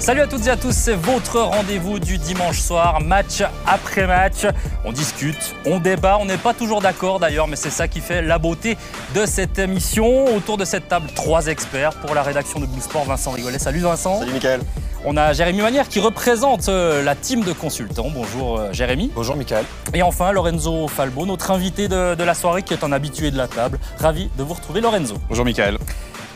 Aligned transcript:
Salut 0.00 0.20
à 0.20 0.26
toutes 0.26 0.46
et 0.46 0.50
à 0.50 0.56
tous, 0.56 0.72
c'est 0.72 0.94
votre 0.94 1.40
rendez-vous 1.40 1.98
du 1.98 2.18
dimanche 2.18 2.60
soir, 2.60 3.00
match 3.00 3.42
après 3.66 4.06
match. 4.06 4.44
On 4.84 4.92
discute, 4.92 5.54
on 5.64 5.78
débat, 5.78 6.18
on 6.20 6.26
n'est 6.26 6.36
pas 6.36 6.52
toujours 6.52 6.82
d'accord 6.82 7.20
d'ailleurs, 7.20 7.48
mais 7.48 7.56
c'est 7.56 7.70
ça 7.70 7.88
qui 7.88 8.00
fait 8.00 8.20
la 8.20 8.38
beauté 8.38 8.76
de 9.14 9.24
cette 9.24 9.58
émission. 9.58 10.26
Autour 10.36 10.58
de 10.58 10.66
cette 10.66 10.88
table, 10.88 11.06
trois 11.14 11.46
experts 11.46 11.94
pour 11.94 12.14
la 12.14 12.22
rédaction 12.22 12.60
de 12.60 12.66
Blue 12.66 12.82
Sport. 12.82 13.04
Vincent 13.04 13.30
Rigolet, 13.30 13.58
salut 13.58 13.80
Vincent. 13.80 14.18
Salut 14.18 14.32
Mickaël. 14.32 14.60
On 15.06 15.16
a 15.16 15.32
Jérémy 15.32 15.60
Manière 15.62 15.88
qui 15.88 16.00
représente 16.00 16.68
euh, 16.68 17.02
la 17.02 17.14
team 17.14 17.42
de 17.42 17.52
consultants. 17.52 18.08
Bonjour 18.12 18.58
euh, 18.58 18.72
Jérémy. 18.72 19.10
Bonjour 19.14 19.36
Mickaël. 19.36 19.64
Et 19.94 20.02
enfin 20.02 20.32
Lorenzo 20.32 20.88
Falbo, 20.88 21.24
notre 21.24 21.50
invité 21.50 21.88
de, 21.88 22.14
de 22.14 22.24
la 22.24 22.34
soirée 22.34 22.62
qui 22.62 22.74
est 22.74 22.84
un 22.84 22.92
habitué 22.92 23.30
de 23.30 23.36
la 23.36 23.48
table. 23.48 23.78
Ravi 23.98 24.30
de 24.36 24.42
vous 24.42 24.54
retrouver 24.54 24.80
Lorenzo. 24.80 25.16
Bonjour 25.28 25.44
Mickaël. 25.44 25.78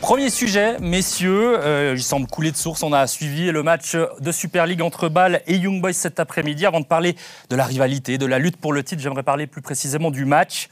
Premier 0.01 0.29
sujet, 0.29 0.77
messieurs, 0.79 1.59
euh, 1.59 1.93
il 1.95 2.01
semble 2.01 2.25
couler 2.25 2.51
de 2.51 2.55
source. 2.55 2.83
On 2.83 2.93
a 2.93 3.05
suivi 3.05 3.51
le 3.51 3.63
match 3.63 3.95
de 3.95 4.31
Super 4.31 4.65
League 4.65 4.81
entre 4.81 5.09
Bâle 5.09 5.41
et 5.45 5.57
Young 5.57 5.81
Boys 5.81 5.93
cet 5.93 6.19
après-midi. 6.19 6.65
Avant 6.65 6.79
de 6.79 6.85
parler 6.85 7.15
de 7.49 7.55
la 7.55 7.65
rivalité, 7.65 8.17
de 8.17 8.25
la 8.25 8.39
lutte 8.39 8.57
pour 8.57 8.71
le 8.71 8.81
titre, 8.81 9.01
j'aimerais 9.01 9.23
parler 9.23 9.45
plus 9.45 9.61
précisément 9.61 10.09
du 10.09 10.23
match. 10.23 10.69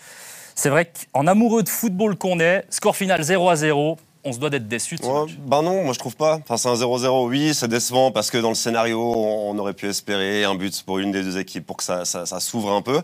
C'est 0.55 0.69
vrai 0.69 0.91
qu'en 1.13 1.27
amoureux 1.27 1.61
de 1.61 1.69
football 1.69 2.15
qu'on 2.15 2.39
est, 2.39 2.65
score 2.69 2.95
final 2.95 3.21
0 3.21 3.49
à 3.49 3.55
0, 3.57 3.97
on 4.27 4.33
se 4.33 4.39
doit 4.39 4.49
d'être 4.49 4.67
déçu 4.67 4.95
de 4.95 5.01
ce 5.01 5.07
Ouais, 5.07 5.21
match. 5.21 5.37
ben 5.45 5.61
non, 5.61 5.83
moi 5.83 5.93
je 5.93 5.99
trouve 5.99 6.15
pas. 6.15 6.35
Enfin, 6.43 6.57
c'est 6.57 6.67
un 6.69 6.75
0-0, 6.75 7.27
oui, 7.27 7.53
c'est 7.53 7.67
décevant 7.67 8.11
parce 8.11 8.29
que 8.29 8.37
dans 8.37 8.49
le 8.49 8.55
scénario, 8.55 8.99
on 9.01 9.57
aurait 9.57 9.73
pu 9.73 9.87
espérer 9.87 10.43
un 10.43 10.55
but 10.55 10.83
pour 10.83 10.99
une 10.99 11.11
des 11.11 11.23
deux 11.23 11.37
équipes 11.37 11.65
pour 11.65 11.77
que 11.77 11.83
ça, 11.83 12.05
ça- 12.05 12.25
ça 12.25 12.39
s'ouvre 12.39 12.71
un 12.71 12.81
peu. 12.81 13.01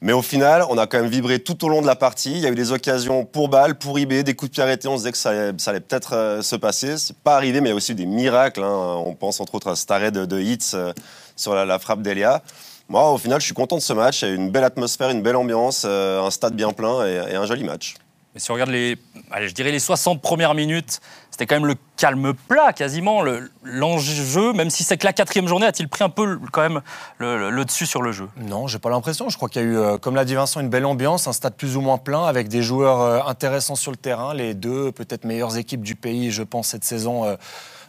Mais 0.00 0.12
au 0.12 0.22
final, 0.22 0.64
on 0.68 0.76
a 0.76 0.86
quand 0.86 0.98
même 1.00 1.10
vibré 1.10 1.38
tout 1.38 1.64
au 1.64 1.68
long 1.68 1.80
de 1.80 1.86
la 1.86 1.96
partie. 1.96 2.32
Il 2.32 2.40
y 2.40 2.46
a 2.46 2.50
eu 2.50 2.54
des 2.54 2.72
occasions 2.72 3.24
pour 3.24 3.48
Bâle, 3.48 3.76
pour 3.76 3.98
IB, 3.98 4.22
des 4.22 4.34
coups 4.34 4.50
de 4.50 4.54
pied 4.54 4.62
arrêtés. 4.62 4.88
On 4.88 4.96
se 4.98 5.02
disait 5.08 5.12
que 5.12 5.18
ça 5.18 5.30
allait, 5.70 5.80
peut-être 5.80 6.12
euh, 6.14 6.42
se 6.42 6.56
passer. 6.56 6.98
C'est 6.98 7.16
pas 7.16 7.36
arrivé, 7.36 7.60
mais 7.60 7.68
il 7.68 7.72
y 7.72 7.74
a 7.74 7.76
aussi 7.76 7.94
des 7.94 8.04
miracles. 8.06 8.62
hein. 8.62 9.02
On 9.06 9.14
pense 9.14 9.40
entre 9.40 9.54
autres 9.54 9.68
à 9.70 9.76
cet 9.76 9.90
arrêt 9.90 10.10
de, 10.10 10.26
de 10.26 10.40
Hitz 10.40 10.72
euh, 10.74 10.92
sur 11.36 11.54
la, 11.54 11.64
la 11.64 11.78
frappe 11.78 12.02
d'Elia. 12.02 12.42
Moi, 12.90 13.10
au 13.12 13.16
final, 13.16 13.40
je 13.40 13.46
suis 13.46 13.54
content 13.54 13.76
de 13.76 13.80
ce 13.80 13.94
match. 13.94 14.20
Il 14.20 14.28
y 14.28 14.30
a 14.30 14.34
eu 14.34 14.36
une 14.36 14.50
belle 14.50 14.64
atmosphère, 14.64 15.08
une 15.08 15.22
belle 15.22 15.36
ambiance, 15.36 15.84
euh, 15.86 16.20
un 16.22 16.30
stade 16.30 16.54
bien 16.54 16.72
plein 16.72 17.06
et, 17.06 17.32
et 17.32 17.36
un 17.36 17.46
joli 17.46 17.64
match. 17.64 17.94
Mais 18.34 18.40
si 18.40 18.50
on 18.50 18.54
regarde 18.54 18.70
les, 18.70 18.96
allez, 19.30 19.48
je 19.48 19.54
dirais 19.54 19.70
les 19.70 19.78
60 19.78 20.20
premières 20.20 20.54
minutes, 20.54 21.00
c'était 21.30 21.46
quand 21.46 21.54
même 21.54 21.66
le 21.66 21.76
calme 21.96 22.34
plat 22.48 22.72
quasiment. 22.72 23.22
Le- 23.22 23.48
L'enjeu, 23.62 24.52
même 24.52 24.70
si 24.70 24.82
c'est 24.82 24.96
que 24.98 25.06
la 25.06 25.12
quatrième 25.12 25.46
journée, 25.46 25.66
a-t-il 25.66 25.88
pris 25.88 26.02
un 26.02 26.08
peu 26.08 26.24
le- 26.24 26.40
quand 26.52 26.62
même 26.62 26.80
le 27.18 27.64
dessus 27.64 27.86
sur 27.86 28.02
le 28.02 28.10
jeu? 28.10 28.28
Non, 28.36 28.66
j'ai 28.66 28.80
pas 28.80 28.90
l'impression. 28.90 29.28
Je 29.28 29.36
crois 29.36 29.48
qu'il 29.48 29.62
y 29.62 29.64
a 29.64 29.68
eu, 29.68 29.76
euh, 29.76 29.98
comme 29.98 30.16
l'a 30.16 30.24
dit 30.24 30.34
Vincent, 30.34 30.60
une 30.60 30.68
belle 30.68 30.84
ambiance, 30.84 31.28
un 31.28 31.32
stade 31.32 31.54
plus 31.54 31.76
ou 31.76 31.80
moins 31.80 31.96
plein, 31.98 32.24
avec 32.24 32.48
des 32.48 32.62
joueurs 32.62 33.00
euh, 33.00 33.20
intéressants 33.30 33.76
sur 33.76 33.92
le 33.92 33.96
terrain, 33.96 34.34
les 34.34 34.54
deux 34.54 34.90
peut-être 34.90 35.24
meilleures 35.24 35.56
équipes 35.56 35.82
du 35.82 35.94
pays, 35.94 36.32
je 36.32 36.42
pense, 36.42 36.68
cette 36.68 36.84
saison. 36.84 37.24
euh, 37.24 37.36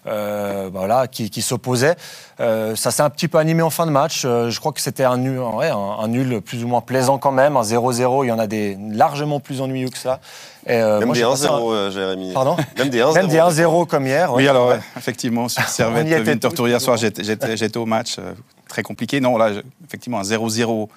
euh, 0.08 0.70
voilà, 0.72 1.08
qui, 1.08 1.30
qui 1.30 1.42
s'opposaient. 1.42 1.96
Euh, 2.40 2.76
ça 2.76 2.92
s'est 2.92 3.02
un 3.02 3.10
petit 3.10 3.28
peu 3.28 3.38
animé 3.38 3.62
en 3.62 3.70
fin 3.70 3.86
de 3.86 3.92
match. 3.92 4.24
Euh, 4.26 4.50
je 4.50 4.60
crois 4.60 4.72
que 4.72 4.82
c'était 4.82 5.04
un 5.04 5.18
nul, 5.18 5.40
ouais, 5.40 5.70
un, 5.70 5.78
un 5.78 6.08
nul 6.08 6.42
plus 6.42 6.64
ou 6.64 6.68
moins 6.68 6.82
plaisant 6.82 7.18
quand 7.18 7.32
même. 7.32 7.58
Un 7.58 7.62
0-0, 7.64 8.24
il 8.26 8.28
y 8.28 8.32
en 8.32 8.40
a 8.40 8.48
des 8.48 8.78
largement 8.92 9.40
plus 9.40 9.62
ennuyeux 9.62 9.90
que 9.90 9.98
ça. 9.98 10.20
Et, 10.68 10.74
euh, 10.74 11.00
Même 11.00 11.08
moi, 11.08 11.14
des 11.14 11.20
j'ai 11.22 11.26
1-0, 11.26 11.30
passé 11.32 11.48
un- 11.48 11.60
euh, 11.72 11.92
Jérémy. 11.92 12.34
Pardon 12.34 12.58
Même 12.78 12.90
des 12.90 13.02
1-0. 13.02 13.14
Même 13.16 13.28
des 13.28 13.38
1-0 13.40 13.86
comme 13.88 14.06
hier. 14.08 14.32
ouais. 14.32 14.38
Oui, 14.44 14.48
alors 14.48 14.70
Ouais. 14.70 14.80
effectivement, 14.98 15.48
sur 15.50 15.64
Servette 15.70 16.40
tous, 16.54 16.68
hier 16.68 16.82
soir, 16.82 16.98
j'étais 16.98 17.24
j'étais- 17.24 17.58
j'étais 17.58 17.78
au 17.78 17.86
match, 17.86 18.18
euh, 18.20 18.34
très 18.68 18.84
compliqué. 18.84 19.20
Non, 19.22 19.38
là, 19.38 19.50
effectivement, 19.88 20.20
un 20.20 20.24
0-0, 20.24 20.90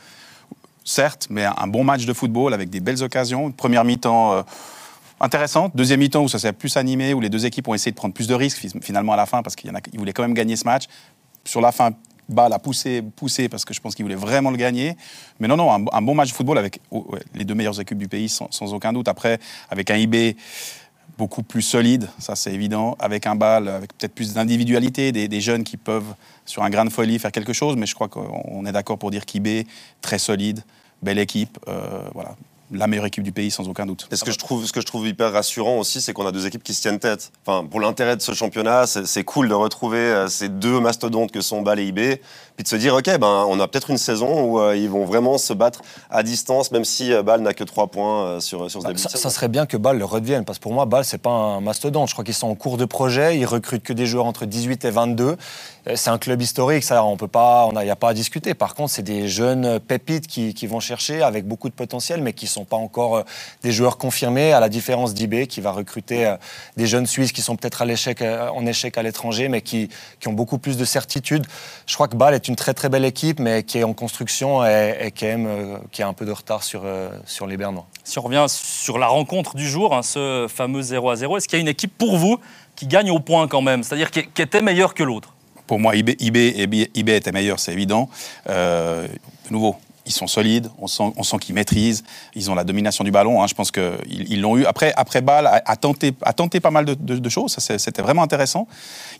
certes, 0.84 1.26
mais 1.30 1.44
un, 1.44 1.66
bon 1.66 1.84
match 1.84 2.06
de 2.06 2.12
football 2.12 2.54
avec 2.54 2.70
des 2.70 2.80
belles 2.80 3.02
occasions. 3.02 3.50
Première 3.52 3.84
mi-temps 3.84 4.32
euh, 4.32 4.42
intéressante, 5.20 5.74
deuxième 5.74 6.00
mi-temps 6.00 6.22
où 6.22 6.28
ça 6.28 6.38
s'est 6.38 6.52
plus 6.52 6.76
animé, 6.76 7.14
où 7.14 7.20
les 7.20 7.28
deux 7.28 7.46
équipes 7.46 7.68
ont 7.68 7.74
essayé 7.74 7.92
de 7.92 7.96
prendre 7.96 8.14
plus 8.14 8.26
de 8.26 8.34
risques 8.34 8.58
fi- 8.58 8.72
finalement 8.80 9.12
à 9.12 9.16
la 9.16 9.26
fin 9.26 9.42
parce 9.42 9.56
qu'ils 9.56 9.72
voulaient 9.94 10.12
quand 10.12 10.22
même 10.22 10.34
gagner 10.34 10.56
ce 10.56 10.64
match. 10.64 10.84
Sur 11.44 11.60
la 11.60 11.72
fin, 11.72 11.92
Bâle 12.28 12.52
a 12.52 12.58
poussé, 12.58 13.02
poussé 13.02 13.48
parce 13.48 13.64
que 13.64 13.72
je 13.72 13.80
pense 13.80 13.94
qu'ils 13.94 14.04
voulaient 14.04 14.14
vraiment 14.14 14.50
le 14.50 14.56
gagner. 14.56 14.96
Mais 15.40 15.48
non, 15.48 15.56
non, 15.56 15.72
un, 15.92 16.02
bon 16.02 16.14
match 16.14 16.28
de 16.28 16.34
football 16.34 16.58
avec 16.58 16.80
oh, 16.90 17.06
les 17.34 17.44
deux 17.44 17.54
meilleures 17.54 17.80
équipes 17.80 17.98
du 17.98 18.08
pays 18.08 18.28
sans, 18.28 18.74
aucun 18.74 18.92
doute. 18.92 19.08
Après, 19.08 19.38
avec 19.70 19.90
un 19.90 19.96
IB 19.96 20.36
beaucoup 21.16 21.42
plus 21.42 21.62
solide, 21.62 22.08
ça 22.18 22.36
c'est 22.36 22.52
évident, 22.52 22.96
avec 23.00 23.26
un 23.26 23.34
bal, 23.34 23.68
avec 23.68 23.96
peut-être 23.96 24.14
plus 24.14 24.34
d'individualité, 24.34 25.10
des, 25.10 25.26
des 25.26 25.40
jeunes 25.40 25.64
qui 25.64 25.76
peuvent, 25.76 26.14
sur 26.44 26.62
un 26.62 26.70
grain 26.70 26.84
de 26.84 26.90
folie, 26.90 27.18
faire 27.18 27.32
quelque 27.32 27.52
chose, 27.52 27.76
mais 27.76 27.86
je 27.86 27.94
crois 27.94 28.08
qu'on 28.08 28.64
est 28.66 28.72
d'accord 28.72 28.98
pour 28.98 29.10
dire 29.10 29.24
qu'IB, 29.26 29.66
très 30.00 30.18
solide, 30.18 30.62
belle 31.02 31.18
équipe, 31.18 31.58
euh, 31.66 32.02
voilà, 32.14 32.36
la 32.70 32.86
meilleure 32.86 33.06
équipe 33.06 33.24
du 33.24 33.32
pays 33.32 33.50
sans 33.50 33.68
aucun 33.68 33.86
doute. 33.86 34.08
Ce 34.12 34.24
que, 34.24 34.30
je 34.30 34.38
trouve, 34.38 34.64
ce 34.66 34.72
que 34.72 34.80
je 34.80 34.86
trouve 34.86 35.06
hyper 35.06 35.32
rassurant 35.32 35.78
aussi, 35.78 36.00
c'est 36.00 36.12
qu'on 36.12 36.26
a 36.26 36.32
deux 36.32 36.46
équipes 36.46 36.62
qui 36.62 36.74
se 36.74 36.82
tiennent 36.82 36.98
tête. 36.98 37.32
Enfin, 37.44 37.66
pour 37.66 37.80
l'intérêt 37.80 38.16
de 38.16 38.22
ce 38.22 38.32
championnat, 38.32 38.86
c'est 38.86 39.06
c'est 39.06 39.24
cool 39.24 39.48
de 39.48 39.54
retrouver 39.54 39.98
euh, 39.98 40.28
ces 40.28 40.48
deux 40.48 40.78
mastodontes 40.78 41.32
que 41.32 41.40
sont 41.40 41.62
Bâle 41.62 41.80
et 41.80 41.86
IB, 41.86 42.20
puis 42.58 42.64
de 42.64 42.68
se 42.68 42.74
dire, 42.74 42.92
OK, 42.92 43.04
ben, 43.04 43.46
on 43.48 43.60
a 43.60 43.68
peut-être 43.68 43.88
une 43.88 43.98
saison 43.98 44.42
où 44.42 44.58
euh, 44.58 44.76
ils 44.76 44.90
vont 44.90 45.04
vraiment 45.04 45.38
se 45.38 45.52
battre 45.52 45.80
à 46.10 46.24
distance, 46.24 46.72
même 46.72 46.84
si 46.84 47.12
euh, 47.12 47.22
Bâle 47.22 47.40
n'a 47.40 47.54
que 47.54 47.62
trois 47.62 47.86
points 47.86 48.24
euh, 48.24 48.40
sur, 48.40 48.68
sur 48.68 48.80
ce 48.80 48.84
Bah, 48.84 48.92
début 48.92 49.00
ça, 49.00 49.30
serait 49.30 49.46
bien 49.46 49.64
que 49.64 49.76
Bâle 49.76 49.96
le 49.96 50.04
redevienne, 50.04 50.44
parce 50.44 50.58
que 50.58 50.64
pour 50.64 50.72
moi, 50.72 50.84
Bâle, 50.84 51.04
c'est 51.04 51.22
pas 51.22 51.30
un 51.30 51.60
mastodonte. 51.60 52.08
Je 52.08 52.14
crois 52.14 52.24
qu'ils 52.24 52.34
sont 52.34 52.48
en 52.48 52.56
cours 52.56 52.76
de 52.76 52.84
projet, 52.84 53.38
ils 53.38 53.46
recrutent 53.46 53.84
que 53.84 53.92
des 53.92 54.06
joueurs 54.06 54.26
entre 54.26 54.44
18 54.44 54.84
et 54.86 54.90
22. 54.90 55.36
Euh, 55.86 55.92
C'est 55.94 56.10
un 56.10 56.18
club 56.18 56.42
historique, 56.42 56.82
ça, 56.82 57.04
on 57.04 57.16
peut 57.16 57.28
pas, 57.28 57.66
on 57.66 57.80
n'y 57.80 57.90
a, 57.90 57.94
pas 57.94 58.08
à 58.08 58.14
discuter. 58.14 58.54
Par 58.54 58.74
contre, 58.74 58.90
c'est 58.90 59.04
des 59.04 59.28
jeunes 59.28 59.78
pépites 59.78 60.26
qui, 60.26 60.52
qui 60.52 60.66
vont 60.66 60.80
chercher 60.80 61.22
avec 61.22 61.46
beaucoup 61.46 61.68
de 61.68 61.74
potentiel, 61.74 62.22
mais 62.22 62.32
qui 62.32 62.48
sont 62.48 62.64
pas 62.64 62.76
encore 62.76 63.22
des 63.62 63.70
joueurs 63.70 63.98
confirmés, 63.98 64.52
à 64.52 64.58
la 64.58 64.68
différence 64.68 65.14
d'IB, 65.14 65.46
qui 65.46 65.60
va 65.60 65.70
recruter 65.70 66.34
des 66.76 66.88
jeunes 66.88 67.06
Suisses 67.06 67.30
qui 67.30 67.40
sont 67.40 67.54
peut-être 67.54 67.82
à 67.82 67.84
l'échec, 67.84 68.20
en 68.20 68.66
échec 68.66 68.98
à 68.98 69.02
l'étranger, 69.04 69.48
mais 69.48 69.62
qui, 69.62 69.88
qui 70.18 70.26
ont 70.26 70.32
beaucoup 70.32 70.58
plus 70.58 70.76
de 70.76 70.84
certitude. 70.84 71.46
Je 71.86 71.94
crois 71.94 72.08
que 72.08 72.16
Bâle 72.16 72.34
est 72.34 72.47
une 72.48 72.56
très 72.56 72.74
très 72.74 72.88
belle 72.88 73.04
équipe, 73.04 73.38
mais 73.38 73.62
qui 73.62 73.78
est 73.78 73.84
en 73.84 73.92
construction 73.92 74.64
et, 74.64 74.96
et 75.00 75.10
qui, 75.10 75.26
aime, 75.26 75.46
euh, 75.46 75.78
qui 75.92 76.02
a 76.02 76.08
un 76.08 76.12
peu 76.12 76.26
de 76.26 76.32
retard 76.32 76.62
sur, 76.62 76.82
euh, 76.84 77.10
sur 77.26 77.46
les 77.46 77.56
Bernois. 77.56 77.86
Si 78.04 78.18
on 78.18 78.22
revient 78.22 78.46
sur 78.48 78.98
la 78.98 79.06
rencontre 79.06 79.54
du 79.54 79.68
jour, 79.68 79.94
hein, 79.94 80.02
ce 80.02 80.46
fameux 80.48 80.82
0 80.82 81.10
à 81.10 81.16
0, 81.16 81.36
est-ce 81.36 81.48
qu'il 81.48 81.58
y 81.58 81.60
a 81.60 81.62
une 81.62 81.68
équipe 81.68 81.96
pour 81.96 82.16
vous 82.16 82.38
qui 82.74 82.86
gagne 82.86 83.10
au 83.10 83.20
point 83.20 83.46
quand 83.48 83.62
même? 83.62 83.82
C'est-à-dire 83.82 84.10
qui, 84.10 84.26
qui 84.26 84.42
était 84.42 84.62
meilleure 84.62 84.94
que 84.94 85.02
l'autre? 85.02 85.34
Pour 85.66 85.78
moi, 85.78 85.94
IB, 85.94 86.16
IB, 86.18 86.36
IB, 86.56 86.90
IB 86.94 87.08
était 87.10 87.32
meilleur, 87.32 87.60
c'est 87.60 87.72
évident. 87.72 88.08
Euh, 88.48 89.06
de 89.06 89.52
nouveau, 89.52 89.76
ils 90.08 90.12
sont 90.12 90.26
solides, 90.26 90.68
on 90.78 90.86
sent, 90.88 91.12
on 91.16 91.22
sent 91.22 91.36
qu'ils 91.38 91.54
maîtrisent, 91.54 92.02
ils 92.34 92.50
ont 92.50 92.54
la 92.56 92.64
domination 92.64 93.04
du 93.04 93.10
ballon. 93.12 93.42
hein, 93.42 93.46
je 93.46 93.54
pense 93.54 93.70
qu'ils 93.70 93.92
ils 94.08 94.40
l'ont 94.40 94.56
eu. 94.56 94.64
Après, 94.64 94.92
après 94.96 95.20
Bâle 95.20 95.46
a, 95.46 95.62
a 95.64 95.76
tenté, 95.76 96.12
a 96.22 96.32
tenté 96.32 96.58
pas 96.60 96.70
mal 96.72 96.84
de, 96.84 96.94
de- 96.94 97.18
de 97.18 97.28
choses, 97.28 97.54
c'était 97.58 98.02
vraiment 98.02 98.22
intéressant. 98.22 98.66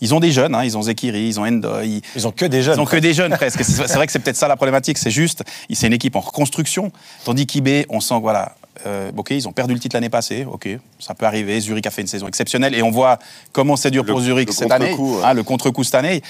Ils 0.01 0.15
ont 0.15 0.21
des 0.21 0.33
jeunes, 0.33 0.55
hein, 0.55 0.65
ils 0.65 0.77
ont 0.77 0.83
Zekiri, 0.83 1.29
ils 1.29 1.39
ont 1.39 1.45
Endo, 1.47 1.81
ils, 1.83 2.27
ont 2.27 2.33
que 2.33 2.47
des 2.47 2.63
jeunes. 2.63 2.77
Ils 2.77 2.81
ont 2.81 2.87
que 2.87 2.97
des 2.97 3.15
jeunes 3.15 3.37
presque. 3.37 3.63
C'est 3.65 3.87
c'est 3.87 3.95
vrai 3.95 4.07
que 4.07 4.13
c'est 4.13 4.19
peut-être 4.19 4.37
ça 4.37 4.49
la 4.49 4.57
problématique. 4.57 4.99
C'est 4.99 5.11
juste, 5.11 5.45
c'est 5.73 5.87
une 5.87 5.93
équipe 5.93 6.17
en 6.17 6.21
reconstruction. 6.21 6.91
Tandis 7.25 7.47
qu'IB, 7.47 7.87
on 7.91 8.01
sent 8.01 8.19
voilà, 8.21 8.55
euh, 8.87 9.11
ok, 9.17 9.31
ils 9.31 9.49
ont 9.49 9.53
perdu 9.53 9.75
le 9.75 9.81
titre 9.81 9.97
l'année 9.97 10.09
passée. 10.09 10.45
Ok, 10.51 10.69
ça 10.99 11.15
peut 11.15 11.27
arriver. 11.27 11.59
Zurich 11.61 11.87
a 11.87 11.91
fait 11.91 12.03
une 12.03 12.07
saison 12.09 12.29
exceptionnelle 12.29 12.75
et 12.75 12.83
on 12.83 12.91
voit 12.91 13.19
comment 13.53 13.77
c'est 13.77 13.91
dur 13.91 14.05
Le- 14.05 14.11
pour 14.13 14.21
Zurich 14.21 14.53
cette 14.53 14.71
année. 14.71 14.95
ouais. 14.95 15.21
Hein, 15.25 15.35
le 15.35 15.43
contre-coup 15.43 15.85
cette 15.85 15.95
année. 15.97 16.23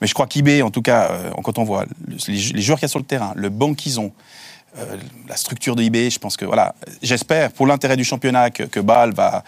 Mais 0.00 0.06
je 0.06 0.14
crois 0.14 0.26
qu'IB, 0.26 0.62
en 0.62 0.70
tout 0.70 0.82
cas, 0.82 1.10
euh, 1.10 1.30
quand 1.42 1.58
on 1.58 1.64
voit 1.64 1.84
le- 2.06 2.16
les, 2.28 2.34
les 2.34 2.62
joueurs 2.62 2.78
qu'il 2.78 2.84
y 2.84 2.86
a 2.86 2.88
sur 2.88 2.98
le 2.98 3.04
terrain, 3.04 3.32
le 3.36 3.48
banc 3.48 3.74
qu'ils 3.74 4.00
ont. 4.00 4.12
euh, 4.78 4.96
la 5.28 5.36
structure 5.36 5.76
de 5.76 5.82
IB, 5.82 6.08
je 6.10 6.18
pense 6.18 6.36
que 6.38 6.46
voilà, 6.46 6.74
j'espère 7.02 7.52
pour 7.52 7.66
l'intérêt 7.66 7.96
du 7.96 8.04
championnat 8.04 8.48
que, 8.50 8.62
que 8.62 8.80
Bâle 8.80 9.12
va, 9.12 9.44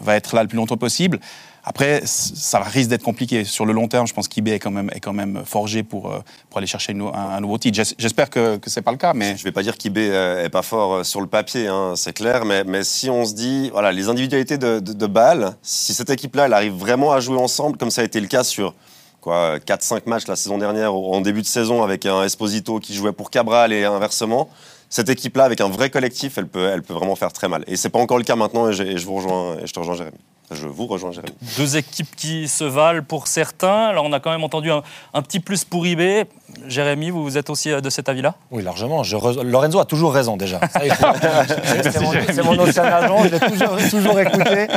va 0.00 0.16
être 0.16 0.34
là 0.34 0.42
le 0.42 0.48
plus 0.48 0.56
longtemps 0.56 0.76
possible. 0.76 1.20
Après, 1.68 2.02
ça 2.04 2.60
risque 2.60 2.90
d'être 2.90 3.02
compliqué. 3.02 3.42
Sur 3.42 3.66
le 3.66 3.72
long 3.72 3.88
terme, 3.88 4.06
je 4.06 4.14
pense 4.14 4.28
qu'IB 4.28 4.48
est 4.50 4.60
quand 4.60 4.70
même, 4.70 4.88
est 4.94 5.44
forgé 5.44 5.82
pour, 5.82 6.12
euh, 6.12 6.20
pour 6.48 6.58
aller 6.58 6.66
chercher 6.68 6.92
un, 6.92 7.40
nouveau 7.40 7.58
titre. 7.58 7.74
J'es- 7.74 7.96
J'espère 7.98 8.30
que 8.30 8.60
ce 8.64 8.78
n'est 8.78 8.84
pas 8.84 8.92
le 8.92 8.98
cas, 8.98 9.14
mais 9.14 9.36
Je 9.36 9.42
vais 9.42 9.50
pas 9.50 9.64
dire 9.64 9.76
qu'IB 9.76 9.98
euh, 9.98 10.44
est 10.44 10.48
pas 10.48 10.62
fort 10.62 10.94
euh, 10.94 11.02
sur 11.02 11.20
le 11.20 11.26
papier, 11.26 11.66
hein, 11.66 11.94
c'est 11.96 12.12
clair, 12.12 12.44
mais, 12.44 12.84
si 12.84 13.10
on 13.10 13.24
se 13.24 13.34
dit, 13.34 13.72
les 13.92 14.08
individualités 14.08 14.58
de, 14.58 14.78
de, 14.78 15.06
Bâle, 15.06 15.56
si 15.60 15.92
cette 15.92 16.08
équipe-là, 16.08 16.46
elle 16.46 16.52
arrive 16.52 16.74
vraiment 16.74 17.10
à 17.10 17.18
jouer 17.18 17.36
ensemble, 17.36 17.76
comme 17.76 17.90
ça 17.90 18.02
a 18.02 18.04
été 18.04 18.20
le 18.20 18.28
cas 18.28 18.44
sur 18.44 18.72
quoi, 19.20 19.58
4-5 19.58 20.02
matchs 20.06 20.28
la 20.28 20.36
saison 20.36 20.58
dernière, 20.58 20.94
en 20.94 21.20
début 21.20 21.42
de 21.42 21.46
saison, 21.48 21.82
avec 21.82 22.06
un 22.06 22.22
Esposito 22.22 22.78
qui 22.78 22.94
jouait 22.94 23.12
pour 23.12 23.28
Cabral 23.28 23.72
et 23.72 23.84
inversement, 23.84 24.48
cette 24.88 25.08
équipe-là, 25.08 25.42
avec 25.42 25.60
un 25.60 25.68
vrai 25.68 25.90
collectif, 25.90 26.38
elle 26.38 26.46
peut, 26.46 26.80
vraiment 26.88 27.16
faire 27.16 27.32
très 27.32 27.48
mal. 27.48 27.64
Et 27.66 27.74
c'est 27.74 27.88
pas 27.88 27.98
encore 27.98 28.18
le 28.18 28.24
cas 28.24 28.36
maintenant, 28.36 28.68
et 28.68 28.72
je 28.72 29.04
vous 29.04 29.16
rejoins, 29.16 29.56
et 29.56 29.66
je 29.66 29.72
te 29.72 29.80
rejoins, 29.80 29.96
Jérémy. 29.96 30.16
Je 30.52 30.68
vous 30.68 30.86
rejoins, 30.86 31.10
Jérémy. 31.10 31.34
Deux 31.58 31.76
équipes 31.76 32.14
qui 32.14 32.46
se 32.46 32.62
valent 32.62 33.02
pour 33.02 33.26
certains. 33.26 33.86
Alors 33.86 34.04
on 34.04 34.12
a 34.12 34.20
quand 34.20 34.30
même 34.30 34.44
entendu 34.44 34.70
un, 34.70 34.82
un 35.12 35.22
petit 35.22 35.40
plus 35.40 35.64
pour 35.64 35.84
IB. 35.86 36.24
Jérémy, 36.68 37.10
vous 37.10 37.24
vous 37.24 37.36
êtes 37.36 37.50
aussi 37.50 37.72
euh, 37.72 37.80
de 37.80 37.90
cet 37.90 38.08
avis-là? 38.08 38.34
Oui, 38.52 38.62
largement. 38.62 39.02
Je 39.02 39.16
re- 39.16 39.42
Lorenzo 39.42 39.80
a 39.80 39.84
toujours 39.84 40.14
raison 40.14 40.36
déjà. 40.36 40.60
C'est 41.82 42.00
mon, 42.00 42.12
c'est 42.32 42.42
mon 42.42 42.58
ancien 42.58 42.84
agent, 42.84 43.24
je 43.24 43.28
l'ai 43.28 43.40
toujours, 43.40 43.76
toujours 43.90 44.20
écouté. 44.20 44.68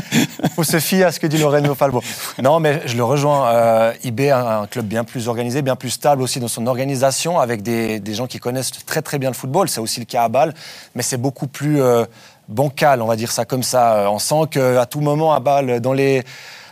Il 0.43 0.49
faut 0.49 0.63
se 0.63 0.79
fier 0.79 1.03
à 1.05 1.11
ce 1.11 1.19
que 1.19 1.27
dit 1.27 1.37
Lorenzo 1.37 1.75
Falbo. 1.75 2.01
Non, 2.41 2.59
mais 2.59 2.81
je 2.85 2.95
le 2.97 3.03
rejoins. 3.03 3.47
Euh, 3.49 3.93
IB 4.03 4.29
a 4.31 4.59
un 4.61 4.67
club 4.67 4.85
bien 4.85 5.03
plus 5.03 5.27
organisé, 5.27 5.61
bien 5.61 5.75
plus 5.75 5.89
stable 5.91 6.21
aussi 6.21 6.39
dans 6.39 6.47
son 6.47 6.65
organisation, 6.67 7.39
avec 7.39 7.61
des, 7.61 7.99
des 7.99 8.13
gens 8.13 8.27
qui 8.27 8.39
connaissent 8.39 8.71
très 8.85 9.01
très 9.01 9.19
bien 9.19 9.29
le 9.29 9.35
football. 9.35 9.69
C'est 9.69 9.79
aussi 9.81 9.99
le 9.99 10.05
cas 10.05 10.23
à 10.23 10.29
Bâle, 10.29 10.53
mais 10.95 11.03
c'est 11.03 11.17
beaucoup 11.17 11.47
plus 11.47 11.81
euh, 11.81 12.05
bancal, 12.49 13.01
on 13.01 13.07
va 13.07 13.15
dire 13.15 13.31
ça 13.31 13.45
comme 13.45 13.63
ça. 13.63 13.95
Euh, 13.95 14.07
On 14.09 14.19
sent 14.19 14.47
qu'à 14.51 14.85
tout 14.85 14.99
moment 14.99 15.33
à 15.33 15.39
Bâle, 15.39 15.79
dans 15.79 15.93
les 15.93 16.23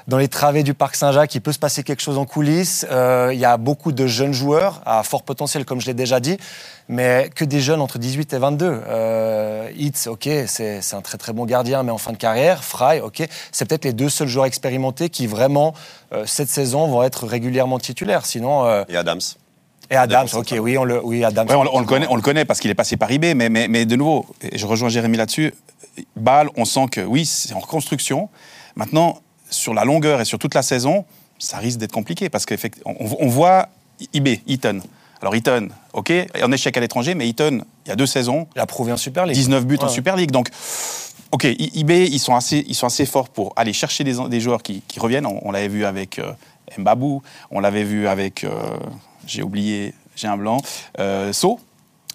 dans 0.07 0.17
les 0.17 0.29
travées 0.29 0.63
du 0.63 0.73
Parc 0.73 0.95
Saint-Jacques, 0.95 1.35
il 1.35 1.41
peut 1.41 1.51
se 1.51 1.59
passer 1.59 1.83
quelque 1.83 2.01
chose 2.01 2.17
en 2.17 2.25
coulisses. 2.25 2.85
Euh, 2.89 3.31
il 3.33 3.39
y 3.39 3.45
a 3.45 3.57
beaucoup 3.57 3.91
de 3.91 4.07
jeunes 4.07 4.31
joueurs 4.31 4.81
à 4.85 5.03
fort 5.03 5.23
potentiel, 5.23 5.65
comme 5.65 5.81
je 5.81 5.85
l'ai 5.85 5.93
déjà 5.93 6.21
dit, 6.21 6.37
mais 6.87 7.29
que 7.35 7.43
des 7.43 7.59
jeunes 7.59 7.81
entre 7.81 7.99
18 7.99 8.31
et 8.31 8.37
22. 8.37 8.81
Euh, 8.87 9.69
Hitz, 9.75 10.07
ok, 10.07 10.29
c'est 10.47 10.93
un 10.93 11.01
très 11.01 11.17
très 11.17 11.33
bon 11.33 11.45
gardien, 11.45 11.83
mais 11.83 11.91
en 11.91 11.97
fin 11.97 12.13
de 12.13 12.17
carrière. 12.17 12.63
Fry, 12.63 13.01
ok, 13.01 13.27
c'est 13.51 13.67
peut-être 13.67 13.83
les 13.83 13.93
deux 13.93 14.09
seuls 14.09 14.29
joueurs 14.29 14.45
expérimentés 14.45 15.09
qui 15.09 15.27
vraiment, 15.27 15.73
euh, 16.13 16.23
cette 16.25 16.49
saison, 16.49 16.87
vont 16.87 17.03
être 17.03 17.27
régulièrement 17.27 17.77
titulaires. 17.77 18.25
Sinon. 18.25 18.85
Et 18.87 18.95
Adams. 18.95 19.19
Et 19.89 19.95
Adams, 19.95 20.27
ok, 20.33 20.55
oui, 20.59 20.77
on 20.77 20.83
le, 20.83 21.03
oui, 21.03 21.23
Adams. 21.23 21.47
Ouais, 21.47 21.55
on, 21.55 21.75
on 21.75 21.79
le 21.79 21.85
connaît, 21.85 22.07
on 22.09 22.15
le 22.15 22.21
connaît 22.21 22.45
parce 22.45 22.59
qu'il 22.59 22.69
est 22.69 22.75
passé 22.75 22.97
par 22.97 23.11
eBay, 23.11 23.33
mais, 23.33 23.49
mais, 23.49 23.67
mais 23.67 23.85
de 23.85 23.95
nouveau, 23.95 24.25
et 24.41 24.57
je 24.57 24.65
rejoins 24.65 24.89
Jérémy 24.89 25.17
là-dessus, 25.17 25.53
Bâle, 26.15 26.49
on 26.57 26.65
sent 26.65 26.87
que 26.91 27.01
oui, 27.01 27.25
c'est 27.25 27.53
en 27.53 27.59
reconstruction. 27.59 28.29
Maintenant, 28.75 29.21
sur 29.49 29.73
la 29.73 29.85
longueur 29.85 30.21
et 30.21 30.25
sur 30.25 30.39
toute 30.39 30.53
la 30.53 30.61
saison, 30.61 31.05
ça 31.39 31.57
risque 31.57 31.79
d'être 31.79 31.91
compliqué 31.91 32.29
parce 32.29 32.45
qu'on 32.45 32.95
on 32.99 33.27
voit 33.27 33.69
eBay, 34.13 34.41
Eaton. 34.47 34.81
Alors 35.21 35.35
Eaton, 35.35 35.69
ok, 35.93 36.11
en 36.43 36.51
échec 36.51 36.75
à 36.77 36.79
l'étranger, 36.79 37.15
mais 37.15 37.27
Eaton, 37.27 37.61
il 37.85 37.89
y 37.89 37.91
a 37.91 37.95
deux 37.95 38.05
saisons, 38.05 38.47
Il 38.55 38.61
a 38.61 38.65
prouvé 38.65 38.91
en 38.91 38.97
Super 38.97 39.25
League. 39.25 39.35
19 39.35 39.65
buts 39.65 39.77
en. 39.81 39.89
Super 39.89 40.15
League. 40.15 40.31
Donc, 40.31 40.49
ok, 41.31 41.45
eBay, 41.45 42.07
ils 42.07 42.19
sont 42.19 42.35
assez, 42.35 42.63
ils 42.67 42.75
sont 42.75 42.85
assez 42.85 43.05
forts 43.05 43.29
pour 43.29 43.53
aller 43.55 43.73
chercher 43.73 44.03
des, 44.03 44.15
des 44.29 44.39
joueurs 44.39 44.61
qui, 44.61 44.83
qui 44.87 44.99
reviennent. 44.99 45.25
On, 45.25 45.39
on 45.43 45.51
l'avait 45.51 45.67
vu 45.67 45.85
avec 45.85 46.19
euh, 46.19 46.31
Mbabou, 46.77 47.23
on 47.49 47.59
l'avait 47.59 47.83
vu 47.83 48.07
avec, 48.07 48.43
euh, 48.43 48.51
j'ai 49.27 49.43
oublié, 49.43 49.93
j'ai 50.15 50.27
un 50.27 50.37
blanc, 50.37 50.57
euh, 50.99 51.31
So. 51.33 51.59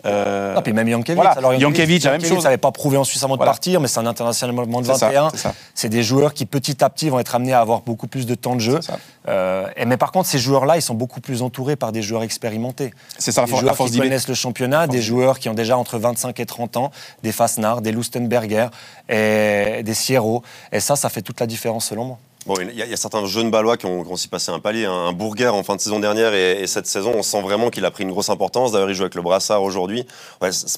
Euh, 0.04 0.54
Ah, 0.56 0.62
puis 0.62 0.72
même 0.72 0.88
Jankovic. 0.88 1.14
Voilà, 1.14 1.30
Alors, 1.32 1.56
Jankovic, 1.60 2.02
la 2.02 2.12
même 2.12 2.24
chose. 2.24 2.42
n'avait 2.42 2.56
pas 2.56 2.72
prouvé 2.72 2.96
en 2.96 3.04
Suisse 3.04 3.22
avant 3.22 3.34
de 3.34 3.38
Voilà. 3.38 3.52
partir, 3.52 3.80
mais 3.80 3.86
c'est 3.86 4.00
un 4.00 4.06
international 4.06 4.56
de 4.56 4.84
C'est 4.84 4.94
ça, 4.94 5.06
21. 5.06 5.30
c'est 5.30 5.36
ça. 5.36 5.54
C'est 5.76 5.88
des 5.90 6.02
joueurs 6.02 6.34
qui, 6.34 6.44
petit 6.44 6.82
à 6.82 6.90
petit, 6.90 7.08
vont 7.08 7.20
être 7.20 7.36
amenés 7.36 7.52
à 7.52 7.60
avoir 7.60 7.82
beaucoup 7.82 8.08
plus 8.08 8.26
de 8.26 8.34
temps 8.34 8.56
de 8.56 8.60
jeu. 8.60 8.80
Ça. 8.80 8.98
Euh, 9.28 9.68
et, 9.76 9.84
mais 9.84 9.96
par 9.96 10.10
contre, 10.10 10.28
ces 10.28 10.40
joueurs-là, 10.40 10.76
ils 10.76 10.82
sont 10.82 10.94
beaucoup 10.94 11.20
plus 11.20 11.42
entourés 11.42 11.76
par 11.76 11.92
des 11.92 12.02
joueurs 12.02 12.24
expérimentés. 12.24 12.92
C'est 13.16 13.30
ça 13.30 13.42
la, 13.42 13.46
Des 13.46 13.50
for- 13.52 13.58
la 13.58 13.62
joueurs 13.62 13.76
force 13.76 13.92
qui 13.92 13.98
connaissent 13.98 14.26
le 14.26 14.34
championnat, 14.34 14.88
des 14.88 15.02
joueurs 15.02 15.38
qui 15.38 15.48
ont 15.48 15.54
déjà 15.54 15.78
entre 15.78 15.98
25 15.98 16.40
et 16.40 16.46
30 16.46 16.76
ans, 16.78 16.90
des 17.22 17.30
Fasnard, 17.30 17.80
des 17.80 17.92
Lustenberger 17.92 18.68
et 19.08 19.82
des 19.84 19.94
Sierro. 19.94 20.42
Et 20.72 20.80
ça, 20.80 20.96
ça 20.96 21.10
fait 21.10 21.22
toute 21.22 21.38
la 21.38 21.46
différence 21.46 21.86
selon 21.86 22.04
moi. 22.06 22.18
Bon, 22.46 22.54
il 22.60 22.74
y, 22.76 22.82
a- 22.82 22.96
certains 22.96 23.24
jeunes 23.26 23.50
Balois 23.50 23.76
qui 23.76 23.86
ont, 23.86 24.00
aussi 24.10 24.26
passé 24.28 24.50
un 24.50 24.58
palier. 24.58 24.84
Un, 24.84 24.92
un 24.92 25.12
Bourguer 25.12 25.48
en 25.48 25.62
fin 25.62 25.76
de 25.76 25.80
saison 25.80 26.00
dernière 26.00 26.34
et, 26.34 26.62
et 26.62 26.66
cette 26.66 26.86
saison, 26.86 27.12
on 27.14 27.22
sent 27.22 27.40
vraiment 27.40 27.70
qu'il 27.70 27.84
a 27.84 27.90
pris 27.90 28.02
une 28.02 28.10
grosse 28.10 28.30
importance. 28.30 28.72
D'ailleurs, 28.72 28.90
il 28.90 28.94
joue 28.94 29.02
avec 29.02 29.14
le 29.14 29.22
brassard 29.22 29.62
aujourd'hui. 29.62 30.04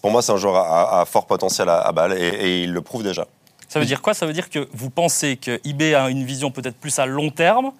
Pour 0.03 0.11
moi, 0.11 0.21
c'est 0.23 0.33
un 0.33 0.37
joueur 0.37 0.57
à, 0.57 1.05
fort 1.07 1.27
potentiel 1.27 1.69
à, 1.69 1.79
à 1.79 2.17
et, 2.17 2.23
et 2.23 2.63
il 2.65 2.73
le 2.73 2.83
prouve 2.83 3.03
déjà. 3.03 3.27
Ça 3.69 3.81
veut 3.81 3.87
dire 3.87 4.03
quoi? 4.03 4.15
Ça 4.15 4.27
veut 4.27 4.33
dire 4.33 4.51
que 4.51 4.69
vous 4.73 4.91
pensez 4.91 5.37
que 5.37 5.59
eBay 5.65 5.95
a 5.95 6.09
une 6.11 6.25
vision 6.25 6.51
peut-être 6.51 6.77
plus 6.77 6.99
à 6.99 7.07
long 7.07 7.31
terme 7.31 7.73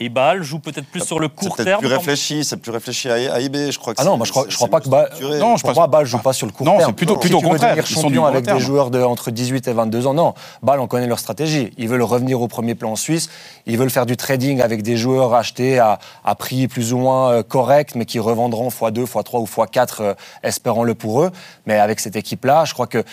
et 0.00 0.08
Bâle 0.08 0.42
joue 0.42 0.58
peut-être 0.58 0.86
plus 0.86 1.04
sur 1.04 1.18
le 1.20 1.28
C'est 1.38 1.46
court 1.48 1.56
terme 1.56 1.78
plus 1.80 1.88
comme- 1.88 1.98
réfléchi, 1.98 2.44
c'est 2.44 2.56
plus 2.56 2.72
réfléchi 2.72 3.08
à, 3.08 3.40
IB, 3.40 3.70
je 3.70 3.78
crois 3.78 3.94
que 3.94 4.00
Ah 4.00 4.04
non, 4.04 4.12
c'est- 4.12 4.16
moi 4.16 4.26
je 4.26 4.30
crois, 4.32 4.42
c'est- 4.44 4.50
je 4.50 4.56
crois 4.56 4.66
c'est 4.66 4.70
pas 4.72 4.80
que 4.80 4.88
Bâle. 4.88 5.10
Non, 5.38 5.56
je 5.56 5.62
pour 5.62 5.74
moi, 5.74 5.86
Bâle 5.86 6.04
joue 6.06 6.18
pas 6.18 6.32
sur 6.32 6.46
le 6.46 6.52
court 6.52 6.66
Non, 6.66 6.76
terme. 6.78 6.90
c'est 6.90 6.96
plutôt- 6.96 7.14
Si 7.14 7.20
plutôt 7.20 7.40
veux 7.40 7.48
contraire, 7.48 7.70
devenir 7.76 7.84
ils 7.90 7.94
sont 8.02 8.10
du 8.10 8.18
avec 8.20 8.44
terme. 8.44 8.58
des 8.58 8.64
joueurs 8.64 8.90
de 8.90 9.00
entre 9.02 9.30
18 9.30 9.68
et 9.68 9.72
22 9.72 10.06
ans, 10.06 10.14
non. 10.14 10.34
Bâle, 10.62 10.80
on 10.80 10.86
connaît 10.88 11.06
leur 11.06 11.18
stratégie. 11.20 11.72
Ils 11.78 11.88
veulent 11.88 12.02
revenir 12.02 12.40
au 12.42 12.48
premier 12.48 12.74
plan 12.74 12.90
en 12.92 12.96
Suisse. 12.96 13.30
Ils 13.66 13.78
veulent 13.78 13.90
faire 13.90 14.06
du 14.06 14.16
trading 14.16 14.60
avec 14.60 14.82
des 14.82 14.96
joueurs 14.96 15.32
achetés 15.34 15.78
à, 15.78 15.98
à 16.24 16.34
prix 16.34 16.66
plus 16.68 16.92
ou 16.92 16.98
moins 16.98 17.30
euh, 17.30 17.42
correct, 17.42 17.94
mais 17.94 18.04
qui 18.04 18.18
revendront 18.18 18.68
x2, 18.70 19.04
x3 19.06 19.40
ou 19.40 19.46
x4, 19.46 20.00
euh, 20.00 20.14
espérons-le 20.42 20.94
pour 20.94 21.22
eux. 21.22 21.30
Mais 21.66 21.78
avec 21.78 22.00
cette 22.00 22.16
équipe-là, 22.16 22.64
je 22.64 22.74
crois 22.74 22.86
que 22.88 23.04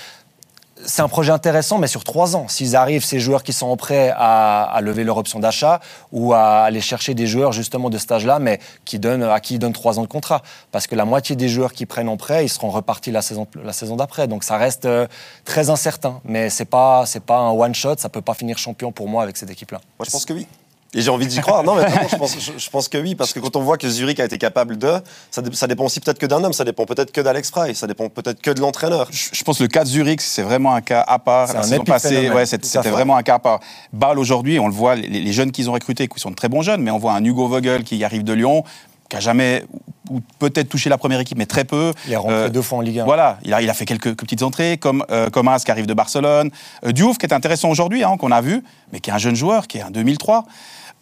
c'est 0.86 1.01
un 1.01 1.07
projet 1.07 1.31
intéressant, 1.31 1.78
mais 1.78 1.88
sur 1.88 2.04
trois 2.04 2.36
ans. 2.36 2.48
S'ils 2.48 2.75
arrivent, 2.75 3.04
ces 3.04 3.19
joueurs 3.19 3.44
qui 3.44 3.54
sont 3.54 3.75
prêts 3.78 4.13
à, 4.16 4.63
à 4.63 4.81
lever 4.81 5.04
leur 5.04 5.18
option 5.18 5.39
d'achat 5.39 5.80
ou 6.12 6.33
à 6.33 6.62
aller 6.62 6.81
chercher 6.81 7.13
des 7.13 7.28
joueurs 7.28 7.51
justement 7.51 7.89
de 7.89 7.98
cet 7.98 8.12
âge-là, 8.12 8.39
mais 8.39 8.60
qui 8.86 9.00
donnent, 9.00 9.24
à 9.24 9.39
qui 9.39 9.56
ils 9.56 9.60
donnent 9.60 9.74
trois 9.74 10.00
ans 10.00 10.04
de 10.04 10.07
contrat. 10.07 10.42
Parce 10.72 10.88
que 10.88 10.95
la 10.95 11.06
moitié 11.06 11.36
des 11.36 11.50
joueurs 11.50 11.74
qui 11.74 11.86
prennent 11.86 12.10
en 12.10 12.18
prêt, 12.18 12.45
ils 12.45 12.50
seront 12.50 12.69
repartis 12.69 13.12
la 13.12 13.22
saison, 13.22 13.48
la 13.63 13.74
saison 13.74 13.95
d'après. 13.95 14.28
Donc 14.28 14.44
ça 14.44 14.57
reste 14.57 14.86
euh, 14.86 15.07
très 15.45 15.69
incertain. 15.69 16.19
Mais 16.25 16.50
c'est 16.50 16.66
pas, 16.66 17.06
pas 17.25 17.38
un 17.38 17.51
one-shot, 17.51 17.95
ça 17.98 18.10
peut 18.10 18.22
pas 18.22 18.33
finir 18.33 18.57
champion 18.57 18.92
pour 18.92 19.07
moi 19.07 19.24
avec 19.24 19.38
cette 19.38 19.50
équipe-là. 19.50 19.81
Moi, 20.00 20.06
je 20.06 20.12
pense 20.12 20.25
que 20.25 20.33
oui. 20.33 20.48
Et 20.94 21.02
j'ai 21.02 21.10
envie 21.10 21.26
d'y 21.28 21.40
croire. 21.40 21.64
Non, 21.64 21.76
mais 21.76 21.84
vraiment, 21.88 22.08
je, 22.12 22.16
pense, 22.18 22.36
je- 22.38 22.52
je 22.58 22.70
pense 22.70 22.90
que 22.90 22.98
oui, 22.98 23.16
parce 23.16 23.32
que 23.32 23.40
quand 23.40 23.56
on 23.56 23.62
voit 23.62 23.78
que 23.78 23.90
Zurich 23.90 24.20
a 24.20 24.26
été 24.26 24.38
capable 24.38 24.78
de, 24.78 24.92
ça, 25.30 25.42
dé- 25.42 25.56
ça 25.56 25.66
dépend 25.68 25.86
aussi 25.86 26.02
peut-être 26.02 26.20
que 26.20 26.26
d'un 26.26 26.44
homme, 26.44 26.52
ça 26.54 26.66
dépend 26.66 26.86
peut-être 26.86 27.12
que 27.14 27.22
d'Alex 27.22 27.50
Fry, 27.50 27.74
ça 27.76 27.88
dépend 27.88 28.10
peut-être 28.10 28.42
que 28.42 28.52
de 28.52 28.60
l'entraîneur. 28.60 29.08
Je 29.10 29.30
je 29.32 29.44
pense 29.44 29.58
que 29.60 29.64
le 29.64 29.70
cas 29.70 29.84
de 29.86 29.90
Zurich, 29.90 30.20
c'est 30.20 30.42
vraiment 30.44 30.74
un 30.76 30.82
cas 30.82 31.04
à 31.08 31.18
part. 31.18 31.48
C'est 31.48 31.54
La 31.54 31.60
un 31.62 31.64
saison 31.64 31.84
passée, 31.86 32.30
ouais, 32.30 32.46
c'était 32.46 32.90
vraiment 32.90 33.16
un 33.16 33.24
cas 33.24 33.36
à 33.36 33.40
part. 33.40 33.60
Bâle, 33.94 34.20
aujourd'hui, 34.20 34.60
on 34.60 34.68
le 34.68 34.74
voit, 34.74 34.96
les, 34.96 35.08
les 35.08 35.34
jeunes 35.34 35.52
qu'ils 35.52 35.70
ont 35.70 35.74
recrutés, 35.74 36.08
qui 36.10 36.20
sont 36.20 36.30
de 36.32 36.36
très 36.36 36.50
bons 36.50 36.62
jeunes, 36.62 36.82
mais 36.82 36.92
on 36.92 36.98
voit 37.00 37.14
un 37.14 37.24
Hugo 37.24 37.48
Vogel 37.48 37.84
qui 37.86 38.04
arrive 38.04 38.24
de 38.26 38.34
Lyon, 38.34 38.66
qui 39.10 39.16
a 39.18 39.20
jamais, 39.22 39.64
ou 40.10 40.20
peut-être 40.40 40.68
touché 40.70 40.90
la 40.90 40.98
première 40.98 41.20
équipe, 41.22 41.38
mais 41.38 41.46
très 41.46 41.64
peu. 41.64 41.94
Il 42.06 42.12
est 42.14 42.18
rentré 42.18 42.34
Euh, 42.36 42.50
deux 42.50 42.62
fois 42.62 42.80
en 42.80 42.82
Ligue 42.82 43.00
1. 43.00 43.06
Voilà, 43.06 43.38
il 43.44 43.54
a, 43.54 43.62
il 43.62 43.70
a 43.70 43.74
fait 43.74 43.86
quelques, 43.86 44.04
quelques 44.04 44.20
petites 44.22 44.44
entrées, 44.44 44.78
comme 44.78 45.06
euh, 45.10 45.30
comme 45.30 45.48
As 45.48 45.64
qui 45.64 45.72
arrive 45.72 45.86
de 45.86 45.94
Barcelone, 45.94 46.50
euh, 46.86 46.92
Diouf 46.92 47.18
qui 47.18 47.26
est 47.26 47.34
intéressant 47.34 47.70
aujourd'hui, 47.70 48.04
hein, 48.04 48.18
qu'on 48.18 48.32
a 48.32 48.42
vu, 48.42 48.62
mais 48.92 49.00
qui 49.00 49.10
est 49.10 49.14
un 49.14 49.18
jeune 49.18 49.36
joueur, 49.36 49.68
qui 49.68 49.78
est 49.78 49.82
un 49.82 49.92
2003. 49.92 50.44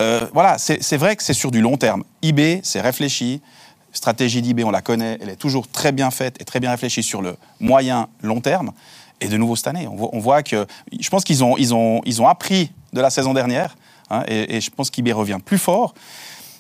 Euh, 0.01 0.25
voilà, 0.33 0.57
c'est 0.57 0.97
vrai 0.97 1.15
que 1.15 1.23
c'est 1.23 1.33
sur 1.33 1.51
du 1.51 1.61
long 1.61 1.77
terme. 1.77 2.03
IB, 2.21 2.61
c'est 2.63 2.81
réfléchi. 2.81 3.41
Stratégie 3.91 4.41
d'IB, 4.41 4.61
on 4.63 4.71
la 4.71 4.81
connaît, 4.81 5.17
elle 5.19 5.29
est 5.29 5.35
toujours 5.35 5.67
très 5.67 5.91
bien 5.91 6.11
faite 6.11 6.39
et 6.39 6.45
très 6.45 6.59
bien 6.59 6.69
réfléchie 6.69 7.01
sur 7.01 7.21
le 7.21 7.35
moyen 7.59 8.07
long 8.21 8.39
terme. 8.39 8.71
Et 9.19 9.27
de 9.27 9.35
nouveau 9.35 9.55
cette 9.55 9.67
année, 9.67 9.87
on 9.87 10.19
voit, 10.19 10.43
que 10.43 10.67
je 10.97 11.09
pense 11.09 11.23
qu'ils 11.23 11.43
ont, 11.43 11.57
ils 11.57 11.73
ont, 11.73 12.01
ils 12.05 12.21
ont 12.21 12.27
appris 12.27 12.71
de 12.93 13.01
la 13.01 13.09
saison 13.09 13.33
dernière, 13.33 13.75
hein, 14.09 14.23
et, 14.27 14.61
je 14.61 14.69
pense 14.69 14.89
qu'IB 14.89 15.09
revient 15.09 15.39
plus 15.43 15.57
fort. 15.57 15.93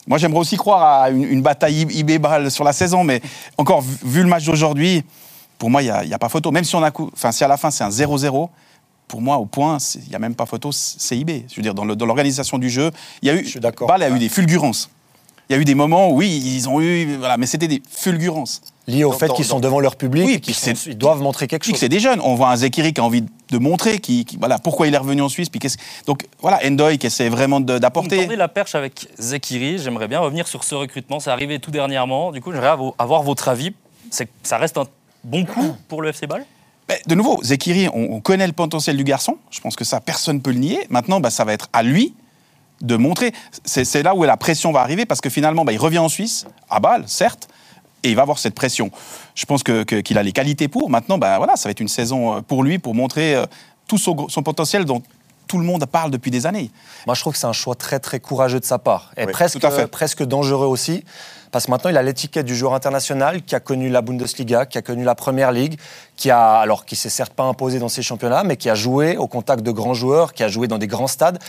Moi, 0.07 0.17
j'aimerais 0.17 0.39
aussi 0.39 0.57
croire 0.57 1.03
à 1.03 1.09
une, 1.11 1.41
bataille 1.41 1.81
IB-Bâle 1.81 2.49
sur 2.49 2.63
la 2.63 2.73
saison, 2.73 3.03
mais 3.03 3.21
encore, 3.57 3.81
vu, 3.81 4.23
le 4.23 4.27
match 4.27 4.45
d'aujourd'hui, 4.45 5.03
pour 5.59 5.69
moi, 5.69 5.83
il 5.83 6.07
n'y 6.07 6.13
a, 6.13 6.19
pas 6.19 6.29
photo. 6.29 6.51
Même 6.51 6.63
si, 6.63 6.75
on 6.75 6.83
a, 6.83 6.91
enfin, 7.13 7.31
si 7.31 7.43
à 7.43 7.47
la 7.47 7.57
fin 7.57 7.69
c'est 7.69 7.83
un 7.83 7.89
0-0, 7.89 8.49
pour 9.09 9.21
moi, 9.21 9.37
au 9.37 9.45
point, 9.45 9.77
il 9.95 10.07
n'y 10.09 10.15
a 10.15 10.19
même 10.19 10.35
pas 10.35 10.45
photo, 10.45 10.71
c'est 10.71 11.17
IB. 11.17 11.43
Je 11.49 11.55
veux 11.57 11.61
dire, 11.61 11.73
dans 11.73 11.83
l'organisation 11.83 12.57
du 12.57 12.69
jeu, 12.69 12.91
il 13.21 13.27
y 13.27 13.31
a 13.31 13.33
eu, 13.35 13.43
Je 13.43 13.49
suis 13.49 13.59
d'accord. 13.59 13.87
Bâle 13.89 14.03
a 14.03 14.09
eu 14.09 14.19
des 14.19 14.29
fulgurances. 14.29 14.89
Il 15.49 15.55
y 15.55 15.57
a 15.57 15.61
eu 15.61 15.65
des 15.65 15.73
moments 15.73 16.09
où, 16.11 16.17
oui, 16.17 16.29
ils 16.45 16.69
ont 16.69 16.79
eu, 16.79 17.15
voilà, 17.17 17.35
mais 17.37 17.47
c'était 17.47 17.67
des 17.67 17.81
fulgurances. 17.89 18.61
Lié 18.87 19.03
au 19.03 19.09
Dans- 19.11 19.17
fait 19.17 19.33
qu'ils 19.33 19.45
sont 19.45 19.55
dans- 19.55 19.61
devant 19.61 19.79
leur 19.79 19.95
public 19.95 20.23
Oui, 20.25 20.33
et 20.33 20.39
qu'ils 20.39 20.53
puis 20.53 20.61
c'est- 20.61 20.75
sont- 20.75 20.89
ils 20.91 20.97
doivent 20.97 21.21
montrer 21.21 21.47
quelque 21.47 21.63
chose. 21.65 21.75
c'est 21.75 21.89
des 21.89 21.99
jeunes. 21.99 22.19
On 22.23 22.35
voit 22.35 22.49
un 22.51 22.55
Zekiri 22.55 22.93
qui 22.93 23.01
a 23.01 23.03
envie 23.03 23.23
de 23.23 23.57
montrer 23.57 23.97
qui, 23.99 24.25
qui- 24.25 24.37
voilà, 24.37 24.59
pourquoi 24.59 24.87
il 24.87 24.93
est 24.93 24.97
revenu 24.97 25.21
en 25.23 25.29
Suisse. 25.29 25.49
Puis 25.49 25.59
Donc 26.05 26.27
voilà, 26.39 26.59
Endoy 26.65 26.97
qui 26.99 27.07
essaie 27.07 27.29
vraiment 27.29 27.57
Vous 27.59 27.65
d'apporter. 27.65 28.21
tendez 28.23 28.35
la 28.35 28.47
perche 28.47 28.75
avec 28.75 29.07
Zekiri. 29.17 29.79
J'aimerais 29.79 30.07
bien 30.07 30.19
revenir 30.19 30.47
sur 30.47 30.63
ce 30.63 30.75
recrutement. 30.75 31.19
C'est 31.19 31.31
arrivé 31.31 31.57
tout 31.59 31.71
dernièrement. 31.71 32.31
Du 32.31 32.41
coup, 32.41 32.51
j'aimerais 32.51 32.69
avo- 32.75 32.93
avoir 32.99 33.23
votre 33.23 33.47
avis. 33.47 33.73
Ça 34.11 34.57
reste 34.57 34.77
un 34.77 34.85
bon 35.23 35.45
coup 35.45 35.75
pour 35.87 36.01
le 36.03 36.09
FC 36.09 36.25
Bâle? 36.27 36.45
De 37.07 37.15
nouveau, 37.15 37.39
Zekiri, 37.43 37.87
on, 37.89 38.13
on 38.15 38.19
connaît 38.21 38.47
le 38.47 38.53
potentiel 38.53 38.97
du 38.97 39.03
garçon. 39.03 39.37
Je 39.51 39.59
pense 39.61 39.75
que 39.75 39.83
ça, 39.83 39.99
personne 40.01 40.37
ne 40.37 40.41
peut 40.41 40.51
le 40.51 40.59
nier. 40.59 40.79
Maintenant, 40.89 41.19
bah, 41.19 41.29
ça 41.29 41.43
va 41.45 41.53
être 41.53 41.67
à 41.73 41.83
lui 41.83 42.13
de 42.81 42.95
montrer. 42.95 43.31
C'est 43.65 44.01
là 44.03 44.15
où 44.15 44.23
la 44.23 44.37
pression 44.37 44.71
va 44.71 44.81
arriver 44.81 45.05
parce 45.05 45.21
que 45.21 45.29
finalement, 45.29 45.65
bah, 45.65 45.73
il 45.73 45.77
revient 45.77 45.99
en 45.99 46.09
Suisse, 46.09 46.45
à 46.69 46.79
Bâle, 46.79 47.03
certes, 47.07 47.47
et 48.03 48.09
il 48.09 48.15
va 48.15 48.21
avoir 48.21 48.39
cette 48.39 48.55
pression. 48.55 48.89
Je 49.35 49.45
pense 49.45 49.61
que- 49.63 49.83
qu'il 49.83 50.17
a 50.17 50.23
les 50.23 50.31
qualités 50.31 50.67
pour. 50.67 50.89
Maintenant, 50.89 51.17
bah, 51.17 51.37
voilà, 51.37 51.57
ça 51.57 51.67
va 51.67 51.71
être 51.71 51.81
une 51.81 51.89
saison 51.89 52.37
euh, 52.37 52.41
pour 52.41 52.63
lui 52.63 52.79
pour 52.79 52.95
montrer 52.95 53.35
euh, 53.35 53.45
tout 53.87 53.97
son, 53.97 54.27
son 54.29 54.41
potentiel 54.41 54.85
dont 54.85 55.01
tout 55.47 55.57
le 55.57 55.65
monde 55.65 55.85
parle 55.87 56.09
depuis 56.11 56.31
des 56.31 56.45
années. 56.45 56.71
Moi, 57.05 57.15
je 57.15 57.21
trouve 57.21 57.33
que 57.33 57.39
c'est 57.39 57.47
un 57.47 57.53
choix 57.53 57.75
très, 57.75 57.99
très 57.99 58.19
courageux 58.19 58.59
de 58.59 58.65
sa 58.65 58.77
part. 58.79 59.11
Et 59.17 59.25
Oui, 59.25 59.31
presque, 59.33 59.59
presque 59.87 60.23
dangereux 60.23 60.67
aussi. 60.67 61.03
Parce 61.51 61.65
que 61.65 61.71
maintenant, 61.71 61.89
il 61.89 61.97
a 61.97 62.03
l'étiquette 62.03 62.45
du 62.45 62.55
joueur 62.55 62.73
international 62.73 63.41
qui 63.41 63.55
a 63.55 63.59
connu 63.59 63.89
la 63.89 64.01
Bundesliga, 64.01 64.65
qui 64.65 64.77
a 64.77 64.81
connu 64.81 65.03
la 65.03 65.15
Première 65.15 65.51
Ligue, 65.51 65.79
qui 66.15 66.29
a, 66.29 66.57
alors, 66.57 66.85
qui 66.85 66.95
s'est 66.95 67.09
certes 67.09 67.33
pas 67.33 67.43
imposé 67.43 67.79
dans 67.79 67.89
ces 67.89 68.01
championnats, 68.01 68.43
mais 68.43 68.57
qui 68.57 68.69
a 68.69 68.75
joué 68.75 69.17
au 69.17 69.27
contact 69.27 69.63
de 69.63 69.71
grands 69.71 69.93
joueurs, 69.93 70.33
qui 70.33 70.43
a 70.43 70.47
joué 70.47 70.67
dans 70.67 70.77
des 70.77 70.87
grands 70.87 71.07
stades. 71.07 71.39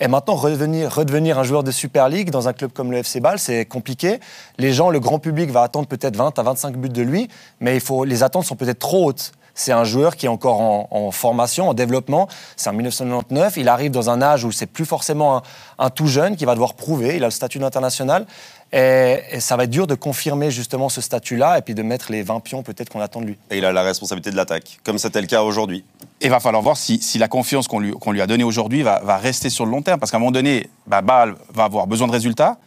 Et 0.00 0.08
maintenant, 0.08 0.34
redevenir, 0.34 0.92
redevenir 0.92 1.38
un 1.38 1.44
joueur 1.44 1.62
de 1.62 1.70
Super 1.70 2.08
League 2.08 2.30
dans 2.30 2.48
un 2.48 2.52
club 2.52 2.72
comme 2.72 2.90
le 2.90 2.98
FC 2.98 3.20
Bâle, 3.20 3.38
c'est 3.38 3.64
compliqué. 3.64 4.18
Les 4.58 4.72
gens, 4.72 4.90
le 4.90 4.98
grand 4.98 5.20
public 5.20 5.50
va 5.50 5.62
attendre 5.62 5.86
peut-être 5.86 6.16
20 6.16 6.36
à 6.36 6.42
25 6.42 6.76
buts 6.76 6.88
de 6.88 7.02
lui, 7.02 7.28
mais 7.60 7.76
il 7.76 7.80
faut, 7.80 8.04
les 8.04 8.24
attentes 8.24 8.44
sont 8.44 8.56
peut-être 8.56 8.80
trop 8.80 9.06
hautes. 9.06 9.32
C'est 9.54 9.70
un 9.70 9.84
joueur 9.84 10.16
qui 10.16 10.26
est 10.26 10.28
encore 10.28 10.60
en, 10.60 11.10
formation, 11.12 11.68
en 11.68 11.74
développement. 11.74 12.28
C'est 12.56 12.70
en 12.70 12.72
1999. 12.72 13.56
Il 13.56 13.68
arrive 13.68 13.92
dans 13.92 14.10
un 14.10 14.20
âge 14.20 14.44
où 14.44 14.50
c'est 14.50 14.66
plus 14.66 14.84
forcément 14.84 15.36
un, 15.36 15.42
un 15.78 15.90
tout 15.90 16.08
jeune 16.08 16.34
qui 16.34 16.44
va 16.44 16.54
devoir 16.54 16.74
prouver. 16.74 17.16
Il 17.16 17.22
a 17.22 17.28
le 17.28 17.30
statut 17.30 17.60
d'international. 17.60 18.26
Et, 18.74 19.22
et 19.30 19.40
ça 19.40 19.56
va 19.56 19.64
être 19.64 19.70
dur 19.70 19.86
de 19.86 19.94
confirmer 19.94 20.50
justement 20.50 20.88
ce 20.88 21.00
statut-là 21.00 21.58
et 21.58 21.62
puis 21.62 21.74
de 21.74 21.82
mettre 21.82 22.10
les 22.10 22.24
20 22.24 22.40
pions 22.40 22.64
peut-être 22.64 22.90
qu'on 22.90 23.00
attend 23.00 23.20
de 23.20 23.26
lui. 23.26 23.38
Et 23.52 23.58
il 23.58 23.64
a 23.64 23.72
la 23.72 23.82
responsabilité 23.82 24.32
de 24.32 24.36
l'attaque, 24.36 24.80
comme 24.82 24.98
c'était 24.98 25.20
le 25.20 25.28
cas 25.28 25.42
aujourd'hui. 25.42 25.84
Et 26.20 26.26
il 26.26 26.30
va 26.30 26.40
falloir 26.40 26.60
voir 26.60 26.76
si, 26.76 27.00
si 27.00 27.18
la 27.18 27.28
confiance 27.28 27.68
qu'on 27.68 27.78
lui, 27.78 28.20
a 28.20 28.26
donnée 28.26 28.42
aujourd'hui 28.42 28.82
va, 28.82 29.00
va 29.04 29.16
rester 29.16 29.48
sur 29.48 29.64
le 29.64 29.70
long 29.70 29.82
terme. 29.82 30.00
Parce 30.00 30.10
qu'à 30.10 30.16
un 30.16 30.20
moment 30.20 30.32
donné, 30.32 30.68
bah, 30.88 31.02
Bâle 31.02 31.36
va 31.52 31.64
avoir 31.64 31.86
besoin 31.86 32.08
de 32.08 32.12
résultats. 32.12 32.58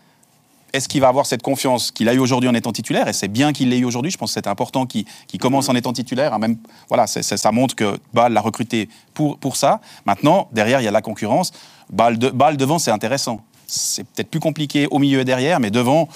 est-ce 0.72 0.88
qu'il 0.88 1.02
va 1.02 1.10
avoir 1.10 1.26
cette 1.26 1.42
confiance 1.42 1.92
qu'il 1.92 2.08
a 2.08 2.14
eu 2.14 2.20
aujourd'hui 2.20 2.50
en 2.50 2.54
étant 2.54 2.72
titulaire? 2.72 3.10
Et 3.10 3.14
c'est 3.14 3.28
bien 3.28 3.52
qu'il 3.52 3.70
l'ait 3.70 3.80
eu 3.80 3.86
aujourd'hui. 3.86 4.12
Je 4.12 4.18
pense 4.18 4.30
que 4.30 4.36
c'est 4.36 4.48
important 4.48 4.86
qu'il 4.86 5.06
commence 5.42 5.68
en 5.68 5.76
étant 5.76 5.92
titulaire. 5.92 6.34
Hein, 6.34 6.40
même, 6.40 6.58
voilà, 6.88 7.06
ça 7.08 7.52
montre 7.52 7.76
que 7.76 8.00
Bâle 8.14 8.32
l'a 8.32 8.42
recruté 8.42 8.88
pour, 9.14 9.40
pour 9.40 9.58
ça. 9.58 9.82
Maintenant, 10.06 10.48
derrière, 10.54 10.80
il 10.80 10.86
y 10.86 10.88
a 10.88 10.92
la 10.92 11.02
concurrence. 11.02 11.52
Bâle, 11.90 12.18
de, 12.18 12.30
devant, 12.56 12.80
c'est 12.80 12.92
intéressant. 12.92 13.42
C'est 13.68 14.04
peut-être 14.04 14.30
plus 14.30 14.40
compliqué 14.40 14.88
au 14.90 15.00
milieu 15.00 15.20
et 15.20 15.26
derrière, 15.26 15.60
mais 15.60 15.72
devant, 15.72 16.08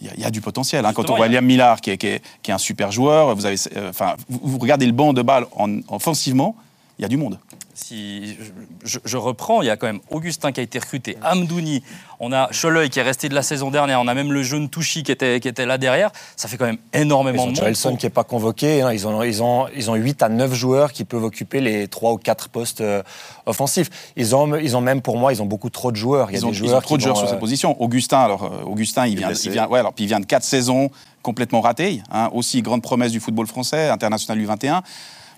il 0.00 0.20
y, 0.20 0.24
a 0.24 0.30
du 0.30 0.40
potentiel. 0.40 0.84
Hein. 0.84 0.92
Quand 0.92 1.10
on 1.10 1.16
voit 1.16 1.28
Liam 1.28 1.44
Millard, 1.44 1.80
qui 1.80 1.90
est, 1.90 1.96
qui, 1.96 2.06
est, 2.06 2.50
un 2.50 2.58
super 2.58 2.92
joueur, 2.92 3.34
vous, 3.34 3.46
avez, 3.46 3.56
euh, 3.76 3.92
vous, 4.28 4.58
regardez 4.58 4.86
le 4.86 4.92
banc 4.92 5.12
de 5.12 5.22
Bâle 5.22 5.46
en, 5.56 5.78
offensivement, 5.88 6.54
il 6.98 7.02
y 7.02 7.04
a 7.04 7.08
du 7.08 7.16
monde 7.16 7.38
si 7.78 8.36
je, 8.84 9.16
reprends, 9.16 9.62
il 9.62 9.66
y 9.66 9.70
a 9.70 9.76
quand 9.76 9.86
même 9.86 10.00
Augustin 10.10 10.50
qui 10.50 10.60
a 10.60 10.62
été 10.62 10.78
recruté, 10.78 11.16
Amdouni, 11.22 11.82
on 12.18 12.32
a 12.32 12.48
Choleuil 12.48 12.90
qui 12.90 12.98
est 12.98 13.02
resté 13.02 13.28
de 13.28 13.34
la 13.34 13.42
saison 13.42 13.70
dernière, 13.70 14.00
on 14.00 14.08
a 14.08 14.14
même 14.14 14.32
le 14.32 14.42
jeune 14.42 14.68
Touchy 14.68 15.04
qui 15.04 15.12
était, 15.12 15.38
qui 15.38 15.46
était 15.46 15.64
là 15.64 15.78
derrière. 15.78 16.10
Ça 16.36 16.48
fait 16.48 16.56
quand 16.56 16.66
même 16.66 16.78
énormément 16.92 17.44
de 17.44 17.50
monde. 17.50 17.56
Joelson 17.56 17.96
qui 17.96 18.06
n'est 18.06 18.10
pas 18.10 18.24
convoqué. 18.24 18.82
Hein. 18.82 18.92
Ils, 18.92 19.06
ont, 19.06 19.22
ils, 19.22 19.42
ont, 19.42 19.68
ils 19.76 19.90
ont 19.90 19.94
8 19.94 20.22
à 20.22 20.28
9 20.28 20.54
joueurs 20.54 20.92
qui 20.92 21.04
peuvent 21.04 21.22
occuper 21.22 21.60
les 21.60 21.86
3 21.86 22.12
ou 22.12 22.16
4 22.16 22.48
postes 22.48 22.80
euh, 22.80 23.02
offensifs. 23.46 23.90
Ils 24.16 24.34
ont, 24.34 24.56
ils 24.56 24.76
ont 24.76 24.80
même, 24.80 25.00
pour 25.00 25.16
moi, 25.16 25.32
ils 25.32 25.40
ont 25.40 25.46
beaucoup 25.46 25.70
trop 25.70 25.92
de 25.92 25.96
joueurs. 25.96 26.30
Il 26.30 26.34
y 26.34 26.42
a 26.42 26.46
des 26.46 26.52
joueurs 26.52 26.82
trop 26.82 26.96
de 26.96 27.02
joueurs 27.02 27.16
sur 27.16 27.28
cette 27.28 27.36
euh, 27.36 27.40
position. 27.40 27.80
Augustin, 27.80 28.18
alors, 28.18 28.44
euh, 28.44 28.64
Augustin 28.64 29.06
il, 29.06 29.16
vient, 29.16 29.32
il, 29.32 29.50
vient, 29.50 29.68
ouais, 29.68 29.78
alors, 29.78 29.92
puis 29.92 30.04
il 30.04 30.08
vient 30.08 30.20
de 30.20 30.26
4 30.26 30.42
saisons 30.42 30.90
complètement 31.22 31.60
ratées. 31.60 32.02
Hein. 32.10 32.30
aussi 32.32 32.60
grande 32.62 32.82
promesse 32.82 33.12
du 33.12 33.20
football 33.20 33.46
français, 33.46 33.88
international 33.88 34.44
U21. 34.44 34.82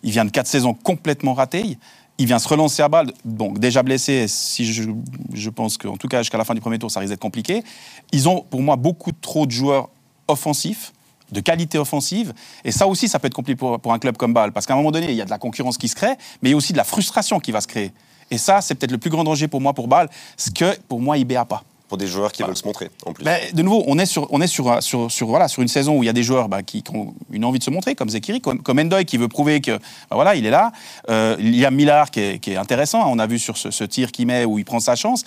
Il 0.03 0.13
vient 0.13 0.25
de 0.25 0.31
4 0.31 0.47
saisons 0.47 0.73
complètement 0.73 1.35
ratées. 1.35 1.77
Il 2.21 2.27
vient 2.27 2.39
se 2.39 2.47
relancer 2.47 2.83
à 2.83 2.89
balle, 2.91 3.15
donc 3.25 3.59
déjà 3.59 3.83
blessé, 3.83 4.27
si 4.29 4.71
je, 4.71 5.49
pense 5.49 5.79
qu'en 5.79 5.97
tout 5.97 6.07
cas 6.07 6.19
jusqu'à 6.19 6.37
la 6.37 6.45
fin 6.45 6.53
du 6.53 6.61
premier 6.61 6.79
tour, 6.79 6.91
ça 6.91 7.01
risque 7.01 7.13
d'être 7.13 7.19
compliqué. 7.19 7.65
Ils 8.13 8.29
ont 8.29 8.43
pour 8.43 8.61
moi 8.61 8.77
beaucoup 8.77 9.11
trop 9.11 9.47
de 9.47 9.51
joueurs 9.51 9.89
offensifs, 10.29 10.93
de 11.33 11.41
qualité 11.41 11.79
offensive. 11.79 12.35
Et 12.63 12.73
ça 12.73 12.87
aussi, 12.87 13.09
ça 13.09 13.19
peut 13.21 13.29
être 13.29 13.35
compliqué 13.35 13.57
pour, 13.57 13.93
un 13.95 13.99
club 13.99 14.19
comme 14.19 14.35
Bâle. 14.35 14.53
Parce 14.53 14.67
qu'à 14.67 14.75
un 14.75 14.77
moment 14.77 14.91
donné, 14.91 15.09
il 15.09 15.17
y 15.17 15.23
a 15.23 15.25
de 15.25 15.31
la 15.31 15.39
concurrence 15.39 15.79
qui 15.79 15.89
se 15.89 15.95
crée, 15.95 16.15
mais 16.43 16.51
il 16.51 16.53
y 16.53 16.53
a 16.53 16.59
aussi 16.59 16.73
de 16.73 16.77
la 16.77 16.85
frustration 16.85 17.41
qui 17.41 17.53
va 17.53 17.63
se 17.63 17.67
créer. 17.67 17.91
Et 18.31 18.37
ça, 18.37 18.61
c'est 18.61 18.75
peut-être 18.75 18.93
le 18.93 18.99
plus 18.99 19.09
grand 19.09 19.25
danger 19.25 19.49
pour 19.49 19.63
moi, 19.63 19.73
pour 19.73 19.89
Bâle, 19.89 20.11
ce 20.37 20.51
que 20.51 20.79
pour 20.89 21.01
moi, 21.01 21.17
IB 21.17 21.37
a 21.37 21.47
pas 21.47 21.65
pour 21.91 21.99
des 21.99 22.07
joueurs 22.07 22.31
qui 22.31 22.45
veulent 22.45 22.57
se 22.57 22.65
montrer 22.65 22.89
en 23.05 23.13
plus. 23.13 23.25
Mais 23.25 23.51
de 23.53 23.63
nouveau, 23.63 23.83
on 23.89 23.99
est 23.99 24.07
sur, 24.07 24.33
on 24.33 24.41
est 24.41 24.47
sur, 24.47 24.81
sur, 24.81 25.11
sur, 25.11 25.27
voilà, 25.27 25.49
sur 25.49 25.61
une 25.61 25.69
saison 25.69 25.99
où 25.99 26.05
il 26.05 26.07
y 26.07 26.09
a 26.09 26.13
des 26.13 26.23
joueurs 26.23 26.49
bah, 26.49 26.63
qui, 26.63 26.85
ont 26.95 27.15
une 27.33 27.45
envie 27.45 27.59
de 27.59 27.65
se 27.65 27.71
montrer, 27.71 27.97
comme 27.97 28.09
Zekiri, 28.09 28.41
comme, 28.41 28.63
comme 28.63 28.79
Endoy 28.79 29.05
qui 29.05 29.17
veut 29.17 29.27
prouver 29.27 29.61
que 29.61 29.73
bah, 29.73 29.81
voilà, 30.13 30.37
il 30.37 30.47
est 30.47 30.51
là. 30.51 30.71
Euh, 31.09 31.35
il 31.41 31.57
y 31.57 31.67
a 31.67 31.73
Millard 31.73 32.13
qui 32.13 32.21
est, 32.21 32.39
qui 32.39 32.53
est, 32.53 32.57
intéressant. 32.57 33.11
On 33.11 33.19
a 33.19 33.27
vu 33.27 33.41
sur 33.41 33.57
ce, 33.57 33.73
ce 33.73 33.83
tir 33.83 34.13
qu'il 34.13 34.29
met 34.29 34.45
où 34.45 34.61
il 34.61 34.65
prend 34.65 34.79
sa 34.79 34.95
chance 34.95 35.25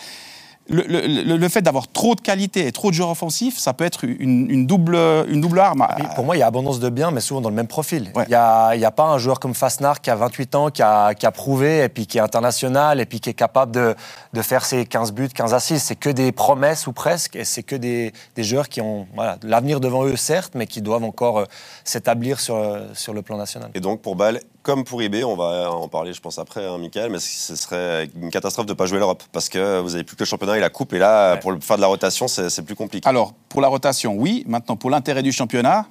le, 0.70 1.48
fait 1.50 1.62
d'avoir 1.62 1.88
trop 1.88 2.16
de 2.16 2.22
qualité 2.22 2.68
et 2.68 2.72
trop 2.72 2.90
de 2.90 2.96
joueurs 2.96 3.10
offensifs, 3.10 3.58
ça 3.58 3.74
peut 3.74 3.84
être 3.84 4.06
une, 4.06 4.66
double, 4.66 4.96
une 4.96 5.42
double 5.42 5.60
arme. 5.60 5.86
pour 6.16 6.26
moi, 6.26 6.36
il 6.36 6.40
y 6.40 6.42
a 6.42 6.48
abondance 6.48 6.80
de 6.80 6.90
biens, 6.90 7.12
mais 7.12 7.22
souvent 7.22 7.42
dans 7.42 7.50
le 7.50 7.56
même 7.56 7.68
profil. 7.68 8.12
Il 8.16 8.30
n'y 8.30 8.36
a, 8.36 8.76
y 8.76 8.86
a, 8.86 8.92
pas 8.92 9.06
un 9.06 9.18
joueur 9.18 9.40
comme 9.40 9.54
Fasnar 9.54 10.02
qui 10.02 10.10
a 10.10 10.16
28 10.16 10.56
ans, 10.56 10.70
qui 10.70 10.82
a, 10.82 11.14
qui 11.14 11.26
a, 11.26 11.32
prouvé, 11.32 11.84
et 11.84 11.90
puis 11.90 12.08
qui 12.08 12.18
est 12.18 12.22
international, 12.22 13.02
et 13.02 13.06
puis 13.06 13.20
qui 13.20 13.30
est 13.30 13.34
capable 13.34 13.74
de, 13.74 13.96
de 14.34 14.42
faire 14.42 14.64
ses 14.64 14.86
15 14.86 15.12
buts, 15.12 15.30
15 15.30 15.54
assists. 15.54 15.88
C'est 15.88 15.96
que 15.96 16.10
des 16.10 16.32
promesses 16.32 16.88
ou 16.88 16.94
presque, 16.94 17.36
et 17.36 17.44
c'est 17.44 17.64
que 17.64 17.76
des, 17.76 18.14
des, 18.36 18.44
joueurs 18.44 18.70
qui 18.70 18.82
ont 18.82 19.08
voilà, 19.16 19.38
l'avenir 19.44 19.80
devant 19.80 20.06
eux, 20.06 20.16
certes, 20.16 20.54
mais 20.56 20.68
qui 20.68 20.82
doivent 20.82 21.04
encore 21.04 21.40
euh, 21.40 21.46
s'établir 21.84 22.40
sur, 22.40 22.56
euh, 22.56 22.88
sur 22.94 23.14
le 23.14 23.22
plan 23.22 23.38
national. 23.38 23.70
Et 23.74 23.80
donc, 23.80 24.02
pour 24.02 24.16
Bâle, 24.16 24.40
comme 24.64 24.86
pour 24.86 25.04
IB, 25.04 25.24
on 25.26 25.36
va 25.36 25.70
en 25.70 25.90
parler, 25.90 26.14
je 26.14 26.22
pense, 26.22 26.40
après, 26.40 26.66
hein, 26.66 26.78
Michael, 26.78 27.12
mais 27.12 27.20
ce 27.20 27.56
serait 27.56 28.10
une 28.16 28.32
catastrophe 28.32 28.66
de 28.66 28.72
ne 28.72 28.78
pas 28.78 28.86
jouer 28.86 28.98
l'Europe, 28.98 29.22
parce 29.34 29.50
que 29.50 29.82
vous 29.82 29.90
n'avez 29.90 30.06
plus 30.06 30.16
que 30.16 30.22
le 30.24 30.26
championnat 30.26 30.58
et 30.58 30.62
la 30.62 30.70
coupe, 30.70 30.94
et 30.94 31.00
là, 31.00 31.36
pour 31.38 31.54
faire 31.62 31.76
de 31.76 31.82
la 31.82 31.88
rotation, 31.88 32.28
c'est 32.30 32.62
plus 32.64 32.76
compliqué. 32.76 33.08
Alors, 33.08 33.34
pour 33.50 33.60
la 33.60 33.68
rotation, 33.68 34.16
oui. 34.16 34.44
Maintenant, 34.48 34.78
pour 34.78 34.90
l'intérêt 34.90 35.22
du 35.22 35.34
championnat, 35.34 35.86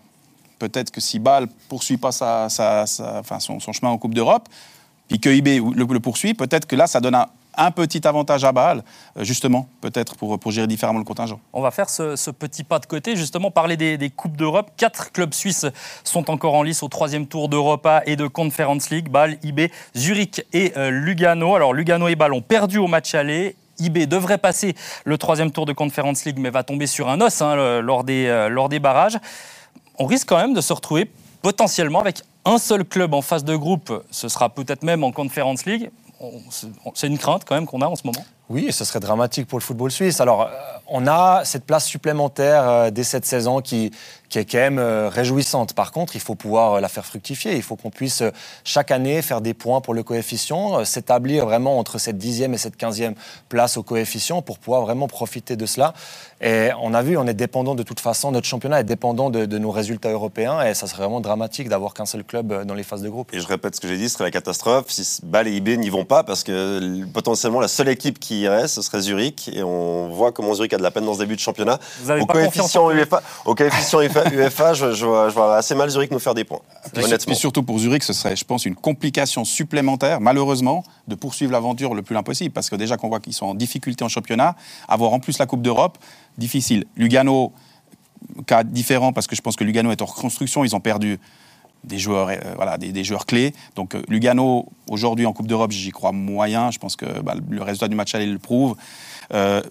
peut-être 0.59 0.91
que 0.91 1.01
si 1.01 1.19
Bâle 1.19 1.49
poursuit 1.69 1.99
pas 1.99 2.13
sa, 2.13 2.49
son, 2.49 3.73
chemin 3.73 3.91
en 3.91 3.99
Coupe 3.99 4.15
d'Europe, 4.15 4.49
puis 5.07 5.21
que 5.21 5.29
le, 5.29 5.85
le 5.85 6.01
poursuit, 6.01 6.33
peut-être 6.33 6.67
que 6.67 6.75
là, 6.75 6.87
ça 6.87 7.01
donne 7.01 7.15
un, 7.15 7.27
un 7.57 7.71
petit 7.71 8.07
avantage 8.07 8.45
à 8.45 8.53
Bâle, 8.53 8.83
euh, 9.17 9.25
justement, 9.25 9.69
peut-être 9.81 10.17
pour, 10.17 10.39
gérer 10.51 10.67
différemment 10.67 10.99
le 10.99 11.05
contingent. 11.05 11.41
On 11.53 11.61
va 11.61 11.71
faire 11.71 11.89
ce, 11.89 12.31
petit 12.31 12.65
pas 12.65 12.79
de 12.79 12.87
côté, 12.87 13.17
justement, 13.17 13.51
parler 13.51 13.77
des, 13.77 14.11
Coupes 14.11 14.37
d'Europe. 14.37 14.71
Quatre 14.77 15.13
clubs 15.13 15.33
suisses 15.33 15.67
sont 16.05 16.31
encore 16.31 16.55
en 16.55 16.63
lice 16.63 16.83
au 16.83 16.89
troisième 16.89 17.27
tour 17.27 17.49
d'Europa 17.49 18.03
et 18.07 18.17
de 18.17 18.27
Conference 18.27 18.91
League. 18.91 19.09
Bâle, 19.09 19.39
IB, 19.43 19.71
Zurich 19.97 20.45
et 20.53 20.73
euh, 20.77 20.91
Lugano. 20.91 21.55
Alors, 21.55 21.73
Lugano 21.73 22.09
et 22.09 22.17
Bâle 22.17 22.33
ont 22.33 22.43
perdu 22.43 22.79
au 22.79 22.87
match 22.87 23.15
aller. 23.15 23.57
IB 23.79 24.07
devrait 24.07 24.39
passer 24.39 24.75
le 25.05 25.19
troisième 25.19 25.51
tour 25.51 25.67
de 25.67 25.73
Conference 25.73 26.25
League, 26.25 26.39
mais 26.39 26.51
va 26.51 26.63
tomber 26.63 26.87
sur 26.87 27.09
un 27.09 27.21
os 27.21 27.43
hein, 27.43 27.81
lors, 27.81 28.05
des, 28.05 28.27
euh, 28.27 28.49
lors 28.49 28.69
des 28.69 28.79
barrages. 28.79 29.19
On 29.99 30.07
risque 30.07 30.29
quand 30.29 30.37
même 30.37 30.55
de 30.55 30.61
se 30.61 30.73
retrouver 30.73 31.11
potentiellement 31.43 32.01
avec 32.01 32.23
un 32.45 32.59
seul 32.59 32.85
club 32.85 33.15
en 33.15 33.23
phase 33.23 33.45
de 33.45 33.57
groupe. 33.57 34.05
Ce 34.11 34.29
sera 34.29 34.49
peut-être 34.49 34.83
même 34.83 35.05
en 35.05 35.13
Conference 35.13 35.65
League 35.65 35.91
c'est 36.95 37.07
une 37.07 37.19
crainte 37.19 37.45
quand 37.45 37.55
même 37.55 37.67
qu'on 37.67 37.81
a 37.81 37.87
en 37.87 37.97
ce 37.97 38.07
moment. 38.07 38.25
Oui, 38.49 38.73
ce 38.73 38.85
serait 38.85 39.01
dramatique 39.01 39.47
pour 39.47 39.59
le 39.59 39.63
football 39.63 39.91
suisse. 39.91 40.21
Alors, 40.21 40.43
euh, 40.43 40.47
on 40.89 41.07
a 41.07 41.43
cette 41.45 41.65
place 41.65 41.87
supplémentaire 41.87 42.69
euh, 42.69 42.91
dès 42.91 43.05
cette 43.05 43.25
saison 43.25 43.61
qui, 43.61 43.93
qui 44.29 44.39
est 44.39 44.45
quand 44.45 44.59
même 44.59 44.79
euh, 44.79 45.09
réjouissante. 45.09 45.75
Par 45.75 45.93
contre, 45.93 46.17
il 46.17 46.21
faut 46.21 46.35
pouvoir 46.35 46.81
la 46.81 46.89
faire 46.89 47.07
fructifier. 47.07 47.55
Il 47.55 47.63
faut 47.63 47.77
qu'on 47.77 47.91
puisse 47.91 48.23
chaque 48.65 48.91
année 48.91 49.23
faire 49.23 49.41
des 49.41 49.55
points 49.55 49.81
pour 49.81 49.95
le 49.95 50.03
coefficient, 50.03 50.85
s'établir 50.85 51.47
vraiment 51.47 51.79
entre 51.79 51.99
cette 51.99 52.19
dixième 52.19 52.53
et 52.53 52.59
cette 52.59 52.77
quinzième 52.77 53.15
place 53.49 53.77
au 53.77 53.83
coefficient 53.83 54.43
pour 54.43 54.59
pouvoir 54.59 54.83
vraiment 54.83 55.07
profiter 55.07 55.57
de 55.57 55.65
cela. 55.65 55.95
Et 56.41 56.71
on 56.83 56.93
a 56.93 57.03
vu, 57.03 57.17
on 57.17 57.27
est 57.29 57.35
dépendant 57.35 57.77
de 57.77 57.85
toute 57.85 58.01
façon, 58.01 58.33
notre 58.33 58.47
championnat 58.47 58.81
est 58.81 58.85
dépendant 58.85 59.31
de, 59.31 59.47
nos 59.59 59.71
résultats 59.71 60.11
européens 60.11 60.61
et 60.63 60.75
ça 60.75 60.89
serait 60.89 61.03
vraiment 61.03 61.21
dramatique 61.21 61.69
d'avoir 61.69 61.95
qu'un 61.95 62.07
seul 62.07 62.25
club 62.25 62.65
dans 62.65 62.75
les 62.75 62.83
phases 62.83 63.03
de 63.03 63.09
groupe. 63.09 63.33
Et 63.33 63.41
je 63.41 63.47
répète 63.47 63.77
ce 63.77 63.81
que 63.81 63.87
j'ai 63.87 63.97
dit, 63.97 64.09
ce 64.09 64.15
serait 64.15 64.25
la 64.25 64.31
catastrophe 64.33 64.87
si 64.89 65.21
Bâle 65.23 65.47
et 65.47 65.53
IB 65.53 65.79
n'y 65.79 65.89
vont 65.89 66.05
pas 66.05 66.25
parce 66.25 66.43
que 66.43 67.05
potentiellement 67.13 67.61
la 67.61 67.69
seule 67.69 67.89
équipe 67.89 68.19
qui 68.19 68.32
irait, 68.41 68.69
ce 68.69 68.83
serait 68.83 69.01
Zurich. 69.01 69.51
Et 69.53 69.63
on 69.63 70.09
voit 70.09 70.33
comment 70.33 70.55
Zurich 70.55 70.73
a 70.73 70.79
de 70.79 70.83
la 70.83 70.91
peine 70.91 71.05
dans 71.05 71.15
ce 71.15 71.19
début 71.19 71.35
de 71.35 71.41
championnat. 71.41 71.79
au, 72.09 72.27
coefficient 72.27 72.91
UEFA, 72.91 73.23
au 73.45 73.55
coefficient 73.55 74.01
UEFA, 74.01 74.75
je, 74.75 75.05
vois, 75.05 75.57
assez 75.57 75.75
mal 75.75 75.89
Zurich 75.91 76.11
nous 76.11 76.19
faire 76.19 76.35
des 76.35 76.45
points. 76.45 76.61
honnêtement. 76.97 77.33
Et 77.33 77.37
surtout 77.37 77.63
pour 77.63 77.79
Zurich, 77.79 78.03
ce 78.03 78.13
serait, 78.13 78.37
je 78.37 78.45
pense, 78.45 78.67
une 78.67 78.75
complication 78.75 79.45
supplémentaire, 79.45 80.21
malheureusement, 80.21 80.85
de 81.09 81.15
poursuivre 81.15 81.53
l'aventure 81.53 81.95
le 81.95 82.03
plus 82.03 82.15
loin 82.15 82.23
possible. 82.23 82.53
Parce 82.53 82.71
que 82.71 82.77
déjà 82.77 82.97
qu'on 82.97 83.09
voit 83.09 83.21
qu'ils 83.21 83.35
sont 83.35 83.47
en 83.47 83.55
difficulté 83.55 84.05
en 84.05 84.09
championnat, 84.09 84.57
avoir 84.89 85.13
en 85.13 85.21
plus 85.21 85.39
la 85.39 85.47
Coupe 85.47 85.63
d'Europe, 85.63 85.99
difficile. 86.39 86.85
Lugano, 86.97 87.53
cas 88.47 88.65
différent 88.65 89.13
parce 89.13 89.27
que 89.27 89.37
je 89.37 89.43
pense 89.43 89.57
que 89.57 89.65
Lugano 89.65 89.91
est 89.91 90.03
en 90.03 90.07
reconstruction. 90.07 90.65
Ils 90.65 90.75
ont 90.77 90.81
perdu 90.81 91.19
des 91.85 91.99
joueurs, 91.99 92.29
euh, 92.29 92.37
voilà, 92.57 92.79
des, 92.79 93.05
joueurs 93.05 93.27
clés. 93.27 93.53
Donc 93.77 93.95
euh, 93.95 94.03
Lugano, 94.09 94.67
aujourd'hui 94.89 95.27
en 95.27 95.33
Coupe 95.33 95.47
d'Europe, 95.47 95.73
j'y 95.73 95.91
crois 95.91 96.13
moyen. 96.13 96.71
Je 96.71 96.79
pense 96.79 96.97
que 96.97 97.21
bah, 97.21 97.35
le 97.49 97.63
résultat 97.63 97.89
du 97.89 97.97
match 97.97 98.15
aller 98.15 98.27
le 98.27 98.39
prouve. 98.39 98.77
Euh, 99.33 99.63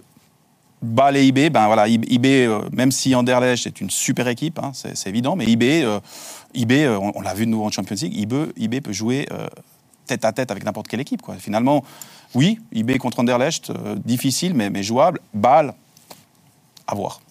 et 1.13 1.25
IB, 1.27 1.51
ben 1.51 1.85
IB, 1.87 2.25
euh, 2.25 2.61
même 2.71 2.91
si 2.91 3.13
Anderlecht 3.13 3.67
est 3.67 3.81
une 3.81 3.91
super 3.91 4.27
équipe, 4.27 4.57
hein, 4.57 4.71
c'est 4.73 5.07
évident, 5.07 5.35
mais 5.35 5.45
IB, 5.45 5.85
IB 6.55 6.71
on, 6.99 7.21
l'a 7.21 7.35
vu 7.35 7.45
de 7.45 7.51
nouveau 7.51 7.65
en 7.65 7.71
Champions 7.71 7.95
League, 8.01 8.17
IB, 8.57 8.81
peut 8.81 8.91
jouer 8.91 9.27
tête 10.07 10.25
à 10.25 10.31
tête 10.31 10.49
avec 10.49 10.65
n'importe 10.65 10.87
quelle 10.87 10.99
équipe. 10.99 11.21
Finalement, 11.37 11.83
oui, 12.33 12.59
IB 12.71 12.97
contre 12.97 13.19
Anderlecht, 13.19 13.71
difficile, 14.03 14.55
mais, 14.55 14.71
mais 14.71 14.81
jouable. 14.81 15.19
Bâle, 15.35 15.75
à 16.87 16.95
voir. 16.95 17.21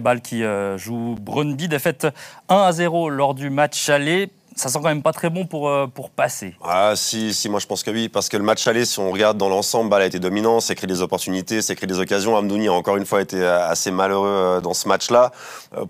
Bâle 0.00 0.20
qui 0.20 0.42
joue 0.76 1.16
Brøndby, 1.20 1.68
défaite 1.68 2.06
1 2.48 2.56
à 2.56 2.72
0 2.72 3.10
lors 3.10 3.34
du 3.34 3.50
match 3.50 3.88
aller 3.88 4.30
ça 4.58 4.68
sent 4.68 4.78
quand 4.82 4.88
même 4.88 5.02
pas 5.02 5.12
très 5.12 5.30
bon 5.30 5.46
pour, 5.46 5.68
euh, 5.68 5.86
pour 5.86 6.10
passer. 6.10 6.54
Ah 6.62 6.94
si, 6.96 7.32
si, 7.32 7.48
moi 7.48 7.60
je 7.60 7.66
pense 7.66 7.82
que 7.82 7.90
oui, 7.90 8.08
parce 8.08 8.28
que 8.28 8.36
le 8.36 8.42
match 8.42 8.66
aller, 8.66 8.84
si 8.84 8.98
on 8.98 9.10
regarde 9.12 9.38
dans 9.38 9.48
l'ensemble, 9.48 9.88
Bâle 9.88 10.02
a 10.02 10.06
été 10.06 10.18
dominant, 10.18 10.60
c'est 10.60 10.74
créé 10.74 10.88
des 10.88 11.00
opportunités, 11.00 11.62
c'est 11.62 11.76
créé 11.76 11.86
des 11.86 11.98
occasions. 11.98 12.36
Amdouni 12.36 12.68
a 12.68 12.72
encore 12.72 12.96
une 12.96 13.06
fois 13.06 13.20
été 13.20 13.36
euh, 13.36 13.68
assez 13.68 13.90
malheureux 13.90 14.28
euh, 14.28 14.60
dans 14.60 14.74
ce 14.74 14.88
match-là. 14.88 15.30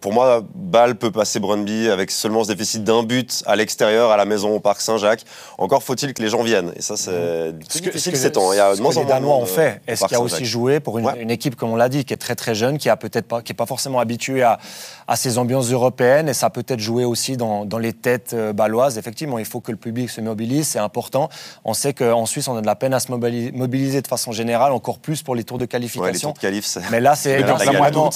Pour 0.00 0.12
moi, 0.12 0.42
Bâle 0.54 0.96
peut 0.96 1.10
passer 1.10 1.40
Brøndby 1.40 1.88
avec 1.88 2.10
seulement 2.10 2.44
ce 2.44 2.48
déficit 2.48 2.84
d'un 2.84 3.02
but 3.02 3.42
à 3.46 3.56
l'extérieur, 3.56 4.10
à 4.10 4.16
la 4.16 4.24
maison, 4.24 4.54
au 4.54 4.60
Parc 4.60 4.80
Saint-Jacques. 4.80 5.24
Encore 5.56 5.82
faut-il 5.82 6.12
que 6.12 6.22
les 6.22 6.28
gens 6.28 6.42
viennent. 6.42 6.72
Et 6.76 6.82
ça, 6.82 6.96
c'est 6.96 7.56
difficile 7.58 8.16
ces 8.16 8.32
temps. 8.32 8.52
Il 8.52 8.56
y 8.56 8.60
a 8.60 8.74
de 8.74 8.80
moins 8.80 8.96
en 8.96 9.20
moins. 9.20 9.36
ont 9.36 9.46
fait. 9.46 9.80
Est-ce 9.86 10.04
qu'il 10.04 10.12
y 10.12 10.20
a 10.20 10.20
aussi 10.20 10.44
joué 10.44 10.80
pour 10.80 10.98
une, 10.98 11.30
équipe, 11.30 11.56
comme 11.56 11.70
on 11.70 11.76
l'a 11.76 11.88
dit, 11.88 12.04
qui 12.04 12.12
est 12.12 12.18
très 12.18 12.34
très 12.34 12.54
jeune, 12.54 12.78
qui 12.78 12.88
a 12.88 12.96
peut-être 12.96 13.26
pas, 13.26 13.42
qui 13.42 13.52
est 13.52 13.54
pas 13.54 13.66
forcément 13.66 14.00
habituée 14.00 14.42
à, 14.42 14.58
à 15.06 15.16
ces 15.16 15.38
ambiances 15.38 15.70
européennes, 15.70 16.28
et 16.28 16.34
ça 16.34 16.46
a 16.46 16.50
peut-être 16.50 16.80
joué 16.80 17.04
aussi 17.04 17.36
dans, 17.36 17.64
dans 17.64 17.78
les 17.78 17.92
têtes 17.92 18.34
baloises. 18.58 18.98
Effectivement, 18.98 19.38
il 19.38 19.46
faut 19.46 19.60
que 19.60 19.70
le 19.70 19.78
public 19.78 20.10
se 20.10 20.20
mobilise, 20.20 20.68
c'est 20.68 20.78
important. 20.78 21.30
On 21.64 21.72
sait 21.72 21.94
qu'en 21.94 22.26
Suisse, 22.26 22.46
on 22.48 22.56
a 22.56 22.60
de 22.60 22.66
la 22.66 22.76
peine 22.76 22.92
à 22.92 23.00
se 23.00 23.10
mobiliser 23.10 24.02
de 24.02 24.06
façon 24.06 24.32
générale, 24.32 24.72
encore 24.72 24.98
plus 24.98 25.22
pour 25.22 25.34
les 25.34 25.44
tours 25.44 25.56
de 25.56 25.64
qualification. 25.64 26.34
Mais 26.90 27.00
là, 27.00 27.14
c'est 27.16 27.38
vraiment, 27.42 28.10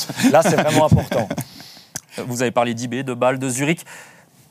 vraiment 0.57 0.85
important. 0.85 1.29
Vous 2.27 2.43
avez 2.43 2.51
parlé 2.51 2.75
d'IB, 2.75 2.97
de 3.05 3.15
Bâle, 3.15 3.39
de 3.39 3.49
Zurich. 3.49 3.81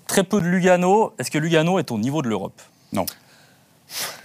Très 0.08 0.24
peu 0.24 0.42
de 0.42 0.48
Lugano. 0.48 1.14
Est-ce 1.20 1.30
que 1.30 1.38
Lugano 1.38 1.78
est 1.78 1.92
au 1.92 2.00
niveau 2.00 2.24
de 2.24 2.28
l'Europe? 2.28 2.60
Non. 2.92 3.06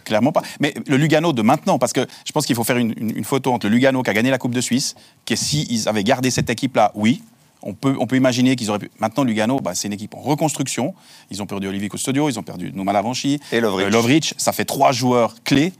Clairement 0.04 0.32
pas. 0.32 0.42
Mais 0.60 0.72
le 0.86 0.96
Lugano 0.96 1.32
de 1.32 1.42
maintenant, 1.42 1.78
parce 1.78 1.92
que 1.92 2.06
je 2.24 2.32
pense 2.32 2.46
qu'il 2.46 2.54
faut 2.56 2.64
faire 2.64 2.76
une, 2.78 2.94
une- 2.96 3.16
une 3.18 3.24
photo 3.24 3.52
entre 3.52 3.66
le 3.66 3.74
Lugano 3.74 4.02
qui 4.02 4.10
a 4.10 4.14
gagné 4.14 4.30
la 4.30 4.38
Coupe 4.38 4.54
de 4.54 4.60
Suisse, 4.60 4.94
que 5.26 5.34
s'ils 5.36 5.88
avaient 5.88 6.04
gardé 6.04 6.30
cette 6.30 6.48
équipe-là, 6.48 6.92
oui. 6.94 7.22
On 7.68 7.74
peut, 7.74 7.96
on 7.98 8.06
peut 8.06 8.16
imaginer 8.16 8.54
qu'ils 8.56 8.70
auraient 8.70 8.78
pu. 8.78 8.90
Maintenant, 9.00 9.24
Lugano, 9.24 9.58
bah, 9.60 9.74
c'est 9.74 9.88
une 9.88 9.94
équipe 9.94 10.14
en 10.14 10.20
reconstruction. 10.20 10.94
Ils 11.30 11.42
ont 11.42 11.46
perdu 11.46 11.66
Olivier 11.68 11.88
Custodio, 11.88 12.28
ils 12.30 12.38
ont 12.38 12.42
perdu 12.44 12.72
Nouma 12.72 12.92
Lavanchi. 12.92 13.40
Et 13.52 13.60
Lovric. 13.60 13.86
Euh, 13.86 13.90
Lovric, 13.90 14.34
ça 14.36 14.52
fait 14.52 14.64
trois 14.64 14.92
joueurs 14.92 15.34
clés. 15.44 15.72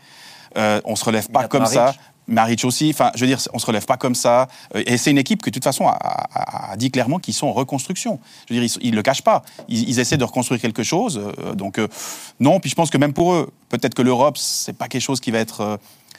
Euh, 0.56 0.80
on 0.84 0.96
se 0.96 1.04
relève 1.04 1.28
pas 1.30 1.46
comme 1.48 1.66
ça. 1.66 1.94
Maric. 2.28 2.64
Aussi, 2.64 2.90
enfin, 2.92 3.12
je 3.14 3.20
veux 3.20 3.28
dire, 3.28 3.38
on 3.52 3.60
se 3.60 3.66
relève 3.66 3.86
pas 3.86 3.96
comme 3.96 4.16
ça. 4.16 4.48
Euh, 4.74 4.82
Et 4.84 4.96
c'est 4.96 5.12
une 5.12 5.18
équipe 5.18 5.42
que, 5.42 5.50
de 5.50 5.54
toute 5.54 5.62
façon, 5.62 5.86
a, 5.86 5.92
a- 5.92 6.72
a 6.72 6.76
dit 6.76 6.90
clairement 6.90 7.20
qu'ils 7.20 7.34
sont 7.34 7.46
en 7.46 7.52
reconstruction. 7.52 8.18
Je 8.48 8.54
veux 8.54 8.60
dire, 8.60 8.68
ils, 8.82 8.88
ils 8.88 8.94
le 8.96 9.02
cachent 9.02 9.22
pas. 9.22 9.44
Ils, 9.68 9.88
ils 9.88 10.00
essaient 10.00 10.16
de 10.16 10.24
reconstruire 10.24 10.60
quelque 10.60 10.82
chose. 10.82 11.20
euh, 11.38 11.54
donc, 11.54 11.78
euh, 11.78 11.86
non. 12.40 12.58
Puis 12.58 12.68
je 12.70 12.74
pense 12.74 12.90
que 12.90 12.98
même 12.98 13.12
pour 13.12 13.32
eux, 13.34 13.48
peut-être 13.68 13.94
que 13.94 14.02
l'Europe, 14.02 14.38
c'est 14.38 14.72
pas 14.76 14.88
quelque 14.88 15.02
chose 15.02 15.20
qui 15.20 15.30
va 15.30 15.38
être, 15.38 15.78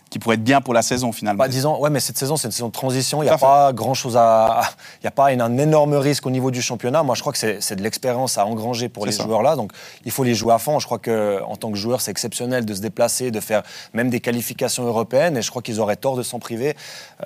qui 0.09 0.19
pourrait 0.19 0.35
être 0.35 0.43
bien 0.43 0.61
pour 0.61 0.73
la 0.73 0.81
saison 0.81 1.11
finalement. 1.11 1.39
Bah, 1.43 1.47
disons, 1.47 1.79
ouais, 1.79 1.89
mais 1.89 1.99
cette 1.99 2.17
saison, 2.17 2.37
c'est 2.37 2.47
une 2.47 2.51
saison 2.51 2.67
de 2.67 2.73
transition. 2.73 3.21
Il 3.21 3.25
n'y 3.25 3.31
a 3.31 3.37
fait. 3.37 3.45
pas 3.45 3.73
grand-chose 3.73 4.15
à. 4.17 4.61
Il 5.01 5.03
n'y 5.03 5.07
a 5.07 5.11
pas 5.11 5.27
un, 5.27 5.39
un 5.39 5.57
énorme 5.57 5.95
risque 5.95 6.25
au 6.25 6.29
niveau 6.29 6.51
du 6.51 6.61
championnat. 6.61 7.03
Moi, 7.03 7.15
je 7.15 7.21
crois 7.21 7.33
que 7.33 7.39
c'est 7.59 7.75
de 7.75 7.83
l'expérience 7.83 8.37
à 8.37 8.45
engranger 8.45 8.89
pour 8.89 9.05
les 9.05 9.11
ça. 9.11 9.23
joueurs-là. 9.23 9.55
Donc, 9.55 9.71
il 10.05 10.11
faut 10.11 10.23
les 10.23 10.35
jouer 10.35 10.53
à 10.53 10.57
fond. 10.59 10.79
Je 10.79 10.85
crois 10.85 10.99
qu'en 10.99 11.55
tant 11.55 11.71
que 11.71 11.77
joueur, 11.77 12.01
c'est 12.01 12.11
exceptionnel 12.11 12.65
de 12.65 12.73
se 12.73 12.81
déplacer, 12.81 13.31
de 13.31 13.39
faire 13.39 13.63
même 13.93 14.09
des 14.09 14.19
qualifications 14.19 14.85
européennes. 14.85 15.37
Et 15.37 15.41
je 15.41 15.49
crois 15.49 15.61
qu'ils 15.61 15.79
auraient 15.79 15.95
tort 15.95 16.15
de 16.15 16.23
s'en 16.23 16.39
priver. 16.39 16.75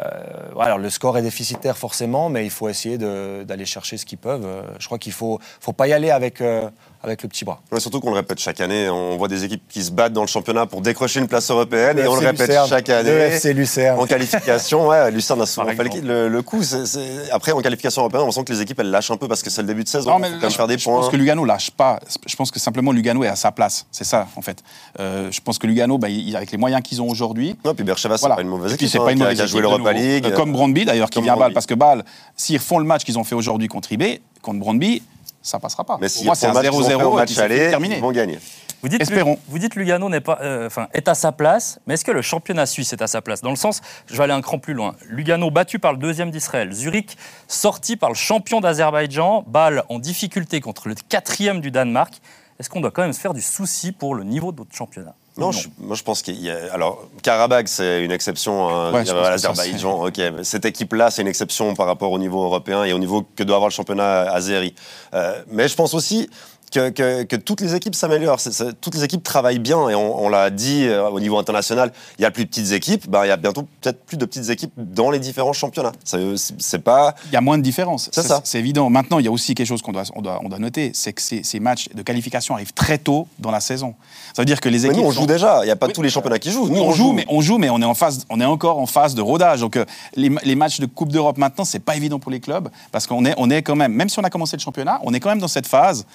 alors, 0.58 0.78
le 0.78 0.90
score 0.90 1.18
est 1.18 1.22
déficitaire, 1.22 1.76
forcément, 1.76 2.28
mais 2.28 2.44
il 2.44 2.50
faut 2.50 2.68
essayer 2.68 2.98
d'aller 2.98 3.66
chercher 3.66 3.96
ce 3.96 4.06
qu'ils 4.06 4.18
peuvent. 4.18 4.44
Euh, 4.44 4.62
Je 4.78 4.86
crois 4.86 4.98
qu'il 4.98 5.10
ne 5.10 5.16
faut, 5.16 5.38
faut 5.60 5.72
pas 5.72 5.88
y 5.88 5.92
aller 5.92 6.10
avec, 6.10 6.40
euh, 6.40 6.68
avec 7.02 7.22
le 7.22 7.28
petit 7.28 7.44
bras. 7.44 7.60
Ouais, 7.72 7.80
surtout 7.80 8.00
qu'on 8.00 8.10
le 8.10 8.16
répète 8.16 8.38
chaque 8.40 8.60
année, 8.60 8.88
on 8.90 9.16
voit 9.16 9.28
des 9.28 9.44
équipes 9.44 9.62
qui 9.68 9.82
se 9.82 9.90
battent 9.90 10.12
dans 10.12 10.20
le 10.20 10.26
championnat 10.26 10.66
pour 10.66 10.80
décrocher 10.82 11.20
une 11.20 11.28
place 11.28 11.50
européenne 11.50 11.98
et 11.98 12.06
on 12.06 12.14
le 12.14 12.26
répète 12.26 12.48
Lucerne, 12.48 12.68
chaque 12.68 12.88
le 12.88 12.94
année. 12.94 13.10
FC 13.10 13.54
Lucerne. 13.54 13.98
En 13.98 14.06
qualification, 14.06 14.86
ouais, 14.88 15.10
Lucerne 15.10 15.40
a 15.42 15.46
souvent 15.46 15.66
fait 15.68 15.82
le, 15.84 16.00
le- 16.00 16.28
le 16.28 16.42
coup. 16.42 16.62
C'est- 16.62 17.30
Après, 17.32 17.52
en 17.52 17.60
qualification 17.60 18.02
européenne, 18.02 18.22
on 18.26 18.30
sent 18.30 18.44
que 18.44 18.52
les 18.52 18.60
équipes 18.60 18.80
elles 18.80 18.90
lâchent 18.90 19.10
un 19.10 19.16
peu 19.16 19.28
parce 19.28 19.42
que 19.42 19.48
c'est 19.50 19.62
le 19.62 19.68
début 19.68 19.84
de 19.84 19.88
saison. 19.88 20.10
Non, 20.10 20.18
mais 20.18 20.28
faut 20.28 20.34
quand 20.36 20.40
même 20.42 20.50
faire 20.50 20.66
des 20.66 20.78
je 20.78 20.84
points. 20.84 21.00
pense 21.00 21.08
que 21.08 21.16
Lugano 21.16 21.44
lâche 21.44 21.70
pas. 21.70 22.00
Je 22.26 22.36
pense 22.36 22.50
que 22.50 22.60
simplement 22.60 22.92
Lugano 22.92 23.24
est 23.24 23.28
à 23.28 23.36
sa 23.36 23.50
place. 23.50 23.86
C'est 23.90 24.04
ça, 24.04 24.26
en 24.36 24.42
fait. 24.42 24.62
Euh, 24.98 25.30
je 25.30 25.40
pense 25.40 25.58
que 25.58 25.66
Lugano, 25.66 25.96
bah, 25.98 26.08
il- 26.10 26.36
avec 26.36 26.50
les 26.52 26.58
moyens 26.58 26.82
qu'ils 26.82 27.00
ont 27.00 27.08
aujourd'hui, 27.08 27.56
Non, 27.64 27.74
puis 27.74 27.84
Bercheva, 27.84 28.16
c'est 28.16 28.20
Voilà. 28.20 28.36
pas 28.36 28.42
une 28.42 28.48
mauvaise 28.48 28.74
équipe. 28.74 28.88
c'est 28.88 28.98
hein, 28.98 29.04
pas 29.04 29.12
une 29.12 29.16
qui 29.18 29.22
a- 29.22 29.26
mauvaise 29.26 29.38
qui 29.38 29.42
a 29.42 29.46
joué 29.46 29.60
l'Europa. 29.62 29.92
League. 29.92 30.32
Comme 30.34 30.52
Brondby 30.52 30.84
d'ailleurs, 30.84 31.08
qui 31.10 31.22
vient 31.22 31.32
à 31.32 31.36
Bâle. 31.36 31.52
Parce 31.54 31.66
que 31.66 31.74
Bâle, 31.74 32.04
s'ils 32.36 32.58
font 32.58 32.78
le 32.78 32.84
match 32.84 33.04
qu'ils 33.04 33.18
ont 33.18 33.24
fait 33.24 33.34
aujourd'hui 33.34 33.68
contre 33.68 33.90
IB, 33.92 34.20
contre 34.42 34.58
Brondby, 34.58 35.02
ça 35.42 35.58
passera 35.58 35.84
pas. 35.84 35.98
Mais 36.00 36.06
Pour 36.06 36.16
s'ils 36.16 36.26
moi, 36.26 36.34
c'est 36.34 36.46
un 36.46 36.52
match 36.52 36.68
qu'ils 36.68 36.74
ont 36.78 36.84
fait 36.84 36.94
0-0 36.94 37.02
au 37.04 37.12
et 37.12 37.16
match 37.16 37.38
aller, 37.38 37.70
terminé. 37.70 37.96
ils 37.96 38.02
vont 38.02 38.12
gagner. 38.12 38.38
Vous 38.82 38.88
dites, 38.88 39.02
Espérons. 39.02 39.38
Vous 39.48 39.58
dites 39.58 39.74
Lugano 39.74 40.08
n'est 40.08 40.22
pas, 40.22 40.38
euh, 40.40 40.66
enfin, 40.66 40.88
est 40.94 41.06
à 41.08 41.14
sa 41.14 41.32
place, 41.32 41.78
mais 41.86 41.94
est-ce 41.94 42.04
que 42.04 42.12
le 42.12 42.22
championnat 42.22 42.64
suisse 42.64 42.92
est 42.94 43.02
à 43.02 43.06
sa 43.06 43.20
place? 43.20 43.42
Dans 43.42 43.50
le 43.50 43.56
sens, 43.56 43.82
je 44.06 44.16
vais 44.16 44.22
aller 44.24 44.32
un 44.32 44.40
cran 44.40 44.58
plus 44.58 44.72
loin. 44.72 44.94
Lugano 45.06 45.50
battu 45.50 45.78
par 45.78 45.92
le 45.92 45.98
deuxième 45.98 46.30
d'Israël, 46.30 46.72
Zurich 46.72 47.16
sorti 47.46 47.96
par 47.96 48.08
le 48.08 48.14
champion 48.14 48.60
d'Azerbaïdjan, 48.60 49.44
Bâle 49.46 49.84
en 49.90 49.98
difficulté 49.98 50.60
contre 50.60 50.88
le 50.88 50.94
quatrième 50.94 51.60
du 51.60 51.70
Danemark. 51.70 52.20
Est-ce 52.58 52.70
qu'on 52.70 52.80
doit 52.80 52.90
quand 52.90 53.02
même 53.02 53.12
se 53.12 53.20
faire 53.20 53.34
du 53.34 53.42
souci 53.42 53.92
pour 53.92 54.14
le 54.14 54.24
niveau 54.24 54.50
de 54.52 54.58
notre 54.58 54.74
championnat? 54.74 55.14
Non, 55.40 55.52
je- 55.52 55.68
moi 55.78 55.96
je 55.96 56.02
pense 56.02 56.22
qu'il 56.22 56.40
y 56.40 56.50
a. 56.50 56.72
Alors, 56.72 57.04
Karabakh, 57.22 57.66
c'est 57.68 58.04
une 58.04 58.12
exception. 58.12 58.68
hein, 58.68 58.92
Ouais, 58.92 59.04
l'Azerbaïdjan. 59.30 60.04
Ok, 60.06 60.18
mais 60.18 60.44
cette 60.44 60.64
équipe-là, 60.64 61.10
c'est 61.10 61.22
une 61.22 61.28
exception 61.28 61.74
par 61.74 61.86
rapport 61.86 62.12
au 62.12 62.18
niveau 62.18 62.44
européen 62.44 62.84
et 62.84 62.92
au 62.92 62.98
niveau 62.98 63.26
que 63.36 63.42
doit 63.42 63.56
avoir 63.56 63.68
le 63.68 63.74
championnat 63.74 64.30
azéri. 64.32 64.74
Euh, 65.14 65.40
mais 65.50 65.66
je 65.68 65.74
pense 65.74 65.94
aussi. 65.94 66.28
Que, 66.72 66.88
que- 66.90 67.24
que 67.24 67.34
toutes 67.34 67.60
les 67.62 67.74
équipes 67.74 67.96
s'améliorent, 67.96 68.38
toutes 68.80 68.94
les 68.94 69.02
équipes 69.02 69.24
travaillent 69.24 69.58
bien 69.58 69.88
et 69.88 69.96
on, 69.96 70.22
on 70.24 70.28
l'a 70.28 70.50
dit 70.50 70.86
euh, 70.86 71.08
au 71.10 71.18
niveau 71.18 71.36
international, 71.36 71.90
il 72.16 72.22
y 72.22 72.24
a 72.24 72.30
plus 72.30 72.44
de 72.44 72.48
petites 72.48 72.70
équipes, 72.70 73.10
ben, 73.10 73.24
il 73.24 73.28
y 73.28 73.32
a 73.32 73.36
bientôt 73.36 73.66
peut-être 73.80 74.04
plus 74.04 74.16
de 74.16 74.24
petites 74.24 74.50
équipes 74.50 74.70
dans 74.76 75.10
les 75.10 75.18
différents 75.18 75.52
championnats. 75.52 75.90
C'est 76.04 76.78
pas 76.78 77.16
Il 77.26 77.32
y 77.32 77.36
a 77.36 77.40
moins 77.40 77.58
de 77.58 77.62
différence. 77.64 78.08
C'est 78.12 78.22
ça. 78.22 78.40
C'est 78.44 78.60
évident. 78.60 78.88
Maintenant, 78.88 79.18
il 79.18 79.24
y 79.24 79.28
a 79.28 79.32
aussi 79.32 79.56
quelque 79.56 79.66
chose 79.66 79.82
qu'on 79.82 79.90
doit, 79.90 80.04
on 80.14 80.22
doit, 80.22 80.38
on 80.44 80.48
doit 80.48 80.60
noter, 80.60 80.92
c'est 80.94 81.12
que 81.12 81.20
ces, 81.22 81.42
ces 81.42 81.58
matchs 81.58 81.88
de 81.92 82.02
qualification 82.02 82.54
arrivent 82.54 82.72
très 82.72 82.98
tôt 82.98 83.26
dans 83.40 83.50
la 83.50 83.58
saison. 83.60 83.94
Ça 84.36 84.42
veut 84.42 84.46
dire 84.46 84.60
que 84.60 84.68
les 84.68 84.78
Mais 84.80 84.84
équipes. 84.90 84.96
nous, 85.02 85.08
on 85.08 85.12
sont- 85.12 85.22
joue 85.22 85.26
déjà. 85.26 85.62
Il 85.62 85.66
n'y 85.66 85.70
a 85.72 85.76
pas 85.76 85.86
Oui. 85.86 85.92
tous 85.92 86.02
les 86.02 86.10
championnats 86.10 86.38
qui 86.38 86.52
jouent. 86.52 86.68
Nous, 86.68 86.80
on, 86.80 86.92
joue, 86.92 87.12
mais 87.12 87.24
on 87.28 87.40
joue, 87.40 87.58
mais 87.58 87.68
on 87.70 87.80
est 87.82 87.84
en 87.84 87.94
phase, 87.94 88.24
on 88.30 88.40
est 88.40 88.44
encore 88.44 88.78
en 88.78 88.86
phase 88.86 89.16
de 89.16 89.22
rodage. 89.22 89.58
Donc 89.60 89.74
euh, 89.76 89.84
les, 90.14 90.30
les 90.44 90.54
matchs 90.54 90.78
de 90.78 90.86
Coupe 90.86 91.10
d'Europe 91.10 91.36
maintenant, 91.36 91.64
c'est 91.64 91.80
pas 91.80 91.96
évident 91.96 92.20
pour 92.20 92.30
les 92.30 92.38
clubs 92.38 92.68
parce 92.92 93.08
qu'on 93.08 93.24
est, 93.24 93.34
on 93.38 93.50
est 93.50 93.62
quand 93.62 93.74
même, 93.74 93.92
même 93.92 94.08
si 94.08 94.20
on 94.20 94.24
a 94.24 94.30
commencé 94.30 94.56
le 94.56 94.62
championnat, 94.62 95.00
on 95.02 95.12
est 95.14 95.18
quand 95.20 95.30
même 95.30 95.40
dans 95.40 95.48
cette 95.48 95.66
phase. 95.66 96.06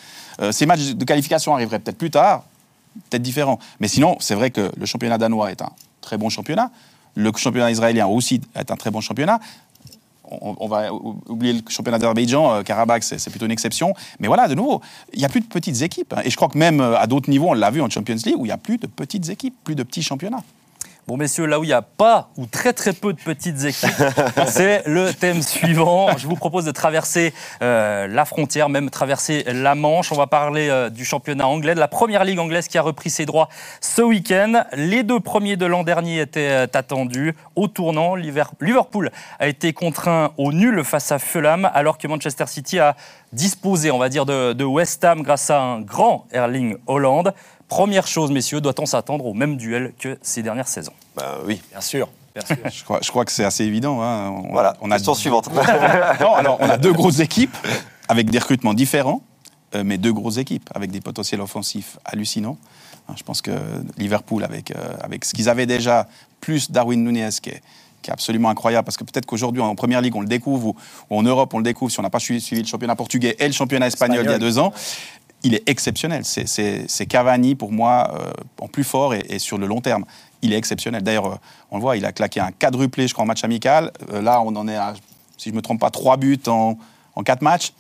Euh, 0.41 0.44
ces 0.51 0.65
matchs 0.65 0.91
de 0.93 1.05
qualification 1.05 1.53
arriveraient 1.53 1.79
peut-être 1.79 1.97
plus 1.97 2.11
tard, 2.11 2.43
peut-être 3.09 3.21
différents. 3.21 3.59
Mais 3.79 3.87
sinon, 3.87 4.17
c'est 4.19 4.35
vrai 4.35 4.51
que 4.51 4.71
le 4.77 4.85
championnat 4.85 5.17
danois 5.17 5.51
est 5.51 5.61
un 5.61 5.71
très 6.01 6.17
bon 6.17 6.29
championnat. 6.29 6.71
Le 7.15 7.31
championnat 7.35 7.71
israélien 7.71 8.07
aussi 8.07 8.41
est 8.55 8.71
un 8.71 8.75
très 8.75 8.91
bon 8.91 9.01
championnat. 9.01 9.39
On, 10.27 10.67
va 10.67 10.91
ou- 10.91 11.21
oublier 11.27 11.53
le 11.53 11.61
championnat 11.69 11.99
d'Azerbaïdjan, 11.99 12.55
euh, 12.55 12.63
Karabakh, 12.63 13.03
c'est 13.03 13.19
c'est 13.19 13.29
plutôt 13.29 13.45
une 13.45 13.51
exception. 13.51 13.93
Mais 14.19 14.27
voilà, 14.27 14.47
de 14.47 14.55
nouveau, 14.55 14.81
il 15.13 15.19
n'y 15.19 15.25
a 15.25 15.29
plus 15.29 15.41
de 15.41 15.45
petites 15.45 15.83
équipes. 15.83 16.13
hein. 16.17 16.21
Et 16.25 16.31
je 16.31 16.35
crois 16.35 16.49
que 16.49 16.57
même 16.57 16.81
euh, 16.81 16.97
à 16.97 17.05
d'autres 17.05 17.29
niveaux, 17.29 17.49
on 17.49 17.53
l'a 17.53 17.69
vu 17.69 17.79
en 17.79 17.89
Champions 17.91 18.15
League, 18.25 18.35
où 18.37 18.43
il 18.45 18.49
n'y 18.49 18.51
a 18.51 18.57
plus 18.57 18.77
de 18.77 18.87
petites 18.87 19.29
équipes, 19.29 19.53
plus 19.63 19.75
de 19.75 19.83
petits 19.83 20.01
championnats. 20.01 20.41
Bon, 21.07 21.17
messieurs, 21.17 21.45
là 21.45 21.59
où 21.59 21.63
il 21.63 21.67
n'y 21.67 21.73
a 21.73 21.83
pas 21.83 22.29
ou 22.35 22.47
très 22.47 22.73
très 22.73 22.91
peu 22.91 23.13
de 23.13 23.19
petites 23.21 23.63
équipes, 23.63 23.91
c'est 24.47 24.81
le 24.87 25.13
thème 25.13 25.43
suivant. 25.43 26.17
Je 26.17 26.25
vous 26.25 26.35
propose 26.35 26.65
de 26.65 26.71
traverser 26.71 27.31
euh, 27.61 28.07
la 28.07 28.25
frontière, 28.25 28.69
même 28.69 28.89
traverser 28.89 29.43
la 29.45 29.75
Manche. 29.75 30.11
On 30.11 30.15
va 30.15 30.25
parler 30.25 30.67
euh, 30.67 30.89
du 30.89 31.05
championnat 31.05 31.47
anglais, 31.47 31.75
de 31.75 31.79
la 31.79 31.87
première 31.87 32.23
ligue 32.23 32.39
anglaise 32.39 32.67
qui 32.67 32.79
a 32.79 32.81
repris 32.81 33.11
ses 33.11 33.27
droits 33.27 33.49
ce 33.81 34.01
week-end. 34.01 34.63
Les 34.73 35.03
deux 35.03 35.19
premiers 35.19 35.57
de 35.57 35.67
l'an 35.67 35.83
dernier 35.83 36.21
étaient 36.21 36.49
euh, 36.49 36.67
attendus. 36.73 37.35
Au 37.55 37.67
tournant, 37.67 38.15
Liver- 38.15 38.43
Liverpool 38.59 39.11
a 39.37 39.45
été 39.45 39.73
contraint 39.73 40.31
au 40.39 40.51
nul 40.53 40.83
face 40.83 41.11
à 41.11 41.19
Fulham, 41.19 41.69
alors 41.75 41.99
que 41.99 42.07
Manchester 42.07 42.47
City 42.47 42.79
a 42.79 42.95
disposé, 43.31 43.91
on 43.91 43.99
va 43.99 44.09
dire, 44.09 44.25
de, 44.25 44.53
de 44.53 44.63
West 44.63 45.03
Ham 45.05 45.21
grâce 45.21 45.51
à 45.51 45.61
un 45.61 45.81
grand 45.81 46.25
Erling 46.31 46.77
Holland. 46.87 47.31
Première 47.67 48.07
chose, 48.07 48.31
messieurs, 48.31 48.61
doit-on 48.61 48.85
s'attendre 48.85 49.25
au 49.25 49.33
même 49.33 49.57
duel 49.57 49.93
que 49.99 50.17
ces 50.21 50.43
dernières 50.43 50.67
saisons? 50.67 50.93
Ben 51.15 51.23
oui. 51.45 51.61
Bien 51.71 51.81
sûr. 51.81 52.07
Bien 52.35 52.45
sûr. 52.45 52.57
Je 52.71 52.83
crois, 52.83 52.99
je 53.01 53.09
crois 53.09 53.25
que 53.25 53.31
c'est 53.31 53.45
assez 53.45 53.63
évident. 53.63 54.01
hein. 54.01 54.29
On, 54.29 54.51
Voilà. 54.51 54.75
on 54.81 54.91
a 54.91 54.95
Question 54.95 55.13
suivante. 55.15 55.49
Non, 56.19 56.35
alors 56.35 56.57
on 56.59 56.69
a 56.69 56.77
deux 56.77 56.93
grosses 56.93 57.19
équipes 57.19 57.55
avec 58.07 58.29
des 58.29 58.39
recrutements 58.39 58.73
différents, 58.73 59.21
euh, 59.73 59.83
mais 59.85 59.97
deux 59.97 60.13
grosses 60.13 60.37
équipes 60.37 60.69
avec 60.75 60.91
des 60.91 61.01
potentiels 61.01 61.41
offensifs 61.41 61.97
hallucinants. 62.05 62.57
Hein, 63.09 63.13
Je 63.17 63.23
pense 63.23 63.41
que 63.41 63.51
Liverpool, 63.97 64.43
avec, 64.43 64.71
euh, 64.71 64.75
avec 65.01 65.25
ce 65.25 65.33
qu'ils 65.33 65.49
avaient 65.49 65.65
déjà, 65.65 66.07
plus 66.41 66.69
Darwin 66.71 67.03
Nunez, 67.03 67.29
qui 67.41 67.49
est, 67.49 67.61
qui 68.01 68.09
est 68.11 68.13
absolument 68.13 68.49
incroyable, 68.49 68.85
parce 68.85 68.97
que 68.97 69.03
peut-être 69.05 69.25
qu'aujourd'hui 69.25 69.61
en 69.61 69.73
Première 69.75 70.01
Ligue 70.01 70.15
on 70.15 70.21
le 70.21 70.27
découvre, 70.27 70.67
ou, 70.67 70.75
ou 71.09 71.17
en 71.17 71.23
Europe 71.23 71.53
on 71.53 71.57
le 71.59 71.63
découvre, 71.63 71.89
si 71.91 71.99
on 71.99 72.03
n'a 72.03 72.09
pas 72.11 72.19
suivi, 72.19 72.41
suivi 72.41 72.61
le 72.61 72.67
championnat 72.67 72.95
portugais 72.95 73.35
et 73.39 73.47
le 73.47 73.53
championnat 73.53 73.87
espagnol, 73.87 74.23
il 74.25 74.29
y 74.31 74.33
a 74.33 74.37
deux 74.39 74.59
ans, 74.59 74.73
il 75.45 75.53
est 75.55 75.69
exceptionnel. 75.69 76.23
C'est- 76.25 77.05
Cavani 77.07 77.55
pour 77.55 77.71
moi 77.71 78.11
euh, 78.19 78.31
en 78.59 78.67
plus 78.67 78.83
fort 78.83 79.13
et, 79.13 79.23
et 79.29 79.39
sur 79.39 79.57
le 79.57 79.67
long 79.67 79.79
terme. 79.81 80.05
Il 80.41 80.51
est 80.53 80.57
exceptionnel. 80.57 81.01
D'ailleurs, 81.03 81.25
euh, 81.33 81.35
on 81.71 81.77
le 81.77 81.81
voit, 81.81 81.97
il 81.97 82.05
a 82.05 82.11
claqué 82.11 82.39
un 82.39 82.51
quadruplé, 82.51 83.07
je 83.07 83.13
crois, 83.13 83.23
en 83.23 83.27
match 83.27 83.43
amical. 83.43 83.91
Euh, 84.11 84.21
là, 84.21 84.41
on 84.41 84.55
en 84.55 84.67
est 84.67 84.75
à, 84.75 84.93
si 85.37 85.49
je 85.49 85.51
ne 85.51 85.57
me 85.57 85.61
trompe 85.61 85.79
pas, 85.79 85.89
trois 85.91 86.17
buts 86.17 86.39
en, 86.47 86.77
en 87.15 87.23
quatre 87.23 87.41
matchs. 87.41 87.71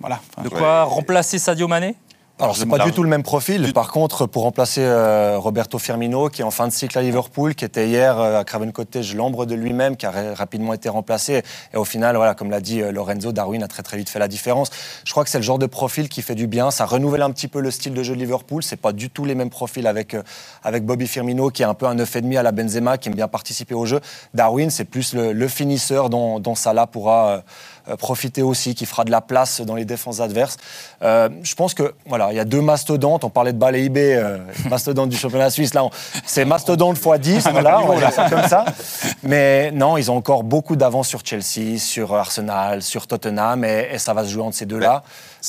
Voilà. 0.00 0.20
Enfin, 0.30 0.42
De 0.42 0.48
quoi 0.48 0.84
remplacer 0.84 1.38
Sadio 1.38 1.68
Mané? 1.68 1.94
Alors, 2.42 2.56
c'est 2.56 2.66
pas 2.66 2.78
du 2.84 2.92
tout 2.92 3.02
le 3.04 3.08
même 3.08 3.22
profil. 3.22 3.72
Par 3.72 3.90
contre, 3.92 4.26
pour 4.26 4.42
remplacer 4.42 4.80
euh, 4.82 5.36
Roberto 5.38 5.78
Firmino, 5.78 6.28
qui 6.28 6.40
est 6.42 6.44
en 6.44 6.50
fin 6.50 6.66
de 6.66 6.72
cycle 6.72 6.98
à 6.98 7.02
Liverpool, 7.02 7.54
qui 7.54 7.64
était 7.64 7.86
hier 7.88 8.18
euh, 8.18 8.40
à 8.40 8.44
Craven 8.44 8.72
Cottage 8.72 9.14
l'ombre 9.14 9.46
de 9.46 9.54
lui-même, 9.54 9.96
qui 9.96 10.06
a 10.06 10.10
ra- 10.10 10.34
rapidement 10.34 10.72
été 10.74 10.88
remplacé. 10.88 11.42
Et 11.72 11.76
au 11.76 11.84
final, 11.84 12.16
voilà, 12.16 12.34
comme 12.34 12.50
l'a 12.50 12.60
dit 12.60 12.82
euh, 12.82 12.90
Lorenzo, 12.90 13.30
Darwin 13.32 13.62
a 13.62 13.68
très 13.68 13.82
très 13.84 13.96
vite 13.96 14.08
fait 14.08 14.18
la 14.18 14.26
différence. 14.28 14.70
Je 15.04 15.10
crois 15.12 15.22
que 15.22 15.30
c'est 15.30 15.38
le 15.38 15.44
genre 15.44 15.58
de 15.60 15.66
profil 15.66 16.08
qui 16.08 16.20
fait 16.20 16.34
du 16.34 16.46
bien. 16.48 16.70
Ça 16.72 16.84
renouvelle 16.84 17.22
un 17.22 17.30
petit 17.30 17.46
peu 17.48 17.60
le 17.60 17.70
style 17.70 17.94
de 17.94 18.02
jeu 18.02 18.14
de 18.14 18.18
Liverpool. 18.20 18.62
C'est 18.64 18.76
pas 18.76 18.92
du 18.92 19.08
tout 19.08 19.24
les 19.24 19.34
mêmes 19.36 19.50
profils 19.50 19.86
avec, 19.86 20.14
euh, 20.14 20.22
avec 20.64 20.84
Bobby 20.84 21.06
Firmino, 21.06 21.50
qui 21.50 21.62
est 21.62 21.66
un 21.66 21.74
peu 21.74 21.86
un 21.86 21.94
9,5 21.94 22.36
à 22.36 22.42
la 22.42 22.50
Benzema, 22.52 22.98
qui 22.98 23.08
aime 23.08 23.14
bien 23.14 23.28
participer 23.28 23.74
au 23.74 23.86
jeu. 23.86 24.00
Darwin, 24.34 24.68
c'est 24.70 24.84
plus 24.84 25.14
le, 25.14 25.32
le 25.32 25.48
finisseur 25.48 26.10
dont, 26.10 26.40
dont 26.40 26.56
Salah 26.56 26.88
pourra 26.88 27.28
euh, 27.28 27.40
profiter 27.98 28.42
aussi, 28.42 28.74
qui 28.74 28.86
fera 28.86 29.04
de 29.04 29.10
la 29.10 29.20
place 29.20 29.60
dans 29.60 29.74
les 29.74 29.84
défenses 29.84 30.20
adverses. 30.20 30.56
Euh, 31.02 31.28
je 31.42 31.54
pense 31.54 31.74
que 31.74 31.94
voilà, 32.06 32.28
il 32.32 32.36
y 32.36 32.40
a 32.40 32.44
deux 32.44 32.60
mastodontes. 32.60 33.24
On 33.24 33.30
parlait 33.30 33.52
de 33.52 33.76
IB, 33.78 33.96
euh, 33.98 34.38
mastodonte 34.70 35.08
du 35.08 35.16
championnat 35.16 35.50
suisse. 35.50 35.74
Là, 35.74 35.84
on- 35.84 35.90
c'est 36.26 36.44
mastodonte 36.44 36.98
x 36.98 37.18
10, 37.20 37.48
voilà, 37.50 37.80
on 37.80 37.96
va 37.96 38.10
ça 38.10 38.28
comme 38.28 38.46
ça. 38.48 38.64
Mais 39.22 39.70
non, 39.72 39.96
ils 39.96 40.10
ont 40.10 40.16
encore 40.16 40.42
beaucoup 40.44 40.76
d'avance 40.76 41.08
sur 41.08 41.20
Chelsea, 41.24 41.78
sur 41.78 42.14
Arsenal, 42.14 42.82
sur 42.82 43.06
Tottenham, 43.06 43.64
et, 43.64 43.88
et 43.92 43.98
ça 43.98 44.14
va 44.14 44.24
se 44.24 44.28
jouer 44.30 44.42
entre 44.42 44.56
ces 44.56 44.66
deux-là. 44.66 45.02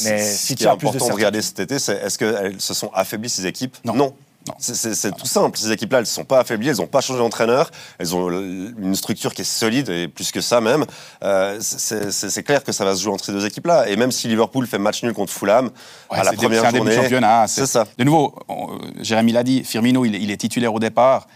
Mais 0.04 0.18
ce 0.24 0.38
si 0.38 0.48
qui 0.56 0.64
tu 0.64 0.64
est 0.64 0.68
as 0.68 0.76
plus 0.76 0.86
de 0.88 0.90
important 0.90 1.08
de 1.08 1.14
regarder 1.14 1.42
cet 1.42 1.60
été, 1.60 1.78
c'est 1.80 1.96
est-ce 1.98 2.18
qu'elles 2.18 2.60
se 2.60 2.74
sont 2.74 2.90
affaiblies 2.94 3.30
ces 3.30 3.46
équipes? 3.46 3.78
Non. 3.86 4.14
C'est 4.60 5.16
tout 5.16 5.26
simple. 5.26 5.58
Ces 5.58 5.72
équipes-là, 5.72 6.00
elles 6.00 6.04
ne 6.04 6.08
sont 6.08 6.26
pas 6.26 6.40
affaiblies, 6.40 6.70
elles 6.70 6.78
n'ont 6.78 6.88
pas 6.88 7.02
changé 7.02 7.20
d'entraîneur, 7.20 7.70
elles 8.00 8.16
ont 8.16 8.30
une 8.30 8.96
structure 8.96 9.34
qui 9.34 9.42
est 9.42 9.46
solide 9.46 9.90
et 9.90 10.08
plus 10.08 10.32
que 10.32 10.42
ça 10.42 10.60
même. 10.62 10.86
Euh, 11.24 11.58
c'est 11.62 12.44
clair 12.44 12.64
que 12.64 12.72
ça 12.72 12.84
va 12.86 12.96
se 12.96 13.02
jouer 13.04 13.14
entre 13.14 13.26
ces 13.26 13.32
deux 13.32 13.46
équipes-là. 13.46 13.88
Et 13.90 13.96
même 13.96 14.12
si 14.12 14.28
Liverpool 14.28 14.68
fait 14.68 14.78
match 14.80 15.04
nul 15.04 15.14
contre 15.14 15.32
Fulham 15.32 15.70
Ouais, 16.12 16.18
à 16.20 16.24
la 16.24 16.34
première 16.34 16.62
c'est 16.62 16.68
un 16.68 16.72
début 16.72 16.86
de 16.86 16.92
journée, 16.92 17.04
championnat. 17.04 17.48
c'est 17.48 17.66
ça. 17.66 17.86
De 17.98 18.04
nouveau, 18.04 18.36
on- 18.48 18.74
euh, 18.76 18.78
Jérémy 19.02 19.32
l'a 19.32 19.44
dit, 19.44 19.64
Firmino, 19.64 20.06
il, 20.06 20.16
est- 20.16 20.20
il 20.22 20.32
est 20.32 20.38
titulaire 20.38 20.74
au 20.74 20.80
départ. 20.80 21.28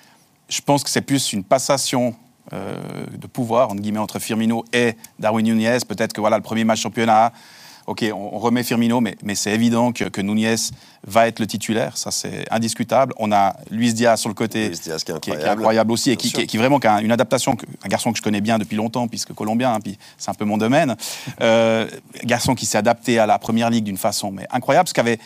Je 0.50 0.62
pense 0.62 0.84
que 0.84 0.90
c'est 0.90 1.02
plus 1.02 1.34
une 1.34 1.44
passation 1.44 2.16
euh, 2.54 2.78
de 3.12 3.28
pouvoir, 3.28 3.70
entre 3.70 3.82
guillemets, 3.82 4.00
entre 4.00 4.20
Firmino 4.20 4.64
et 4.72 4.94
Darwin 5.20 5.46
Nunez. 5.46 5.80
Peut-être 5.86 6.14
que 6.14 6.22
voilà, 6.22 6.38
le 6.38 6.44
premier 6.44 6.64
match 6.64 6.80
championnat, 6.80 7.34
ok, 7.88 8.06
on, 8.14 8.30
on 8.36 8.40
remet 8.40 8.64
Firmino, 8.64 9.02
mais, 9.02 9.16
mais 9.24 9.34
c'est 9.36 9.52
évident 9.52 9.92
que, 9.92 10.04
que 10.06 10.22
Nunez 10.22 10.56
va 11.06 11.28
être 11.28 11.40
le 11.40 11.48
titulaire. 11.48 11.98
Ça, 11.98 12.12
c'est 12.12 12.46
indiscutable. 12.52 13.14
On 13.18 13.32
a 13.32 13.56
Luis 13.72 13.94
Diaz 13.94 14.20
sur 14.20 14.30
le 14.30 14.36
côté, 14.36 14.68
Luis 14.70 14.80
Diaz 14.84 15.04
qui 15.04 15.12
est 15.12 15.20
qui 15.20 15.32
est- 15.32 15.38
qui 15.38 15.42
est 15.42 15.48
incroyable. 15.50 15.92
aussi, 15.92 16.12
et 16.12 16.18
qui, 16.18 16.58
vraiment 16.58 16.78
a 16.80 17.02
une 17.02 17.12
adaptation, 17.12 17.56
un 17.84 17.88
garçon 17.88 18.12
que 18.12 18.18
je 18.18 18.22
connais 18.24 18.42
bien 18.42 18.58
depuis 18.60 18.76
longtemps, 18.76 19.08
puisque 19.08 19.34
colombien, 19.34 19.74
hein, 19.74 19.80
puis 19.82 19.98
c'est 20.18 20.30
un 20.30 20.34
peu 20.34 20.46
mon 20.46 20.58
domaine. 20.58 20.96
Euh, 21.42 21.88
garçon 22.24 22.56
qui 22.56 22.66
s'est 22.66 22.78
adapté 22.78 23.20
à 23.20 23.26
la 23.26 23.40
première 23.40 23.70
ligue 23.70 23.86
d'une 23.86 23.98
façon 23.98 24.32
mais 24.32 24.46
incroyable, 24.52 24.88
ce 24.90 24.94
qu'avait 24.94 25.20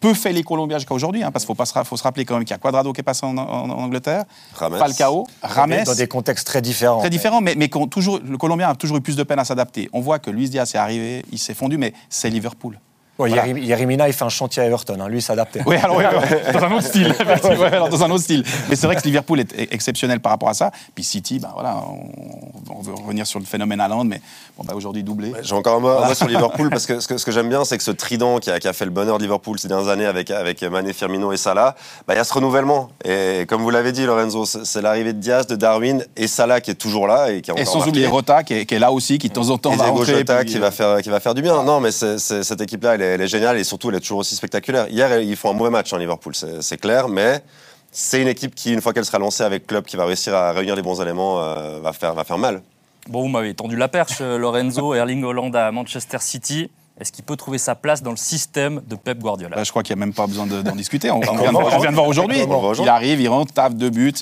peu 0.00 0.14
fait 0.14 0.32
les 0.32 0.42
Colombiens 0.42 0.78
jusqu'à 0.78 0.94
aujourd'hui, 0.94 1.22
hein, 1.22 1.30
parce 1.30 1.44
qu'il 1.44 1.54
faut, 1.56 1.64
se 1.64 1.72
ra- 1.72 1.84
faut 1.84 1.96
se 1.96 2.02
rappeler 2.02 2.24
quand 2.24 2.34
même 2.34 2.44
qu'il 2.44 2.52
y 2.52 2.54
a 2.54 2.58
Quadrado 2.58 2.92
qui 2.92 3.00
est 3.00 3.04
passé 3.04 3.26
en, 3.26 3.36
en- 3.36 3.70
en 3.70 3.70
Angleterre, 3.70 4.24
Rames. 4.54 4.76
Falcao, 4.78 5.26
Rames, 5.42 5.82
Dans 5.84 5.94
des 5.94 6.06
contextes 6.08 6.46
très 6.46 6.62
différents. 6.62 7.00
très 7.00 7.10
différents, 7.10 7.40
mais, 7.40 7.56
toujours, 7.90 8.20
le 8.24 8.36
Colombien 8.38 8.68
a 8.68 8.74
toujours 8.74 8.96
eu 8.98 9.00
plus 9.00 9.16
de 9.16 9.22
peine 9.24 9.38
à 9.38 9.44
s'adapter. 9.44 9.88
On 9.92 10.00
voit 10.00 10.18
que 10.18 10.30
Luis 10.30 10.48
Diaz 10.50 10.74
est 10.74 10.78
arrivé, 10.78 11.24
il 11.32 11.38
s'est 11.38 11.54
fondu, 11.54 11.78
mais 11.78 11.92
c'est 12.08 12.30
Liverpool. 12.30 12.78
Ouais, 13.18 13.30
Voilà. 13.30 13.48
Yerimina, 13.48 14.06
il 14.06 14.12
fait 14.14 14.24
un 14.24 14.28
chantier 14.28 14.62
à 14.62 14.66
Everton. 14.66 14.96
hein. 15.00 15.08
Lui, 15.08 15.18
il 15.18 15.22
s'adaptait. 15.22 15.62
Oui, 15.66 15.74
alors, 15.74 15.96
oui, 15.96 16.04
oui, 16.08 16.52
dans 16.52 16.62
un 16.64 16.70
autre 16.70 16.86
style, 16.86 17.08
effectivement, 17.20 17.56
ouais, 17.58 17.66
alors, 17.66 17.88
dans 17.88 18.04
un 18.04 18.10
autre 18.12 18.22
style. 18.22 18.44
Mais 18.70 18.76
c'est 18.76 18.86
vrai 18.86 18.94
que 18.94 19.02
Liverpool 19.02 19.40
est 19.40 19.52
est 19.58 19.72
exceptionnel 19.74 20.20
par 20.20 20.30
rapport 20.30 20.48
à 20.50 20.54
ça. 20.54 20.70
Puis 20.94 21.02
City, 21.02 21.40
ben 21.40 21.50
voilà, 21.52 21.82
on, 21.88 22.47
on 22.70 22.80
veut 22.82 22.94
revenir 22.94 23.26
sur 23.26 23.38
le 23.38 23.44
phénomène 23.44 23.80
Haaland, 23.80 24.04
mais 24.04 24.20
bon, 24.56 24.64
bah, 24.64 24.74
aujourd'hui 24.74 25.02
doublé. 25.02 25.32
J'ai 25.42 25.54
encore 25.54 25.76
un 25.76 25.80
mot, 25.80 26.14
sur 26.14 26.26
Liverpool 26.26 26.70
parce 26.70 26.86
que 26.86 27.00
ce 27.00 27.08
que, 27.08 27.16
ce 27.18 27.24
que 27.24 27.32
j'aime 27.32 27.48
bien, 27.48 27.64
c'est 27.64 27.76
que 27.78 27.84
ce 27.84 27.90
trident 27.90 28.38
qui 28.38 28.50
a, 28.50 28.58
qui 28.60 28.68
a 28.68 28.72
fait 28.72 28.84
le 28.84 28.90
bonheur 28.90 29.18
de 29.18 29.22
Liverpool 29.22 29.58
ces 29.58 29.68
dernières 29.68 29.88
années 29.88 30.06
avec, 30.06 30.30
avec 30.30 30.62
Mané, 30.62 30.92
Firmino 30.92 31.32
et 31.32 31.36
Salah, 31.36 31.74
bah, 32.06 32.14
il 32.14 32.16
y 32.16 32.20
a 32.20 32.24
ce 32.24 32.32
renouvellement. 32.32 32.90
Et 33.04 33.46
comme 33.48 33.62
vous 33.62 33.70
l'avez 33.70 33.92
dit, 33.92 34.04
Lorenzo, 34.04 34.44
c'est 34.46 34.82
l'arrivée 34.82 35.12
de 35.12 35.18
Diaz, 35.18 35.46
de 35.46 35.56
Darwin 35.56 36.04
et 36.16 36.26
Salah 36.28 36.60
qui 36.60 36.70
est 36.70 36.74
toujours 36.74 37.06
là 37.06 37.30
et 37.30 37.40
qui 37.42 37.50
a 37.50 37.54
Et 37.58 37.64
sans 37.64 37.86
oublier 37.86 38.06
Rota, 38.06 38.42
qui 38.42 38.54
est, 38.54 38.66
qui 38.66 38.74
est 38.74 38.78
là 38.78 38.92
aussi, 38.92 39.18
qui 39.18 39.28
de 39.28 39.34
temps 39.34 39.50
en 39.50 39.58
temps 39.58 39.72
Et 39.72 39.76
va 39.76 39.84
Diego. 39.90 40.04
Jota 40.04 40.36
puis, 40.40 40.52
qui 40.52 40.56
euh, 40.58 40.60
va 40.60 40.70
faire 40.70 41.02
qui 41.02 41.10
va 41.10 41.20
faire 41.20 41.34
du 41.34 41.42
bien. 41.42 41.62
Non, 41.62 41.80
mais 41.80 41.90
cette 41.90 42.60
équipe-là, 42.60 42.94
elle, 42.94 43.02
est- 43.02 43.14
elle 43.14 43.20
est 43.22 43.28
géniale 43.28 43.58
et 43.58 43.64
surtout, 43.64 43.90
elle 43.90 43.96
est 43.96 44.00
toujours 44.00 44.18
aussi 44.18 44.34
spectaculaire. 44.36 44.88
Hier, 44.88 45.20
ils 45.20 45.36
font 45.36 45.50
un 45.50 45.54
mauvais 45.54 45.70
match, 45.70 45.92
hein, 45.92 45.98
Liverpool, 45.98 46.34
c'est 46.34 46.78
clair, 46.78 47.08
mais 47.08 47.42
c'est 47.90 48.20
une 48.22 48.28
équipe 48.28 48.54
qui, 48.54 48.72
une 48.72 48.80
fois 48.80 48.92
qu'elle 48.92 49.04
sera 49.04 49.18
lancée 49.18 49.42
avec 49.42 49.66
club, 49.66 49.84
qui 49.84 49.96
va 49.96 50.04
réussir 50.04 50.34
à 50.34 50.52
réunir 50.52 50.76
les 50.76 50.82
bons 50.82 51.00
éléments, 51.00 51.40
euh, 51.42 51.80
va 51.80 51.92
faire 51.92 52.14
va 52.14 52.24
faire 52.24 52.38
mal. 52.38 52.62
Bon, 53.08 53.22
vous 53.22 53.28
m'avez 53.28 53.54
tendu 53.54 53.76
la 53.76 53.88
perche, 53.88 54.18
euh, 54.20 54.38
Lorenzo, 54.38 54.94
Erling 54.94 55.24
Holland 55.24 55.54
à 55.56 55.72
Manchester 55.72 56.18
City. 56.20 56.70
Est-ce 57.00 57.12
qu'il 57.12 57.24
peut 57.24 57.36
trouver 57.36 57.58
sa 57.58 57.76
place 57.76 58.02
dans 58.02 58.10
le 58.10 58.16
système 58.16 58.82
de 58.88 58.96
Pep 58.96 59.18
Guardiola? 59.20 59.54
Bah, 59.54 59.62
je 59.62 59.70
crois 59.70 59.84
qu'il 59.84 59.94
n'y 59.94 60.02
a 60.02 60.04
même 60.04 60.12
pas 60.14 60.26
besoin 60.26 60.46
de- 60.46 60.62
d'en 60.62 60.74
discuter. 60.76 61.10
On, 61.12 61.18
on 61.18 61.20
vient 61.36 61.52
de, 61.52 61.56
on 61.56 61.78
vient 61.78 61.90
de 61.90 61.94
voir 61.94 62.08
aujourd'hui. 62.08 62.38
Il 62.82 62.88
arrive, 62.88 63.20
il 63.20 63.28
rentre, 63.28 63.52
tape 63.52 63.74
deux 63.74 63.90
buts. 63.90 64.12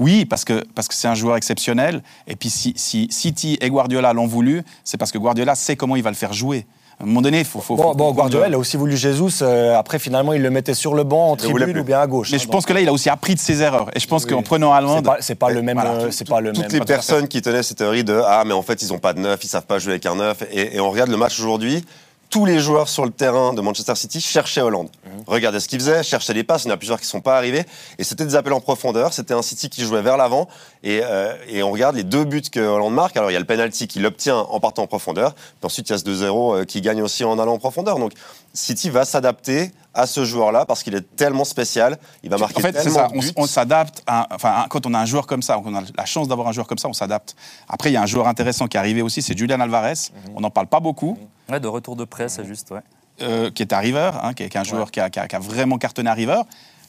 Oui, 0.00 0.24
parce 0.24 0.44
que 0.44 0.64
parce 0.74 0.88
que 0.88 0.94
c'est 0.94 1.06
un 1.06 1.14
joueur 1.14 1.36
exceptionnel. 1.36 2.02
Et 2.26 2.34
puis 2.34 2.50
si, 2.50 2.72
si 2.76 3.06
City 3.12 3.56
et 3.60 3.70
Guardiola 3.70 4.12
l'ont 4.12 4.26
voulu, 4.26 4.64
c'est 4.82 4.96
parce 4.98 5.12
que 5.12 5.18
Guardiola 5.18 5.54
sait 5.54 5.76
comment 5.76 5.94
il 5.94 6.02
va 6.02 6.10
le 6.10 6.16
faire 6.16 6.32
jouer. 6.32 6.66
À 7.04 7.06
un 7.06 7.08
moment 7.10 7.20
donné, 7.20 7.40
il 7.40 7.44
faut, 7.44 7.60
faut, 7.60 7.76
Bon, 7.76 7.82
faut- 7.82 7.94
bon, 7.94 8.06
faut- 8.08 8.14
Guardiola, 8.14 8.48
il 8.48 8.54
a 8.54 8.58
aussi 8.58 8.78
voulu 8.78 8.96
Jesus. 8.96 9.42
euh, 9.42 9.76
après, 9.76 9.98
finalement, 9.98 10.32
il 10.32 10.40
le 10.40 10.48
mettait 10.48 10.72
sur 10.72 10.94
le 10.94 11.04
banc, 11.04 11.32
en 11.32 11.36
tribune 11.36 11.78
ou 11.78 11.84
bien 11.84 12.00
à 12.00 12.06
gauche. 12.06 12.30
Mais 12.30 12.36
hein, 12.36 12.38
je 12.40 12.44
donc, 12.46 12.52
pense 12.52 12.64
que 12.64 12.72
là, 12.72 12.80
il 12.80 12.88
a 12.88 12.92
aussi 12.94 13.10
appris 13.10 13.34
de 13.34 13.40
ses 13.40 13.60
erreurs. 13.60 13.90
Et 13.94 14.00
je 14.00 14.06
pense 14.06 14.24
Oui. 14.24 14.30
qu'en 14.30 14.42
prenant 14.42 14.72
Haaland, 14.72 15.02
c'est 15.20 15.34
pas, 15.34 15.48
pas 15.48 15.52
le 15.52 15.60
même. 15.60 15.76
Voilà. 15.78 15.90
euh, 15.96 16.10
c'est 16.10 16.26
pas 16.26 16.40
le 16.40 16.52
Toutes 16.54 16.62
même. 16.62 16.70
les 16.72 16.78
Pas 16.78 16.84
tout 16.86 16.92
à 16.92 16.94
fait. 16.94 16.94
personnes 16.94 17.28
qui 17.28 17.42
tenaient 17.42 17.62
cette 17.62 17.76
théorie 17.76 18.04
de 18.04 18.18
ah 18.26 18.42
mais 18.46 18.54
en 18.54 18.62
fait 18.62 18.80
ils 18.80 18.90
ont 18.94 18.98
pas 18.98 19.12
de 19.12 19.20
neuf, 19.20 19.44
ils 19.44 19.48
savent 19.48 19.66
pas 19.66 19.78
jouer 19.78 19.92
avec 19.92 20.06
un 20.06 20.14
neuf 20.14 20.42
et, 20.50 20.76
et 20.76 20.80
on 20.80 20.90
regarde 20.90 21.10
le 21.10 21.18
match 21.18 21.38
aujourd'hui. 21.38 21.84
Tous 22.30 22.46
les 22.46 22.58
joueurs 22.58 22.88
sur 22.88 23.04
le 23.04 23.12
terrain 23.12 23.52
de 23.54 23.60
Manchester 23.60 23.94
City 23.94 24.20
cherchaient 24.20 24.60
Hollande. 24.60 24.88
Mhm. 25.04 25.22
Regardez 25.28 25.60
ce 25.60 25.68
qu'ils 25.68 25.78
faisaient, 25.78 26.02
cherchaient 26.02 26.32
les 26.34 26.42
passes. 26.42 26.64
Il 26.64 26.68
y 26.68 26.70
en 26.72 26.74
a 26.74 26.76
plusieurs 26.76 27.00
qui 27.00 27.06
sont 27.06 27.20
pas 27.20 27.36
arrivés. 27.36 27.64
Et 27.98 28.02
c'était 28.02 28.24
des 28.24 28.34
appels 28.34 28.52
en 28.52 28.60
profondeur. 28.60 29.12
C'était 29.12 29.34
un 29.34 29.42
City 29.42 29.68
qui 29.70 29.82
jouait 29.84 30.02
vers 30.02 30.16
l'avant. 30.16 30.48
Et, 30.82 31.00
euh, 31.04 31.36
et 31.48 31.62
on 31.62 31.70
regarde 31.70 31.94
les 31.94 32.02
deux 32.02 32.24
buts 32.24 32.42
que 32.50 32.58
Hollande 32.58 32.92
marque. 32.94 33.16
Alors 33.16 33.30
il 33.30 33.34
y 33.34 33.36
a 33.36 33.40
le 33.40 33.44
penalty 33.46 33.86
qu'il 33.86 34.04
obtient 34.04 34.36
en 34.36 34.58
partant 34.58 34.82
en 34.82 34.86
profondeur. 34.88 35.34
Puis 35.34 35.44
ensuite 35.62 35.88
il 35.88 35.92
y 35.92 35.94
a 35.94 35.98
ce 35.98 36.04
2-0 36.04 36.54
euh, 36.62 36.64
qui 36.64 36.80
gagne 36.80 37.02
aussi 37.02 37.22
en 37.22 37.38
allant 37.38 37.52
en 37.54 37.58
profondeur. 37.58 38.00
Donc 38.00 38.12
City 38.52 38.90
va 38.90 39.04
s'adapter 39.04 39.70
à 39.94 40.08
ce 40.08 40.24
joueur-là 40.24 40.64
parce 40.66 40.82
qu'il 40.82 40.96
est 40.96 41.14
tellement 41.16 41.44
spécial. 41.44 41.98
Il 42.24 42.30
va 42.30 42.36
marquer 42.38 42.58
En 42.58 42.60
fait, 42.62 42.72
c'est 42.76 42.82
tellement 42.84 42.98
ça. 42.98 43.08
de 43.08 43.16
On, 43.16 43.20
buts. 43.20 43.32
on 43.36 43.46
s'adapte. 43.46 44.02
Enfin, 44.32 44.66
quand 44.70 44.86
on 44.86 44.94
a 44.94 44.98
un 44.98 45.06
joueur 45.06 45.28
comme 45.28 45.42
ça, 45.42 45.60
on 45.64 45.74
a 45.76 45.82
la 45.96 46.04
chance 46.04 46.26
d'avoir 46.26 46.48
un 46.48 46.52
joueur 46.52 46.66
comme 46.66 46.78
ça, 46.78 46.88
on 46.88 46.92
s'adapte. 46.94 47.36
Après, 47.68 47.90
il 47.90 47.92
y 47.92 47.96
a 47.96 48.02
un 48.02 48.06
joueur 48.06 48.26
intéressant 48.26 48.66
qui 48.66 48.76
est 48.76 48.80
arrivé 48.80 49.02
aussi, 49.02 49.22
c'est 49.22 49.38
Julian 49.38 49.60
Alvarez. 49.60 49.92
Mhm. 50.12 50.32
On 50.36 50.40
n'en 50.40 50.50
parle 50.50 50.66
pas 50.66 50.80
beaucoup. 50.80 51.16
Ouais, 51.50 51.60
de 51.60 51.68
retour 51.68 51.96
de 51.96 52.04
presse, 52.04 52.34
c'est 52.34 52.44
juste, 52.46 52.70
ouais. 52.70 52.80
euh, 53.22 53.50
qui 53.50 53.62
est 53.62 53.72
à 53.72 53.78
River, 53.78 54.10
hein, 54.22 54.32
qui, 54.34 54.42
est, 54.44 54.48
qui 54.48 54.56
est 54.56 54.60
un 54.60 54.64
joueur 54.64 54.90
qui, 54.90 55.00
a, 55.00 55.10
qui 55.10 55.18
a- 55.18 55.28
qui 55.28 55.36
a 55.36 55.38
vraiment 55.38 55.78
cartonné 55.78 56.08
à 56.10 56.14
River. 56.14 56.40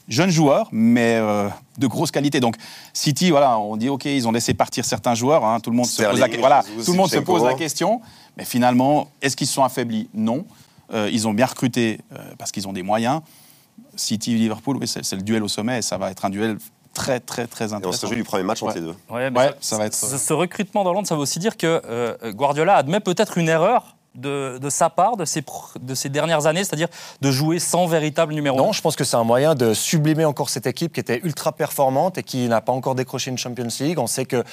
Jeune 0.08 0.30
joueur, 0.30 0.68
mais 0.70 1.16
euh, 1.16 1.48
de 1.78 1.86
grosse 1.88 2.12
qualité. 2.12 2.38
Donc 2.38 2.54
City, 2.92 3.30
voilà, 3.30 3.58
on 3.58 3.76
dit 3.76 3.88
ok, 3.88 4.04
ils 4.04 4.28
ont 4.28 4.32
laissé 4.32 4.54
partir 4.54 4.84
certains 4.84 5.14
joueurs. 5.14 5.44
hein, 5.44 5.58
tout 5.58 5.70
le 5.70 5.76
monde 5.76 5.86
se 5.86 6.00
pose 6.02 6.20
la, 6.20 6.28
voilà, 6.38 6.62
tout 6.84 6.92
le 6.92 6.96
monde 6.96 7.10
se 7.10 7.18
pose 7.18 7.42
la 7.42 7.54
question. 7.54 8.00
Mais 8.36 8.44
finalement, 8.44 9.08
est-ce 9.20 9.34
qu'ils 9.36 9.48
se 9.48 9.54
sont 9.54 9.64
affaiblis? 9.64 10.08
Non. 10.14 10.44
Euh, 10.94 11.10
ils 11.12 11.26
ont 11.26 11.32
bien 11.34 11.46
recruté 11.46 11.98
euh, 12.12 12.18
parce 12.38 12.52
qu'ils 12.52 12.68
ont 12.68 12.72
des 12.72 12.84
moyens. 12.84 13.20
City, 13.96 14.34
Liverpool, 14.36 14.76
oui, 14.80 14.86
c'est 14.86 15.10
le 15.12 15.22
duel 15.22 15.42
au 15.42 15.48
sommet. 15.48 15.78
Et 15.78 15.82
ça 15.82 15.98
va 15.98 16.10
être 16.10 16.24
un 16.24 16.30
duel 16.30 16.58
très, 16.94 17.18
très, 17.18 17.46
très 17.46 17.64
Et 17.64 17.66
on 17.66 17.70
se 17.70 17.74
intéressant. 17.76 18.06
réjouit 18.06 18.22
du 18.22 18.24
premier 18.24 18.42
match 18.44 18.62
entre 18.62 18.74
Ouais. 18.74 18.80
les 18.80 18.86
deux. 18.86 18.94
Ouais, 19.10 19.30
mais 19.30 19.38
Ouais, 19.40 19.46
ça, 19.60 19.70
ça 19.70 19.78
va 19.78 19.86
être- 19.86 19.94
ce, 19.94 20.16
ce 20.18 20.32
recrutement 20.32 20.84
d'Hollande, 20.84 21.06
ça 21.06 21.14
veut 21.14 21.20
aussi 21.22 21.38
dire 21.40 21.56
que 21.56 21.82
euh, 21.84 22.32
Guardiola 22.32 22.76
admet 22.76 23.00
peut-être 23.00 23.38
une 23.38 23.48
erreur 23.48 23.95
de, 24.16 24.58
sa 24.68 24.90
part 24.90 25.16
de 25.16 25.24
ces, 25.24 25.44
de 25.80 25.94
ces 25.94 26.08
dernières 26.08 26.46
années, 26.46 26.64
c'est-à-dire 26.64 26.88
de 27.20 27.30
jouer 27.30 27.58
sans 27.58 27.86
véritable 27.86 28.34
numéro 28.34 28.56
Non, 28.56 28.72
je 28.72 28.80
pense 28.80 28.96
que 28.96 29.04
c'est 29.04 29.16
un 29.16 29.24
moyen 29.24 29.54
de 29.54 29.74
sublimer 29.74 30.24
encore 30.24 30.50
cette 30.50 30.66
équipe 30.66 30.92
qui 30.92 31.00
était 31.00 31.20
ultra 31.24 31.52
performante 31.52 32.18
et 32.18 32.22
qui 32.22 32.48
n'a 32.48 32.60
pas 32.60 32.72
encore 32.72 32.94
décroché 32.94 33.30
une 33.30 33.38
Champions 33.38 33.68
League. 33.80 33.98
On 33.98 34.06
sait 34.06 34.24
que 34.24 34.44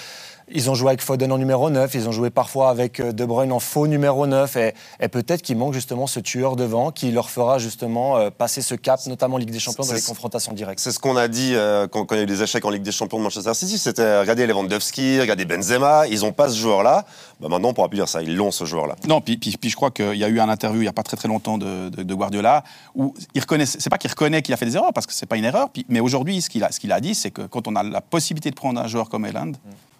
ils 0.51 0.69
ont 0.69 0.75
joué 0.75 0.89
avec 0.89 1.01
Foden 1.01 1.31
en 1.31 1.37
numéro 1.37 1.69
9, 1.69 1.93
ils 1.95 2.07
ont 2.07 2.11
joué 2.11 2.29
parfois 2.29 2.69
avec 2.69 2.99
euh, 2.99 3.11
De 3.11 3.25
Bruyne 3.25 3.51
en 3.51 3.59
faux 3.59 3.87
numéro 3.87 4.27
9 4.27 4.55
et, 4.57 4.73
et 4.99 5.07
peut-être 5.07 5.41
qu'il 5.41 5.57
manque 5.57 5.73
justement 5.73 6.07
ce 6.07 6.19
tueur 6.19 6.55
devant 6.55 6.91
qui 6.91 7.11
leur 7.11 7.29
fera 7.29 7.59
justement 7.59 8.17
euh, 8.17 8.29
passer 8.29 8.61
ce 8.61 8.75
cap, 8.75 8.99
notamment 9.07 9.35
en 9.35 9.37
Ligue 9.39 9.51
des 9.51 9.59
Champions, 9.59 9.83
dans 9.85 9.93
les 9.93 10.01
confrontations 10.01 10.53
directes. 10.53 10.79
C'est 10.79 10.91
ce 10.91 10.99
qu'on 10.99 11.15
a 11.17 11.27
dit 11.27 11.53
euh, 11.55 11.87
quand, 11.87 12.05
quand 12.05 12.15
il 12.15 12.17
y 12.17 12.21
a 12.21 12.23
eu 12.23 12.27
des 12.27 12.43
échecs 12.43 12.65
en 12.65 12.69
Ligue 12.69 12.83
des 12.83 12.91
Champions 12.91 13.17
de 13.19 13.23
Manchester 13.23 13.53
City. 13.53 13.77
C'était 13.77 14.19
regardez 14.19 14.45
Lewandowski, 14.47 15.19
regardez 15.21 15.45
Benzema. 15.45 16.07
Ils 16.07 16.21
n'ont 16.21 16.31
pas 16.33 16.49
ce 16.49 16.55
joueur-là. 16.57 17.05
Bah, 17.39 17.47
maintenant, 17.49 17.69
on 17.69 17.73
pourra 17.73 17.89
plus 17.89 17.97
dire 17.97 18.07
ça. 18.09 18.21
Ils 18.21 18.35
l'ont 18.35 18.51
ce 18.51 18.65
joueur-là. 18.65 18.95
Non, 19.07 19.21
puis, 19.21 19.37
puis, 19.37 19.55
puis 19.59 19.69
je 19.69 19.75
crois 19.75 19.91
qu'il 19.91 20.15
y 20.15 20.23
a 20.23 20.27
eu 20.29 20.39
un 20.39 20.49
interview 20.49 20.81
il 20.81 20.85
n'y 20.85 20.89
a 20.89 20.93
pas 20.93 21.03
très 21.03 21.17
très 21.17 21.27
longtemps 21.27 21.57
de, 21.57 21.89
de- 21.89 22.03
de 22.03 22.13
Guardiola 22.13 22.63
où 22.95 23.13
il 23.33 23.41
reconnaît, 23.41 23.65
c'est 23.65 23.89
pas 23.89 23.97
qu'il 23.97 24.09
reconnaît 24.09 24.41
qu'il 24.41 24.53
a 24.53 24.57
fait 24.57 24.65
des 24.65 24.75
erreurs 24.75 24.93
parce 24.93 25.05
que 25.07 25.13
c'est 25.13 25.25
pas 25.25 25.37
une 25.37 25.45
erreur, 25.45 25.69
puis- 25.69 25.85
mais 25.89 25.99
aujourd'hui 25.99 26.41
ce 26.41 26.49
qu'il 26.49 26.63
a, 26.63 26.71
ce 26.71 26.79
dit 26.99 27.15
c'est 27.15 27.31
que 27.31 27.41
quand 27.43 27.67
on 27.67 27.75
a 27.75 27.83
la 27.83 28.01
possibilité 28.01 28.49
de 28.49 28.55
prendre 28.55 28.79
un 28.79 28.87
joueur 28.87 29.09
comme 29.09 29.25
Haaland, 29.25 29.53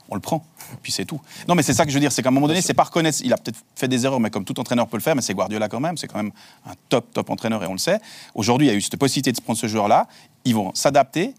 on 0.10 0.16
le 0.16 0.22
prend, 0.22 0.46
puis 0.82 0.92
c'est 0.92 1.06
tout. 1.06 1.20
Non, 1.48 1.56
mais 1.56 1.63
c'est 1.63 1.74
ça 1.74 1.86
que 1.86 1.92
je 1.92 1.96
veux 1.96 2.00
dire, 2.02 2.12
c'est 2.12 2.22
qu'à 2.22 2.30
un 2.30 2.32
moment 2.32 2.48
donné, 2.48 2.62
c'est 2.62 2.74
pas 2.74 2.84
reconnaître, 2.84 3.20
il 3.24 3.34
a 3.34 3.38
peut-être 3.38 3.60
fait 3.76 3.88
des 3.88 4.06
erreurs, 4.06 4.20
mais 4.20 4.30
comme 4.30 4.46
tout 4.46 4.60
entraîneur 4.60 4.88
peut 4.88 4.98
le 4.98 5.02
faire, 5.04 5.16
mais 5.16 5.22
c'est 5.22 5.34
Guardiola 5.34 5.70
quand 5.70 5.80
même, 5.80 5.98
c'est 5.98 6.08
quand 6.08 6.18
même 6.18 6.32
un 6.66 6.74
top 6.89 7.13
top 7.13 7.30
entraîneur 7.30 7.63
et 7.63 7.68
on 7.68 7.74
le 7.74 7.78
sait. 7.80 8.00
Aujourd'hui, 8.36 8.68
il 8.68 8.70
y 8.72 8.74
a 8.74 8.76
eu 8.78 8.82
cette 8.82 8.98
possibilité 8.98 9.32
de 9.32 9.38
se 9.38 9.42
prendre 9.42 9.60
ce 9.60 9.68
joueur-là, 9.68 10.08
ils 10.46 10.56
vont 10.56 10.72
s'adapter. 10.74 11.34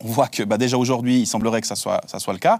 On 0.00 0.08
voit 0.08 0.28
que 0.28 0.42
bah, 0.42 0.58
déjà 0.58 0.76
aujourd'hui, 0.76 1.20
il 1.20 1.26
semblerait 1.26 1.60
que 1.60 1.66
ça 1.66 1.76
soit, 1.76 2.00
ça 2.06 2.18
soit 2.18 2.32
le 2.32 2.38
cas. 2.38 2.58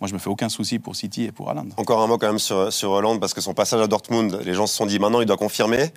Moi, 0.00 0.08
je 0.08 0.14
me 0.14 0.18
fais 0.18 0.30
aucun 0.30 0.48
souci 0.48 0.78
pour 0.78 0.94
City 0.94 1.24
et 1.24 1.32
pour 1.32 1.50
Haaland. 1.50 1.66
Encore 1.76 2.00
un 2.02 2.06
mot 2.06 2.18
quand 2.18 2.28
même 2.28 2.38
sur, 2.38 2.72
sur 2.72 2.90
Hollande, 2.92 3.20
parce 3.20 3.34
que 3.34 3.40
son 3.40 3.52
passage 3.52 3.80
à 3.80 3.86
Dortmund, 3.88 4.40
les 4.44 4.54
gens 4.54 4.66
se 4.66 4.76
sont 4.76 4.86
dit 4.86 4.98
maintenant, 4.98 5.20
il 5.20 5.26
doit 5.26 5.36
confirmer. 5.36 5.92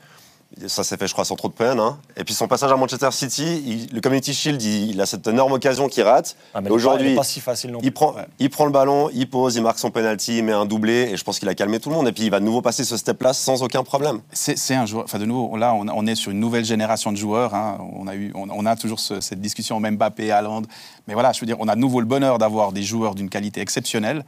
Ça 0.68 0.84
s'est 0.84 0.98
fait, 0.98 1.08
je 1.08 1.14
crois, 1.14 1.24
sans 1.24 1.36
trop 1.38 1.48
de 1.48 1.54
peine. 1.54 1.80
hein. 1.80 1.98
Et 2.18 2.26
puis 2.26 2.34
son 2.34 2.48
passage 2.48 2.70
à 2.72 2.76
Manchester 2.76 3.10
City, 3.12 3.64
il- 3.66 3.96
le 3.96 4.02
Community 4.02 4.34
Shield, 4.34 4.62
il, 4.62 4.92
il 4.92 5.02
a 5.02 5.06
cette 5.06 5.26
énorme 5.26 5.54
occasion 5.54 5.88
qu'il 5.88 6.04
rate. 6.04 6.36
Ah, 6.54 6.60
Aujourd'hui, 6.70 7.16
pas 7.16 7.24
si 7.24 7.40
facile 7.40 7.72
non 7.72 7.80
plus. 7.80 7.88
il 7.88 7.92
prend, 7.94 8.14
Ouais. 8.14 8.26
il 8.38 8.50
prend 8.50 8.66
le 8.66 8.72
ballon, 8.72 9.10
il 9.14 9.30
pose, 9.30 9.56
il 9.56 9.64
marque 9.64 9.80
son 9.80 9.92
penalty, 9.92 10.40
il 10.40 10.44
met 10.44 10.52
un 10.52 10.66
doublé, 10.66 11.10
et 11.12 11.16
je 11.18 11.24
pense 11.24 11.40
qu'il 11.40 11.48
a 11.48 11.56
calmé 11.56 11.80
tout 11.80 11.90
le 11.90 11.96
monde. 11.96 12.08
Et 12.10 12.12
puis 12.12 12.24
il 12.26 12.30
va 12.32 12.40
de 12.42 12.46
nouveau 12.46 12.62
passer 12.62 12.84
ce 12.84 12.98
step-là 12.98 13.32
sans 13.32 13.64
aucun 13.64 13.84
problème. 13.84 14.20
C'est 14.34 14.76
un 14.76 14.86
joueur. 14.86 15.06
Enfin, 15.06 15.20
de 15.20 15.26
nouveau, 15.26 15.56
là, 15.56 15.74
on, 15.74 15.88
on 15.88 16.06
est 16.06 16.16
sur 16.16 16.32
une 16.32 16.40
nouvelle 16.42 16.66
génération 16.66 17.14
de 17.14 17.18
joueurs. 17.18 17.56
hein. 17.56 17.78
On, 17.96 18.08
a 18.08 18.16
eu, 18.16 18.34
on, 18.36 18.50
on 18.50 18.66
a 18.66 18.76
toujours 18.76 19.00
ce- 19.00 19.22
cette 19.22 19.40
discussion 19.40 19.80
même 19.80 19.96
Mbappé, 19.96 20.32
Haaland. 20.32 20.64
Mais 21.08 21.14
voilà, 21.14 21.32
je 21.32 21.40
veux 21.40 21.48
dire, 21.48 21.58
on 21.60 21.68
a 21.70 21.76
de 21.76 21.80
nouveau 21.82 22.02
le 22.02 22.06
bonheur 22.06 22.38
d'avoir 22.40 22.74
des 22.74 22.84
joueurs 22.84 23.16
d'une 23.16 23.30
qualité 23.30 23.62
exceptionnelle. 23.62 24.26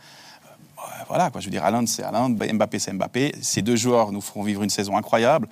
Euh, 0.80 0.82
voilà, 1.10 1.30
quoi. 1.32 1.42
Je 1.42 1.46
veux 1.48 1.52
dire, 1.52 1.64
Haaland, 1.66 1.86
c'est 1.86 2.02
Haaland, 2.04 2.30
Mbappé, 2.30 2.80
c'est 2.80 2.94
Mbappé. 2.94 3.36
Ces 3.42 3.62
deux 3.62 3.76
joueurs 3.76 4.12
nous 4.14 4.22
feront 4.22 4.44
vivre 4.44 4.64
une 4.64 4.70
saison 4.70 4.96
incroyable. 4.98 5.48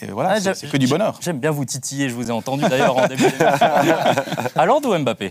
Et 0.00 0.06
voilà, 0.06 0.30
Ah, 0.36 0.40
c'est- 0.54 0.68
que 0.68 0.76
du 0.76 0.88
bonheur. 0.88 1.18
J'aime 1.20 1.38
bien 1.38 1.50
vous 1.52 1.64
titiller, 1.64 2.08
je 2.08 2.14
vous 2.14 2.28
ai 2.28 2.32
entendu 2.32 2.64
d'ailleurs 2.68 2.96
en 2.96 3.06
début 3.06 3.22
d'émission. 3.22 3.66
Haaland 4.56 4.80
ou 4.84 4.98
Mbappé 4.98 5.30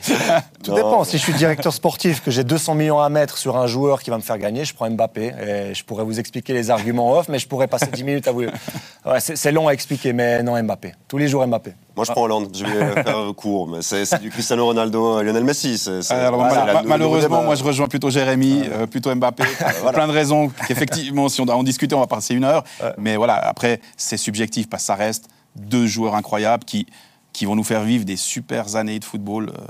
Tout 0.64 0.72
Non. 0.72 0.76
dépend. 0.78 1.04
Si 1.04 1.18
je 1.18 1.24
suis 1.24 1.34
directeur 1.34 1.74
sportif, 1.74 2.24
que 2.24 2.32
j'ai 2.32 2.44
200 2.44 2.76
millions 2.76 3.00
à 3.02 3.10
mettre 3.10 3.38
sur 3.38 3.58
un 3.58 3.68
joueur 3.68 4.02
qui 4.02 4.10
va 4.12 4.18
me 4.18 4.22
faire 4.22 4.38
gagner, 4.38 4.64
je 4.64 4.74
prends 4.74 4.90
Mbappé. 4.90 5.34
Et 5.70 5.74
je 5.74 5.84
pourrais 5.84 6.04
vous 6.06 6.20
expliquer 6.20 6.54
les 6.54 6.70
arguments 6.72 7.12
off, 7.18 7.28
mais 7.28 7.40
je 7.40 7.48
pourrais 7.48 7.68
passer 7.68 7.88
10 7.88 8.04
minutes 8.04 8.28
à 8.28 8.32
vous. 8.32 8.42
Ouais, 8.44 9.20
c'est 9.20 9.52
long 9.52 9.68
à 9.68 9.74
expliquer, 9.74 10.14
mais 10.14 10.42
non, 10.44 10.62
Mbappé. 10.62 10.94
Tous 11.08 11.18
les 11.18 11.28
jours 11.28 11.46
Mbappé. 11.46 11.74
Moi, 12.02 12.06
je 12.08 12.12
prends 12.14 12.24
Hollande. 12.24 12.50
Je 12.52 12.66
vais 12.66 13.04
faire 13.04 13.36
court, 13.36 13.68
mais 13.68 13.84
c'est 13.84 14.20
du 14.20 14.32
Cristiano 14.32 14.66
Ronaldo, 14.66 15.20
euh, 15.20 15.24
Lionel 15.24 15.44
Messi. 15.44 15.80
Alors, 16.10 16.38
voilà, 16.38 16.82
malheureusement, 16.84 17.44
moi 17.44 17.54
je 17.54 17.64
rejoins 17.64 17.88
plutôt 17.88 18.10
Jérémy, 18.10 18.64
euh, 18.72 18.88
plutôt 18.88 19.14
Mbappé, 19.14 19.44
pour 19.82 19.92
plein 19.92 20.08
de 20.08 20.12
raisons 20.12 20.52
qu'effectivement, 20.68 21.30
si 21.30 21.42
on 21.42 21.46
doit 21.46 21.56
en 21.56 21.62
discuter, 21.62 21.94
on 21.94 22.00
va 22.00 22.08
passer 22.08 22.34
une 22.34 22.44
heure. 22.44 22.64
Mais 22.98 23.18
voilà, 23.18 23.36
après, 23.36 23.82
c'est 23.98 24.18
subjectif 24.18 24.68
parce 24.68 24.82
que 24.82 24.88
ça 24.88 24.96
reste 24.96 25.30
deux 25.56 25.86
joueurs 25.86 26.16
incroyables 26.16 26.64
qui, 26.64 26.88
qui 27.34 27.46
vont 27.46 27.56
nous 27.56 27.64
faire 27.64 27.84
vivre 27.84 28.04
des 28.04 28.18
super 28.18 28.76
années 28.76 28.98
de 28.98 29.06
football. 29.06 29.50
euh, 29.50 29.68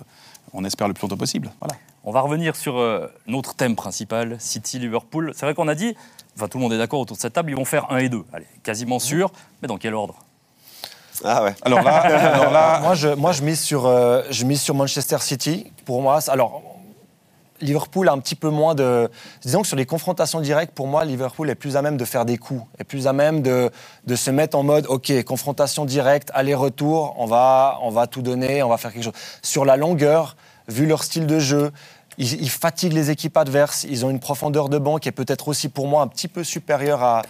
on 0.53 0.63
espère 0.63 0.87
le 0.87 0.93
plus 0.93 1.01
longtemps 1.01 1.17
possible. 1.17 1.51
Voilà. 1.59 1.75
On 2.05 2.13
va 2.13 2.21
revenir 2.21 2.55
sur 2.55 2.77
euh, 2.77 3.07
notre 3.27 3.55
thème 3.55 3.75
principal, 3.75 4.37
City-Liverpool. 4.39 5.33
C'est 5.35 5.45
vrai 5.45 5.53
qu'on 5.53 5.67
a 5.67 5.75
dit, 5.75 5.95
enfin 6.37 6.47
tout 6.47 6.59
le 6.59 6.63
monde 6.63 6.71
est 6.73 6.77
d'accord 6.77 7.01
autour 7.01 7.17
de 7.17 7.21
cette 7.21 7.33
table, 7.33 7.51
ils 7.51 7.57
vont 7.57 7.65
faire 7.65 7.91
1 7.91 7.97
et 7.97 8.09
2. 8.09 8.23
Allez, 8.31 8.47
quasiment 8.63 8.99
sûr, 8.99 9.31
mais 9.61 9.67
dans 9.67 9.77
quel 9.77 9.93
ordre? 9.93 10.15
Ah 11.23 11.43
ouais. 11.43 11.55
Alors 11.63 11.81
là, 11.83 11.97
alors 12.33 12.51
là 12.51 12.79
Moi, 12.81 12.95
je, 12.95 13.09
moi, 13.09 13.31
je 13.31 13.43
mise 13.43 13.61
sur, 13.61 13.85
euh, 13.85 14.23
je 14.29 14.45
mise 14.45 14.61
sur 14.61 14.75
Manchester 14.75 15.17
City. 15.19 15.71
Pour 15.85 16.01
moi, 16.01 16.19
alors 16.27 16.61
Liverpool 17.61 18.09
a 18.09 18.11
un 18.11 18.19
petit 18.19 18.35
peu 18.35 18.49
moins 18.49 18.75
de. 18.75 19.09
Disons 19.41 19.61
que 19.61 19.67
sur 19.67 19.77
les 19.77 19.85
confrontations 19.85 20.41
directes, 20.41 20.73
pour 20.73 20.87
moi, 20.87 21.05
Liverpool 21.05 21.49
est 21.49 21.55
plus 21.55 21.77
à 21.77 21.81
même 21.81 21.97
de 21.97 22.05
faire 22.05 22.25
des 22.25 22.37
coups, 22.37 22.63
est 22.79 22.83
plus 22.83 23.07
à 23.07 23.13
même 23.13 23.41
de, 23.41 23.69
de 24.05 24.15
se 24.15 24.31
mettre 24.31 24.57
en 24.57 24.63
mode, 24.63 24.85
ok, 24.87 25.23
confrontation 25.23 25.85
directe, 25.85 26.31
aller-retour, 26.33 27.15
on 27.17 27.25
va, 27.25 27.77
on 27.81 27.91
va 27.91 28.07
tout 28.07 28.21
donner, 28.21 28.63
on 28.63 28.69
va 28.69 28.77
faire 28.77 28.91
quelque 28.91 29.03
chose. 29.03 29.13
Sur 29.41 29.65
la 29.65 29.77
longueur, 29.77 30.35
vu 30.67 30.85
leur 30.85 31.03
style 31.03 31.27
de 31.27 31.39
jeu. 31.39 31.71
Ils, 32.17 32.41
ils 32.41 32.49
fatiguent 32.49 32.93
les 32.93 33.09
équipes 33.09 33.37
adverses. 33.37 33.85
Ils 33.89 34.05
ont 34.05 34.09
une 34.09 34.19
profondeur 34.19 34.67
de 34.67 34.77
banc 34.77 34.97
qui 34.97 35.07
est 35.07 35.13
peut-être 35.13 35.47
aussi 35.47 35.69
pour 35.69 35.87
moi 35.87 36.01
un 36.01 36.07
petit 36.07 36.27
peu 36.27 36.43
supérieure 36.43 37.01
à, 37.03 37.21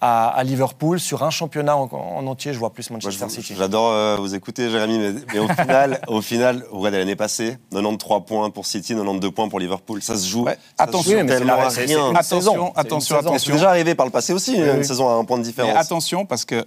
à, 0.00 0.28
à 0.28 0.44
Liverpool. 0.44 1.00
Sur 1.00 1.22
un 1.22 1.30
championnat 1.30 1.76
en, 1.76 1.88
en 1.92 2.26
entier, 2.26 2.52
je 2.52 2.58
vois 2.58 2.72
plus 2.72 2.90
Moi, 2.90 2.98
Manchester 3.02 3.26
je- 3.28 3.34
City. 3.42 3.54
J'adore 3.56 3.92
euh, 3.92 4.16
vous 4.18 4.34
écouter, 4.34 4.70
Jérémy, 4.70 4.98
mais, 4.98 5.12
mais 5.32 5.38
au 5.38 5.48
final, 5.48 6.00
au 6.08 6.20
final, 6.20 6.64
vous 6.70 6.78
regardez 6.78 6.98
l'année 6.98 7.16
passée, 7.16 7.58
93 7.72 8.20
points 8.26 8.50
pour 8.50 8.66
City, 8.66 8.94
92 8.94 9.30
points 9.32 9.48
pour 9.48 9.58
Liverpool. 9.60 10.02
Ça 10.02 10.16
se 10.16 10.26
joue. 10.28 10.44
Ouais, 10.44 10.58
ça 10.78 10.84
se 10.84 10.88
attention, 10.90 11.10
joue 11.12 11.24
mais 11.24 11.26
tellement 11.26 11.52
à 11.54 11.68
rien. 11.68 12.10
Attention, 12.14 12.22
saison. 12.40 12.72
Attention. 12.76 13.16
C'est 13.38 13.52
déjà 13.52 13.70
arrivé 13.70 13.94
par 13.94 14.06
le 14.06 14.12
passé 14.12 14.32
aussi, 14.32 14.54
une 14.56 14.78
oui. 14.78 14.84
saison 14.84 15.08
à 15.08 15.12
un 15.14 15.24
point 15.24 15.36
de 15.38 15.42
Mais 15.42 15.48
différence. 15.48 15.76
attention, 15.76 16.26
parce 16.26 16.44
que 16.44 16.64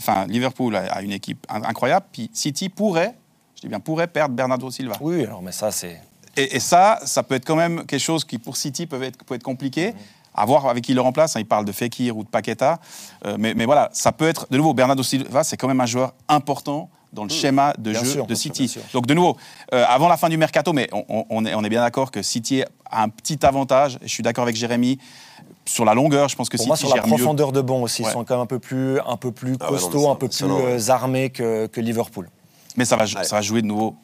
enfin, 0.00 0.26
Liverpool 0.26 0.74
a 0.76 1.02
une 1.02 1.12
équipe 1.12 1.46
in- 1.48 1.62
incroyable, 1.62 2.06
puis 2.12 2.30
City 2.32 2.68
pourrait, 2.68 3.14
je 3.56 3.62
dis 3.62 3.68
bien 3.68 3.80
pourrait, 3.80 4.06
perdre 4.08 4.34
Bernardo 4.34 4.70
Silva. 4.70 4.96
Oui, 5.00 5.24
alors, 5.24 5.42
mais 5.42 5.52
ça, 5.52 5.70
c'est. 5.70 6.00
Et, 6.36 6.56
et 6.56 6.60
ça, 6.60 6.98
ça 7.04 7.22
peut 7.22 7.34
être 7.34 7.44
quand 7.44 7.56
même 7.56 7.84
quelque 7.86 8.00
chose 8.00 8.24
qui, 8.24 8.38
pour 8.38 8.56
City, 8.56 8.86
peut 8.86 9.02
être, 9.02 9.22
peut 9.24 9.34
être 9.34 9.42
compliqué. 9.42 9.94
À 10.34 10.44
voir 10.46 10.66
avec 10.66 10.84
qui 10.84 10.92
il 10.92 10.94
le 10.94 11.00
remplace. 11.00 11.36
hein, 11.36 11.40
il 11.40 11.46
parle 11.46 11.64
de 11.64 11.72
Fekir 11.72 12.16
ou 12.16 12.22
de 12.24 12.28
Paqueta. 12.28 12.78
Euh, 13.26 13.36
mais, 13.38 13.54
mais 13.54 13.64
voilà, 13.66 13.90
ça 13.92 14.12
peut 14.12 14.28
être. 14.28 14.46
De 14.50 14.56
nouveau, 14.56 14.74
Bernardo 14.74 15.02
Silva, 15.02 15.42
c'est 15.44 15.56
quand 15.56 15.68
même 15.68 15.80
un 15.80 15.86
joueur 15.86 16.12
important 16.28 16.88
dans 17.12 17.24
le 17.24 17.30
schéma 17.30 17.74
de 17.76 17.90
Bien 17.90 18.00
jeu 18.04 18.06
sûr, 18.06 18.26
de 18.26 18.34
sûr, 18.36 18.42
City. 18.54 18.68
sûr. 18.68 18.82
Donc, 18.92 19.06
de 19.06 19.14
nouveau, 19.14 19.36
euh, 19.74 19.84
avant 19.88 20.06
la 20.08 20.16
fin 20.16 20.28
du 20.28 20.36
mercato, 20.36 20.72
mais 20.72 20.88
on, 20.92 21.44
est, 21.44 21.54
on 21.54 21.64
est 21.64 21.68
bien 21.68 21.80
d'accord 21.80 22.12
que 22.12 22.22
City 22.22 22.62
a 22.88 23.02
un 23.02 23.08
petit 23.08 23.44
avantage. 23.44 23.98
Je 24.02 24.08
suis 24.08 24.22
d'accord 24.22 24.42
avec 24.44 24.54
Jérémy. 24.56 24.98
Sur 25.66 25.84
la 25.84 25.94
longueur, 25.94 26.28
je 26.28 26.36
pense 26.36 26.48
que 26.48 26.56
Pour 26.56 26.62
City 26.64 26.68
moi, 26.68 26.76
sur 26.76 26.88
la 26.96 27.02
mieux. 27.02 27.08
profondeur 27.08 27.52
de 27.52 27.60
banc 27.60 27.80
aussi, 27.82 28.02
Ouais. 28.02 28.08
ils 28.08 28.12
sont 28.12 28.24
quand 28.24 28.34
même 28.34 28.42
un 28.42 28.46
peu 28.46 28.58
plus, 28.58 28.98
un 29.00 29.16
peu 29.16 29.30
plus 29.30 29.56
Ah 29.60 29.64
ouais, 29.64 29.70
non, 29.70 29.76
mais 29.76 29.78
costauds, 29.92 30.10
un 30.10 30.14
peu 30.14 30.28
plus 30.28 30.44
euh, 30.44 30.76
ouais. 30.76 30.90
armés 30.90 31.30
que, 31.30 31.66
que 31.66 31.80
Liverpool. 31.80 32.28
Mais 32.76 32.84
ça 32.84 32.96
va, 32.96 33.06
ça 33.06 33.36
va 33.36 33.42
jouer 33.42 33.62
de 33.62 33.66
nouveau 33.66 33.94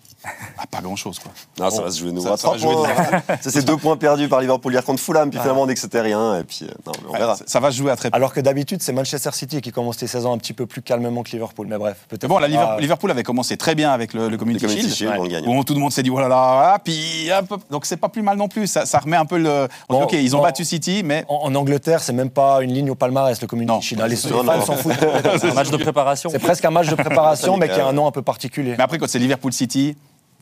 à 0.58 0.66
pas 0.66 0.80
grand-chose. 0.80 1.18
Quoi. 1.18 1.30
Non, 1.58 1.70
ça 1.70 1.82
va 1.82 1.90
se 1.90 1.98
jouer 2.00 2.10
de 2.10 2.14
nouveau 2.16 2.28
Ça- 2.28 2.34
à 2.34 2.36
ça 2.36 2.50
va 2.50 2.56
3 2.58 2.72
jouer 2.74 2.94
points. 2.94 3.36
Ça, 3.40 3.50
c'est 3.50 3.64
deux 3.64 3.76
points 3.76 3.96
perdus 3.96 4.28
par 4.28 4.40
Liverpool 4.40 4.72
hier 4.72 4.84
contre 4.84 5.00
Fulham, 5.00 5.30
puis 5.30 5.38
finalement 5.40 5.62
on 5.62 5.66
dit 5.66 5.74
que 5.74 5.80
c'était 5.80 6.00
rien, 6.00 6.38
et 6.38 6.44
puis 6.44 6.60
euh, 6.62 6.68
non, 6.86 6.92
mais 7.02 7.08
on 7.08 7.12
Ouais, 7.12 7.18
verra. 7.18 7.36
ça, 7.36 7.44
ça 7.46 7.60
va 7.60 7.70
se 7.70 7.76
jouer 7.76 7.90
à 7.90 7.96
très 7.96 8.10
peu. 8.10 8.16
Alors 8.16 8.32
que 8.32 8.40
d'habitude, 8.40 8.82
c'est 8.82 8.92
Manchester 8.92 9.30
City 9.32 9.60
qui 9.60 9.72
commence 9.72 10.00
les 10.00 10.06
saisons 10.06 10.32
un 10.32 10.38
petit 10.38 10.52
peu 10.52 10.66
plus 10.66 10.82
calmement 10.82 11.22
que 11.22 11.30
Liverpool. 11.30 11.66
Mais 11.68 11.78
bref, 11.78 11.98
peut-être. 12.08 12.26
Bon, 12.28 12.38
la 12.38 12.48
Liverpool, 12.48 12.74
Ah, 12.78 12.80
Liverpool 12.80 13.10
avait 13.10 13.22
commencé 13.22 13.56
très 13.56 13.74
bien 13.74 13.92
avec 13.92 14.12
le, 14.14 14.28
le 14.28 14.36
Community, 14.36 14.64
Le 14.66 14.70
Community 14.70 14.94
Shield, 14.94 15.44
où 15.46 15.64
tout 15.64 15.74
le 15.74 15.80
monde 15.80 15.92
s'est 15.92 16.02
dit, 16.02 16.10
oh 16.10 16.18
là 16.20 16.28
là, 16.28 16.52
voilà, 16.54 16.78
puis 16.82 17.28
peu- 17.48 17.56
donc 17.70 17.86
c'est 17.86 17.96
pas 17.96 18.08
plus 18.08 18.22
mal 18.22 18.36
non 18.36 18.48
plus. 18.48 18.66
Ça, 18.66 18.86
ça 18.86 18.98
remet 18.98 19.16
un 19.16 19.26
peu 19.26 19.38
le. 19.38 19.68
Bon, 19.88 20.02
ok, 20.02 20.12
ils 20.14 20.34
ont 20.34 20.38
bon. 20.38 20.44
battu 20.44 20.64
City, 20.64 21.02
mais 21.04 21.24
En, 21.28 21.46
en 21.46 21.54
Angleterre, 21.54 22.02
c'est 22.02 22.12
même 22.12 22.30
pas 22.30 22.62
une 22.62 22.72
ligne 22.72 22.90
au 22.90 22.94
palmarès, 22.94 23.40
le 23.40 23.46
Community 23.46 23.72
Non. 23.74 23.80
Shield. 23.80 24.02
Les, 24.06 24.16
fans 24.16 24.60
s'en 24.64 24.76
foutent. 24.76 24.92
C'est 25.40 25.50
un 25.50 25.54
match 25.54 25.70
de 25.70 25.76
préparation. 25.76 26.30
C'est 26.30 26.38
presque 26.38 26.64
un 26.64 26.70
match 26.70 26.88
de 26.88 26.94
préparation, 26.94 27.56
mais 27.58 27.68
qui 27.68 27.80
a 27.80 27.86
un 27.86 27.92
nom 27.92 28.06
un 28.06 28.10
peu 28.10 28.22
particulier. 28.22 28.74
mais 28.76 28.84
après 28.84 28.98
quand 28.98 29.08
c'est 29.08 29.18
Liverpool 29.18 29.52
City, 29.52 29.96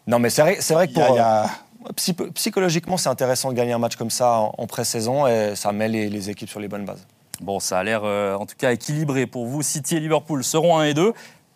Non, 0.06 0.18
mais 0.18 0.30
c'est 0.30 0.42
vrai, 0.42 0.56
c'est 0.60 0.74
vrai 0.74 0.86
que 0.88 0.92
il 0.92 0.98
y 0.98 1.02
a- 1.02 1.06
pour. 1.06 1.14
il 1.16 1.18
y 1.18 1.22
a- 1.22 1.44
euh, 1.44 1.92
psy- 1.96 2.14
Psychologiquement, 2.34 2.96
c'est 2.96 3.08
intéressant 3.08 3.50
de 3.50 3.56
gagner 3.56 3.72
un 3.72 3.78
match 3.78 3.96
comme 3.96 4.10
ça 4.10 4.38
en, 4.38 4.54
en 4.56 4.66
pré-saison 4.66 5.26
et 5.26 5.54
ça 5.56 5.72
met 5.72 5.88
les, 5.88 6.08
les 6.08 6.30
équipes 6.30 6.48
sur 6.50 6.60
les 6.60 6.68
bonnes 6.68 6.84
bases. 6.84 7.06
Bon, 7.40 7.58
ça 7.60 7.78
a 7.78 7.82
l'air 7.82 8.02
euh, 8.04 8.36
en 8.36 8.46
tout 8.46 8.54
cas 8.56 8.72
équilibré 8.72 9.26
pour 9.26 9.46
vous. 9.46 9.62
City 9.62 9.96
et 9.96 10.00
Liverpool 10.00 10.44
seront 10.44 10.78
1 10.78 10.84
et 10.84 10.94
2. 10.94 11.12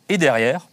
Et 0.09 0.19
derrière, 0.19 0.67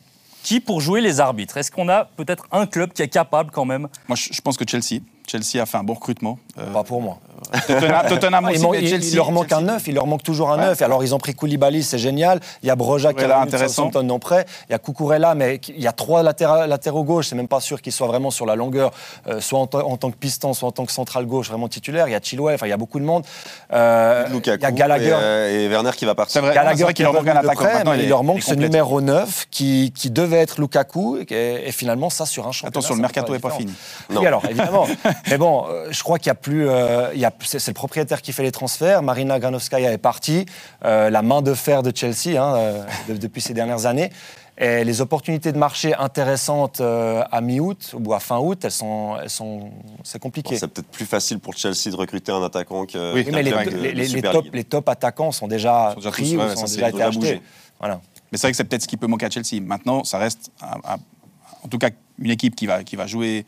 qui 0.44 0.60
pour 0.60 0.80
jouer 0.82 1.02
les 1.02 1.20
arbitres? 1.20 1.58
Est-ce 1.58 1.72
qu'on 1.72 1.90
a 1.90 2.06
peut-être 2.06 2.46
un 2.52 2.66
club 2.66 2.92
qui 2.94 3.02
est 3.02 3.08
capable 3.08 3.52
quand 3.52 3.66
même? 3.66 3.88
Moi 4.08 4.16
je, 4.16 4.30
je 4.32 4.42
pense 4.42 4.58
que 4.58 4.64
Chelsea, 4.68 5.02
Chelsea 5.28 5.62
a 5.62 5.66
fait 5.66 5.78
un 5.78 5.84
bon 5.84 5.94
recrutement. 5.94 6.40
Euh, 6.58 6.72
Pas 6.72 6.84
pour 6.84 7.02
moi. 7.02 7.20
Tottenham, 7.68 8.08
Tottenham 8.08 8.46
Ah, 8.46 8.52
il, 8.52 8.56
aussi, 8.56 8.64
man- 8.64 8.72
mais 8.74 8.82
il- 8.82 8.88
Chelsea, 8.90 9.06
il 9.12 9.16
leur 9.16 9.32
manque 9.32 9.50
Chelsea- 9.50 9.60
un 9.62 9.74
neuf, 9.74 9.88
il 9.88 9.96
leur 9.96 10.08
manque 10.08 10.24
toujours 10.24 10.52
un 10.52 10.58
Ouais. 10.58 10.66
neuf. 10.66 10.82
Alors 10.82 11.04
ils 11.04 11.14
ont 11.16 11.18
pris 11.20 11.34
Koulibaly, 11.34 11.84
c'est 11.84 11.98
génial. 11.98 12.40
Il 12.64 12.68
y 12.68 12.70
a 12.70 12.76
Broja 12.76 13.14
qui 13.14 13.24
est 13.24 13.28
de 13.28 13.32
intéressant. 13.32 13.90
Non 14.04 14.20
prêt. 14.20 14.46
Il 14.70 14.72
y 14.72 14.76
a 14.76 14.80
Cucurella, 14.80 15.36
mais 15.36 15.60
il 15.70 15.80
y 15.82 15.88
a 15.88 15.92
trois 15.92 16.24
latéra- 16.24 16.68
latéraux 16.68 17.04
gauche. 17.04 17.28
C'est 17.28 17.36
même 17.36 17.48
pas 17.48 17.60
sûr 17.62 17.82
qu'ils 17.82 17.92
soient 17.92 18.08
vraiment 18.08 18.32
sur 18.32 18.46
la 18.46 18.56
longueur, 18.56 18.92
euh, 19.28 19.40
soit 19.42 19.60
en, 19.60 19.68
ta- 19.68 19.86
en 19.86 19.98
tant 19.98 20.12
que 20.12 20.18
piston, 20.18 20.54
soit 20.54 20.68
en 20.70 20.72
tant 20.72 20.86
que 20.86 20.92
central 20.92 21.26
gauche, 21.26 21.50
vraiment 21.50 21.68
titulaire. 21.68 22.08
Il 22.08 22.12
y 22.12 22.16
a 22.16 22.20
Chilwell, 22.22 22.56
enfin 22.56 22.68
il 22.68 22.72
y 22.72 22.74
a 22.74 22.78
beaucoup 22.78 23.00
de 23.00 23.06
monde. 23.06 23.24
Euh, 23.74 24.28
Lukaku 24.30 24.58
il 24.60 24.64
y 24.64 24.66
a 24.66 24.72
Gallagher. 24.72 25.06
et, 25.08 25.14
euh, 25.14 25.66
et 25.66 25.68
Werner 25.70 25.92
qui 25.96 26.06
va 26.06 26.16
partir. 26.16 26.42
vrai, 26.42 26.52
c'est 26.52 26.56
Gallagher 26.56 26.84
vrai 26.84 26.94
qui 26.94 26.98
qu'il 26.98 27.06
leur 27.06 27.14
manque 27.14 27.28
un 27.28 27.36
attaquant. 27.38 27.94
il 27.94 28.10
leur 28.10 28.24
manque 28.24 28.42
ce 28.44 28.54
numéro 28.54 29.02
9 29.02 29.46
qui, 29.52 29.92
qui 29.96 30.10
devait 30.12 30.38
être 30.38 30.60
Lukaku 30.60 31.20
et, 31.30 31.68
et 31.68 31.72
finalement 31.72 32.10
ça 32.10 32.26
sur 32.26 32.48
un 32.48 32.52
championnat. 32.52 32.70
Attention, 32.70 32.96
le 32.96 33.02
mercato 33.02 33.34
n'est 33.34 33.40
pas 33.40 33.52
fini. 33.52 33.74
Oui, 34.10 34.26
alors 34.26 34.44
évidemment. 34.50 34.86
Mais 35.30 35.38
bon, 35.38 35.66
je 35.90 36.04
crois 36.04 36.20
qu'il 36.20 36.28
y 36.28 36.32
a 36.32 36.36
plus. 36.36 36.68
il 37.14 37.20
y 37.20 37.26
a, 37.26 37.32
c'est, 37.42 37.60
c'est 37.60 37.72
le 37.72 37.76
propriétaire 37.76 38.22
qui 38.22 38.32
fait 38.34 38.44
les 38.44 38.52
transferts. 38.52 39.02
Marina 39.02 39.40
Granovskaya 39.40 39.92
est 39.92 39.98
partie, 39.98 40.46
euh, 40.84 41.10
la 41.10 41.22
main 41.22 41.42
de 41.42 41.54
fer 41.54 41.84
de 41.84 41.92
Chelsea 41.96 42.42
hein, 42.42 42.56
euh, 42.56 42.84
de- 43.10 43.18
depuis 43.18 43.42
ces 43.42 43.54
dernières 43.54 43.86
années. 43.86 44.12
Et 44.58 44.86
les 44.86 45.02
opportunités 45.02 45.52
de 45.52 45.58
marché 45.58 45.94
intéressantes 45.96 46.80
euh, 46.80 47.24
à 47.30 47.42
mi-août 47.42 47.94
ou 48.02 48.14
à 48.14 48.22
fin 48.22 48.38
août, 48.40 48.60
elles 48.64 48.72
sont, 48.72 49.18
elles 49.22 49.30
sont, 49.30 49.70
c'est 50.04 50.18
compliqué. 50.20 50.54
Bon, 50.56 50.60
c'est 50.60 50.68
peut-être 50.70 50.88
plus 50.88 51.06
facile 51.06 51.40
pour 51.40 51.58
Chelsea 51.58 51.90
de 51.92 51.96
recruter 51.98 52.32
un 52.32 52.42
attaquant 52.42 52.86
que 52.86 53.14
Oui, 53.14 53.24
oui, 53.26 53.32
mais 53.34 53.44
les, 53.44 53.52
de- 53.52 53.58
les- 53.78 54.08
de 54.08 54.14
les- 54.16 54.22
top, 54.22 54.46
les 54.54 54.64
top 54.64 54.88
attaquants 54.88 55.34
sont 55.34 55.48
déjà, 55.48 55.90
Ils 55.90 55.94
sont 55.96 56.00
déjà 56.00 56.12
pris 56.12 56.24
tous- 56.32 56.36
ou 56.38 56.40
ouais, 56.40 56.56
sont 56.56 56.66
déjà 56.66 56.88
été 56.88 56.98
déjà 56.98 57.08
achetés. 57.10 57.42
Voilà. 57.80 58.00
Mais 58.32 58.38
c'est 58.38 58.48
vrai 58.48 58.52
que 58.52 58.58
c'est 58.58 58.64
peut-être 58.64 58.84
ce 58.84 58.88
qui 58.88 58.96
peut 58.96 59.08
manquer 59.08 59.26
à 59.26 59.30
Chelsea. 59.30 59.62
Maintenant, 59.62 60.06
ça 60.06 60.20
reste, 60.20 60.50
un- 60.62 60.94
un- 60.94 60.98
en 61.64 61.68
tout 61.68 61.78
cas, 61.78 61.90
une 62.18 62.32
équipe 62.32 62.56
qui 62.56 62.66
va, 62.66 62.84
qui 62.86 62.96
va 62.96 63.08
jouer 63.08 63.46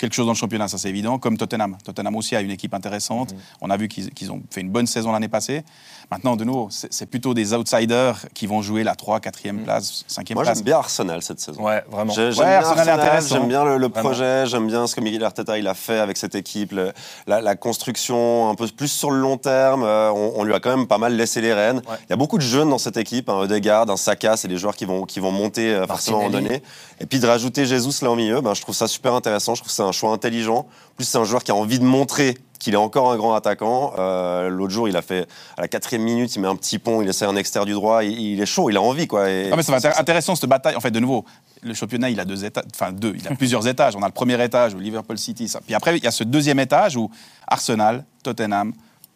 quelque 0.00 0.14
chose 0.14 0.26
dans 0.26 0.32
le 0.32 0.36
championnat, 0.36 0.66
ça 0.66 0.78
c'est 0.78 0.88
évident, 0.88 1.18
comme 1.18 1.36
Tottenham. 1.36 1.76
Tottenham 1.84 2.16
aussi 2.16 2.34
a 2.34 2.40
une 2.40 2.50
équipe 2.50 2.74
intéressante. 2.74 3.34
On 3.60 3.70
a 3.70 3.76
vu 3.76 3.88
qu'ils 3.88 4.10
qu'ils 4.10 4.32
ont 4.32 4.42
fait 4.50 4.62
une 4.62 4.70
bonne 4.70 4.86
saison 4.86 5.12
l'année 5.12 5.28
passée. 5.28 5.62
Maintenant, 6.10 6.34
de 6.34 6.42
nouveau, 6.44 6.68
c'est 6.70 7.06
plutôt 7.06 7.34
des 7.34 7.54
outsiders 7.54 8.26
qui 8.34 8.48
vont 8.48 8.62
jouer 8.62 8.82
la 8.82 8.96
3, 8.96 9.20
4e 9.20 9.62
place, 9.62 10.04
5e 10.08 10.34
Moi 10.34 10.42
place. 10.42 10.56
j'aime 10.58 10.64
bien 10.64 10.76
Arsenal 10.78 11.22
cette 11.22 11.38
saison. 11.38 11.62
Ouais, 11.62 11.84
vraiment. 11.88 12.12
J'ai- 12.12 12.32
J'aime 12.32 12.44
Ouais, 12.44 12.50
bien 12.50 12.58
Arsenal 12.58 12.78
Arsenal, 12.88 13.00
intéressant. 13.00 13.34
j'aime 13.36 13.48
bien 13.48 13.64
le, 13.64 13.88
projet, 13.88 14.46
j'aime 14.46 14.66
bien 14.66 14.88
ce 14.88 14.96
que 14.96 15.00
Miguel 15.00 15.22
Arteta 15.22 15.56
il 15.56 15.68
a 15.68 15.74
fait 15.74 16.00
avec 16.00 16.16
cette 16.16 16.34
équipe, 16.34 16.72
le- 16.72 16.92
la, 17.28 17.40
la 17.40 17.54
construction 17.54 18.50
un 18.50 18.56
peu 18.56 18.66
plus 18.66 18.88
sur 18.88 19.12
le 19.12 19.20
long 19.20 19.36
terme. 19.36 19.84
euh, 19.84 20.10
on, 20.10 20.32
on 20.36 20.42
lui 20.42 20.52
a 20.52 20.58
quand 20.58 20.76
même 20.76 20.88
pas 20.88 20.98
mal 20.98 21.14
laissé 21.14 21.40
les 21.40 21.54
rênes. 21.54 21.76
Ouais. 21.88 21.96
Il 22.08 22.10
y 22.10 22.12
a 22.12 22.16
beaucoup 22.16 22.38
de 22.38 22.42
jeunes 22.42 22.70
dans 22.70 22.78
cette 22.78 22.96
équipe, 22.96 23.28
un 23.28 23.34
Odegaard, 23.36 23.88
un 23.88 23.96
Saka, 23.96 24.36
c'est 24.36 24.48
des 24.48 24.56
joueurs 24.56 24.74
qui 24.74 24.86
vont, 24.86 25.04
qui 25.04 25.20
vont 25.20 25.30
monter 25.32 25.72
euh, 25.74 25.86
forcément 25.86 26.22
Martinelli. 26.22 26.48
donné. 26.48 26.62
Et 27.00 27.06
puis 27.06 27.20
de 27.20 27.26
rajouter 27.28 27.66
Jesus 27.66 28.02
là 28.04 28.10
au 28.10 28.16
milieu, 28.16 28.40
ben, 28.40 28.54
je 28.54 28.62
trouve 28.62 28.74
ça 28.74 28.88
super 28.88 29.14
intéressant, 29.14 29.54
je 29.54 29.60
trouve 29.60 29.68
que 29.70 29.76
c'est 29.76 29.82
un 29.82 29.92
choix 29.92 30.10
intelligent. 30.10 30.58
En 30.66 30.94
Plus 30.96 31.04
c'est 31.04 31.18
un 31.18 31.24
joueur 31.24 31.44
qui 31.44 31.52
a 31.52 31.54
envie 31.54 31.78
de 31.78 31.84
montrer 31.84 32.36
qu'il 32.60 32.74
est 32.74 32.76
encore 32.76 33.10
un 33.10 33.16
grand 33.16 33.34
attaquant. 33.34 33.94
Euh, 33.98 34.48
L'autre 34.48 34.72
jour, 34.72 34.88
il 34.88 34.96
a 34.96 35.02
fait 35.02 35.26
à 35.56 35.62
la 35.62 35.68
quatrième 35.68 36.02
minute, 36.02 36.36
il 36.36 36.40
met 36.40 36.46
un 36.46 36.54
petit 36.54 36.78
pont, 36.78 37.02
il 37.02 37.08
essaie 37.08 37.24
un 37.24 37.34
extérieur 37.34 37.66
du 37.66 37.72
droit, 37.72 38.04
il, 38.04 38.20
il 38.20 38.40
est 38.40 38.46
chaud, 38.46 38.70
il 38.70 38.76
a 38.76 38.82
envie 38.82 39.08
quoi. 39.08 39.24
Mais 39.24 39.62
ça 39.62 39.72
va 39.76 39.78
être 39.78 39.98
intéressant 39.98 40.36
cette 40.36 40.48
bataille. 40.48 40.76
En 40.76 40.80
fait, 40.80 40.92
de 40.92 41.00
nouveau, 41.00 41.24
le 41.62 41.74
championnat, 41.74 42.10
il 42.10 42.20
a 42.20 42.24
deux 42.24 42.44
étages, 42.44 42.64
enfin 42.72 42.92
deux, 42.92 43.14
il 43.18 43.26
a 43.26 43.34
plusieurs 43.34 43.66
étages. 43.66 43.96
On 43.96 44.02
a 44.02 44.06
le 44.06 44.12
premier 44.12 44.42
étage 44.44 44.74
où 44.74 44.78
Liverpool 44.78 45.18
City, 45.18 45.52
puis 45.64 45.74
après 45.74 45.96
il 45.96 46.04
y 46.04 46.06
a 46.06 46.12
ce 46.12 46.22
deuxième 46.22 46.60
étage 46.60 46.96
où 46.96 47.10
Arsenal, 47.48 48.04
Tottenham, 48.22 48.72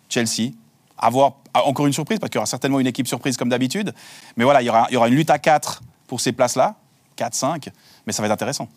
Chelsea. 0.09 0.51
Avoir 0.97 1.33
encore 1.55 1.87
une 1.87 1.93
surprise 1.93 2.21
parce 2.21 2.31
qu'il 2.31 2.39
y 2.39 2.41
aura 2.41 2.47
certainement 2.47 2.79
une 2.79 2.87
équipe 2.87 3.09
surprise 3.09 3.37
comme 3.37 3.49
d'habitude. 3.49 3.93
Mais 4.37 4.45
voilà, 4.45 4.63
il 4.63 4.67
y 4.67 4.71
aura, 4.71 4.87
il 4.91 4.95
y 4.95 4.97
aura 4.97 5.09
une 5.09 5.17
lutte 5.17 5.29
à 5.29 5.39
4 5.41 5.83
pour 6.07 6.21
ces 6.21 6.33
places-là, 6.33 6.77
4, 7.17 7.35
5. 7.35 7.69
Mais 8.07 8.13
ça 8.13 8.23
va 8.23 8.27
être 8.27 8.33
intéressant. 8.33 8.69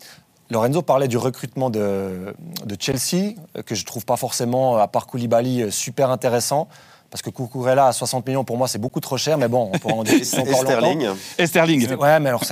Lorenzo 0.50 0.82
parlait 0.82 1.08
du 1.08 1.16
recrutement 1.18 1.68
de, 1.70 2.34
de 2.64 2.76
Chelsea, 2.80 3.34
euh, 3.56 3.62
que 3.62 3.74
je 3.74 3.84
trouve 3.84 4.04
pas 4.04 4.16
forcément, 4.16 4.76
à 4.78 4.88
part 4.88 5.06
Koulibaly, 5.06 5.62
euh, 5.62 5.70
super 5.70 6.10
intéressant. 6.10 6.68
Parce 7.10 7.22
que 7.22 7.30
Cucurella 7.30 7.86
à 7.86 7.92
60 7.92 8.26
millions, 8.26 8.44
pour 8.44 8.58
moi, 8.58 8.68
c'est 8.68 8.78
beaucoup 8.78 9.00
trop 9.00 9.16
cher, 9.16 9.38
mais 9.38 9.48
bon, 9.48 9.70
on 9.72 9.78
pourra 9.78 9.94
en 9.94 10.04
Et 10.04 10.08
discuter 10.20 10.42
encore 10.50 10.60
Sterling. 10.60 11.04
longtemps. 11.06 11.18
Et 11.38 11.46
Sterling. 11.46 11.94
Ouais, 11.94 12.20
mais 12.20 12.28
alors, 12.28 12.42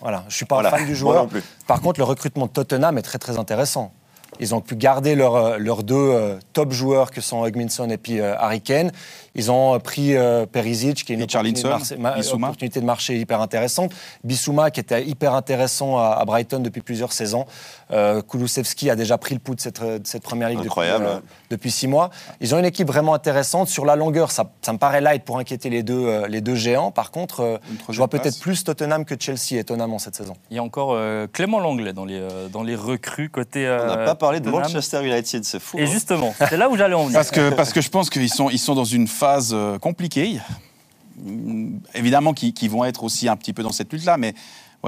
voilà, 0.00 0.24
je 0.28 0.34
suis 0.34 0.46
pas 0.46 0.56
Voilà, 0.56 0.70
fan 0.70 0.80
du 0.86 0.92
moi 0.92 0.94
joueur. 0.96 1.22
non 1.24 1.28
plus. 1.28 1.42
Par 1.66 1.80
contre, 1.82 2.00
le 2.00 2.04
recrutement 2.04 2.46
de 2.46 2.50
Tottenham 2.50 2.96
est 2.96 3.02
très 3.02 3.18
très 3.18 3.38
intéressant. 3.38 3.92
Ils 4.40 4.54
ont 4.54 4.60
pu 4.60 4.76
garder 4.76 5.14
leurs 5.14 5.58
leurs 5.58 5.82
deux 5.82 5.94
euh, 5.96 6.36
top 6.52 6.72
joueurs 6.72 7.10
que 7.10 7.20
sont 7.20 7.44
Hugminson 7.46 7.88
et 7.90 7.96
puis 7.98 8.20
euh, 8.20 8.34
Harry 8.38 8.60
Kane. 8.60 8.92
Ils 9.34 9.50
ont 9.50 9.74
euh, 9.74 9.78
pris 9.78 10.16
euh, 10.16 10.46
Perisic, 10.46 11.04
qui 11.04 11.12
est 11.12 11.16
une 11.16 11.22
opportunité 11.22 11.62
de, 11.62 11.68
marché- 11.68 11.96
ma- 11.96 12.14
Bissouma. 12.16 12.46
opportunité 12.48 12.80
de 12.80 12.84
marché 12.86 13.16
hyper 13.18 13.40
intéressante. 13.40 13.92
Bissouma, 14.24 14.70
qui 14.70 14.80
était 14.80 15.04
hyper 15.04 15.34
intéressant 15.34 15.98
à, 15.98 16.16
à 16.20 16.24
Brighton 16.24 16.60
depuis 16.60 16.80
plusieurs 16.80 17.12
saisons. 17.12 17.46
Euh, 17.90 18.20
Kulusevski 18.22 18.90
a 18.90 18.96
déjà 18.96 19.16
pris 19.16 19.34
le 19.34 19.40
pouls 19.40 19.54
de 19.54 19.60
cette, 19.60 19.82
de 19.82 20.06
cette 20.06 20.22
première 20.22 20.48
ligue 20.48 20.62
depuis, 20.62 20.80
euh, 20.82 21.18
depuis 21.50 21.70
six 21.70 21.86
mois. 21.86 22.10
Ils 22.40 22.54
ont 22.54 22.58
une 22.58 22.64
équipe 22.64 22.86
vraiment 22.86 23.14
intéressante. 23.14 23.68
Sur 23.68 23.84
la 23.84 23.96
longueur, 23.96 24.30
ça, 24.30 24.50
ça 24.62 24.72
me 24.72 24.78
paraît 24.78 25.00
light 25.00 25.24
pour 25.24 25.38
inquiéter 25.38 25.70
les 25.70 25.82
deux, 25.82 26.06
euh, 26.06 26.28
les 26.28 26.40
deux 26.40 26.54
géants. 26.54 26.90
Par 26.90 27.10
contre, 27.10 27.40
euh, 27.40 27.58
je 27.88 27.96
vois 27.96 28.08
peut-être 28.08 28.38
plus 28.40 28.64
Tottenham 28.64 29.04
que 29.04 29.14
Chelsea, 29.18 29.58
étonnamment, 29.58 29.98
cette 29.98 30.16
saison. 30.16 30.34
Il 30.50 30.56
y 30.56 30.60
a 30.60 30.62
encore 30.62 30.92
euh, 30.92 31.26
Clément 31.32 31.60
Langlais 31.60 31.92
dans 31.92 32.04
les, 32.04 32.18
euh, 32.20 32.48
dans 32.48 32.62
les 32.62 32.76
recrues 32.76 33.30
côté. 33.30 33.66
On 33.68 33.86
n'a 33.86 33.96
pas 33.98 34.14
parlé 34.14 34.40
de 34.40 34.44
Tottenham. 34.44 34.64
Manchester 34.64 35.04
United, 35.04 35.44
c'est 35.44 35.60
fou. 35.60 35.78
Et 35.78 35.84
hein. 35.84 35.86
justement, 35.86 36.34
c'est 36.38 36.56
là 36.56 36.68
où 36.68 36.76
j'allais 36.76 36.94
en 36.94 37.04
venir. 37.04 37.14
Parce 37.14 37.30
que, 37.30 37.50
parce 37.50 37.72
que 37.72 37.80
je 37.80 37.88
pense 37.88 38.10
qu'ils 38.10 38.32
sont, 38.32 38.50
ils 38.50 38.58
sont 38.58 38.74
dans 38.74 38.84
une 38.84 39.08
phase 39.08 39.52
euh, 39.54 39.78
compliquée. 39.78 40.38
Évidemment 41.94 42.32
qu'ils 42.32 42.52
qu'ils 42.52 42.70
vont 42.70 42.84
être 42.84 43.02
aussi 43.02 43.28
un 43.28 43.36
petit 43.36 43.52
peu 43.52 43.64
dans 43.64 43.72
cette 43.72 43.92
lutte-là, 43.92 44.16
mais 44.18 44.34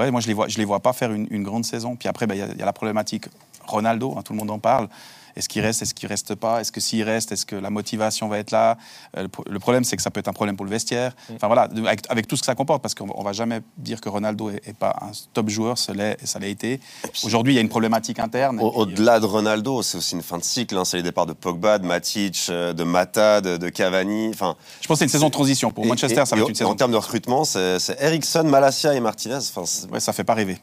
moi 0.09 0.21
je 0.21 0.25
ne 0.25 0.29
les, 0.29 0.33
vois- 0.33 0.47
les 0.47 0.65
vois 0.65 0.79
pas 0.79 0.93
faire 0.93 1.11
une, 1.11 1.43
grande 1.43 1.65
saison. 1.65 1.95
Puis 1.95 2.07
après, 2.07 2.25
ben, 2.25 2.35
il 2.35 2.39
y 2.39 2.41
a- 2.41 2.47
il 2.47 2.57
y, 2.57 2.61
a 2.61 2.65
la 2.65 2.73
problématique 2.73 3.25
Ronaldo, 3.65 4.15
hein, 4.17 4.21
tout 4.23 4.33
le 4.33 4.39
monde 4.39 4.49
en 4.51 4.59
parle. 4.59 4.87
Est-ce 5.35 5.47
qu'il 5.49 5.61
reste, 5.61 5.81
est-ce 5.81 5.93
qu'il 5.93 6.07
reste 6.09 6.35
pas? 6.35 6.61
Est-ce 6.61 6.71
que 6.71 6.79
s'il 6.81 7.03
reste, 7.03 7.31
est-ce 7.31 7.45
que 7.45 7.55
la 7.55 7.69
motivation 7.69 8.27
va 8.27 8.37
être 8.39 8.51
là? 8.51 8.77
Euh, 9.17 9.23
le, 9.23 9.27
pro- 9.27 9.43
le 9.49 9.59
problème, 9.59 9.83
c'est 9.83 9.95
que 9.95 10.01
ça 10.03 10.11
peut 10.11 10.19
être 10.19 10.27
un 10.27 10.33
problème 10.33 10.55
pour 10.55 10.65
le 10.65 10.71
vestiaire. 10.71 11.13
Enfin 11.35 11.47
voilà, 11.47 11.63
avec, 11.85 12.01
avec 12.09 12.27
tout 12.27 12.35
ce 12.35 12.41
que 12.41 12.45
ça 12.45 12.55
comporte, 12.55 12.81
parce 12.81 12.95
qu'on 12.95 13.07
on 13.15 13.23
va 13.23 13.33
jamais 13.33 13.61
dire 13.77 14.01
que 14.01 14.09
Ronaldo 14.09 14.49
est, 14.49 14.61
est 14.67 14.77
pas 14.77 14.95
un 15.01 15.11
top 15.33 15.49
joueur, 15.49 15.77
ça 15.77 15.93
l'est- 15.93 16.17
ça 16.25 16.39
l'a 16.39 16.47
été. 16.47 16.79
Aujourd'hui, 17.23 17.53
il 17.53 17.55
y 17.55 17.59
a 17.59 17.61
une 17.61 17.69
problématique 17.69 18.19
interne. 18.19 18.59
Au- 18.59 18.67
euh, 18.67 18.81
Au-delà 18.81 19.19
de 19.19 19.25
Ronaldo, 19.25 19.81
c'est 19.81 19.97
aussi 19.97 20.15
une 20.15 20.21
fin 20.23 20.37
de 20.37 20.43
cycle. 20.43 20.77
hein. 20.77 20.85
C'est 20.85 20.97
les 20.97 21.03
départs 21.03 21.25
de 21.25 21.33
Pogba, 21.33 21.77
de 21.77 21.85
Matic, 21.85 22.47
euh, 22.49 22.73
de 22.73 22.83
Mata, 22.83 23.41
de, 23.41 23.57
de 23.57 23.69
Cavani. 23.69 24.29
Enfin, 24.33 24.55
je 24.81 24.87
pense 24.87 24.95
que 24.95 24.99
c'est 24.99 25.05
une 25.05 25.09
saison 25.11 25.27
de 25.27 25.31
transition. 25.33 25.71
Pour 25.71 25.85
et- 25.85 25.87
Manchester, 25.87 26.21
et- 26.21 26.25
ça 26.25 26.35
va 26.35 26.39
et 26.41 26.43
être 26.43 26.49
une 26.49 26.55
saison. 26.55 26.69
En 26.71 26.75
termes 26.75 26.91
de 26.91 26.97
recrutement, 26.97 27.43
c'est 27.43 27.79
c'est 27.79 28.01
Eriksson, 28.01 28.43
Malasia 28.43 28.93
et 28.93 28.99
Martinez. 28.99 29.35
Enfin, 29.35 29.63
Ouais, 29.91 29.99
ça 29.99 30.13
fait 30.13 30.23
pas 30.23 30.33
rêver. 30.33 30.57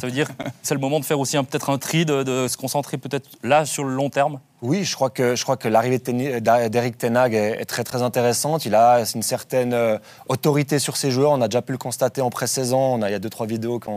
Ça 0.00 0.06
veut 0.06 0.12
dire 0.12 0.28
que 0.28 0.44
c'est 0.62 0.74
le 0.74 0.80
moment 0.80 1.00
de 1.00 1.04
faire 1.04 1.18
aussi 1.18 1.36
un- 1.36 1.44
peut-être 1.44 1.70
un 1.70 1.78
tri, 1.78 2.04
de, 2.04 2.22
de 2.22 2.46
se 2.48 2.56
concentrer 2.56 2.98
peut-être 2.98 3.28
là 3.42 3.64
sur 3.66 3.84
le 3.84 3.94
terme. 4.08 4.40
Oui, 4.60 4.84
je 4.84 4.94
crois 4.94 5.10
que, 5.10 5.68
l'arrivée 5.68 5.98
d'Eric 5.98 6.98
Tenag 6.98 7.34
est, 7.34 7.60
est 7.60 7.64
très 7.64 7.84
très 7.84 8.02
intéressante. 8.02 8.64
Il 8.64 8.74
a 8.74 9.04
une 9.14 9.22
certaine 9.22 9.72
euh, 9.72 9.98
autorité 10.28 10.78
sur 10.78 10.96
ses 10.96 11.10
joueurs. 11.10 11.30
On 11.32 11.40
a 11.40 11.48
déjà 11.48 11.62
pu 11.62 11.72
le 11.72 11.78
constater 11.78 12.20
en 12.20 12.30
pré-saison. 12.30 12.98
Il 13.04 13.10
y 13.10 13.14
a 13.14 13.18
deux 13.20 13.30
trois 13.30 13.46
vidéos 13.46 13.78
qui 13.78 13.88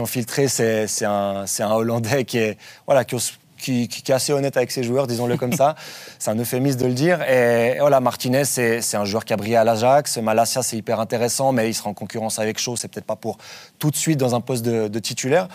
ont, 0.00 0.06
filtré. 0.06 0.46
C'est 0.48 1.04
un, 1.04 1.44
un 1.58 1.70
Hollandais 1.72 2.24
qui 2.24 2.38
est 2.38 2.56
voilà 2.86 3.04
qui, 3.04 3.16
qui, 3.56 3.88
qui- 3.88 4.02
qui 4.02 4.12
est 4.12 4.14
assez 4.14 4.32
honnête 4.32 4.56
avec 4.56 4.70
ses 4.70 4.82
joueurs, 4.82 5.06
disons-le 5.06 5.36
comme 5.36 5.52
ça. 5.52 5.74
C'est 6.18 6.30
un 6.30 6.38
euphémisme 6.38 6.78
de 6.80 6.86
le 6.86 6.92
dire. 6.94 7.22
Et, 7.28 7.76
voilà, 7.80 8.00
Martinez, 8.00 8.44
c'est 8.44 8.94
un 8.94 9.04
joueur 9.04 9.24
qui 9.24 9.32
a 9.32 9.36
brillé 9.36 9.56
à 9.56 9.64
l'Ajax. 9.64 10.18
Malasia, 10.18 10.62
c'est 10.62 10.76
hyper 10.76 10.98
intéressant, 11.00 11.52
mais 11.52 11.68
il 11.68 11.74
sera 11.74 11.90
en 11.90 11.94
concurrence 11.94 12.38
avec 12.38 12.58
Shaw. 12.58 12.76
C'est 12.76 12.88
peut-être 12.88 13.04
pas 13.06 13.16
pour 13.16 13.36
tout 13.78 13.90
de 13.90 13.96
suite 13.96 14.18
dans 14.18 14.34
un 14.34 14.40
poste 14.40 14.64
de, 14.64 14.88
de 14.88 14.98
titulaire. 14.98 15.48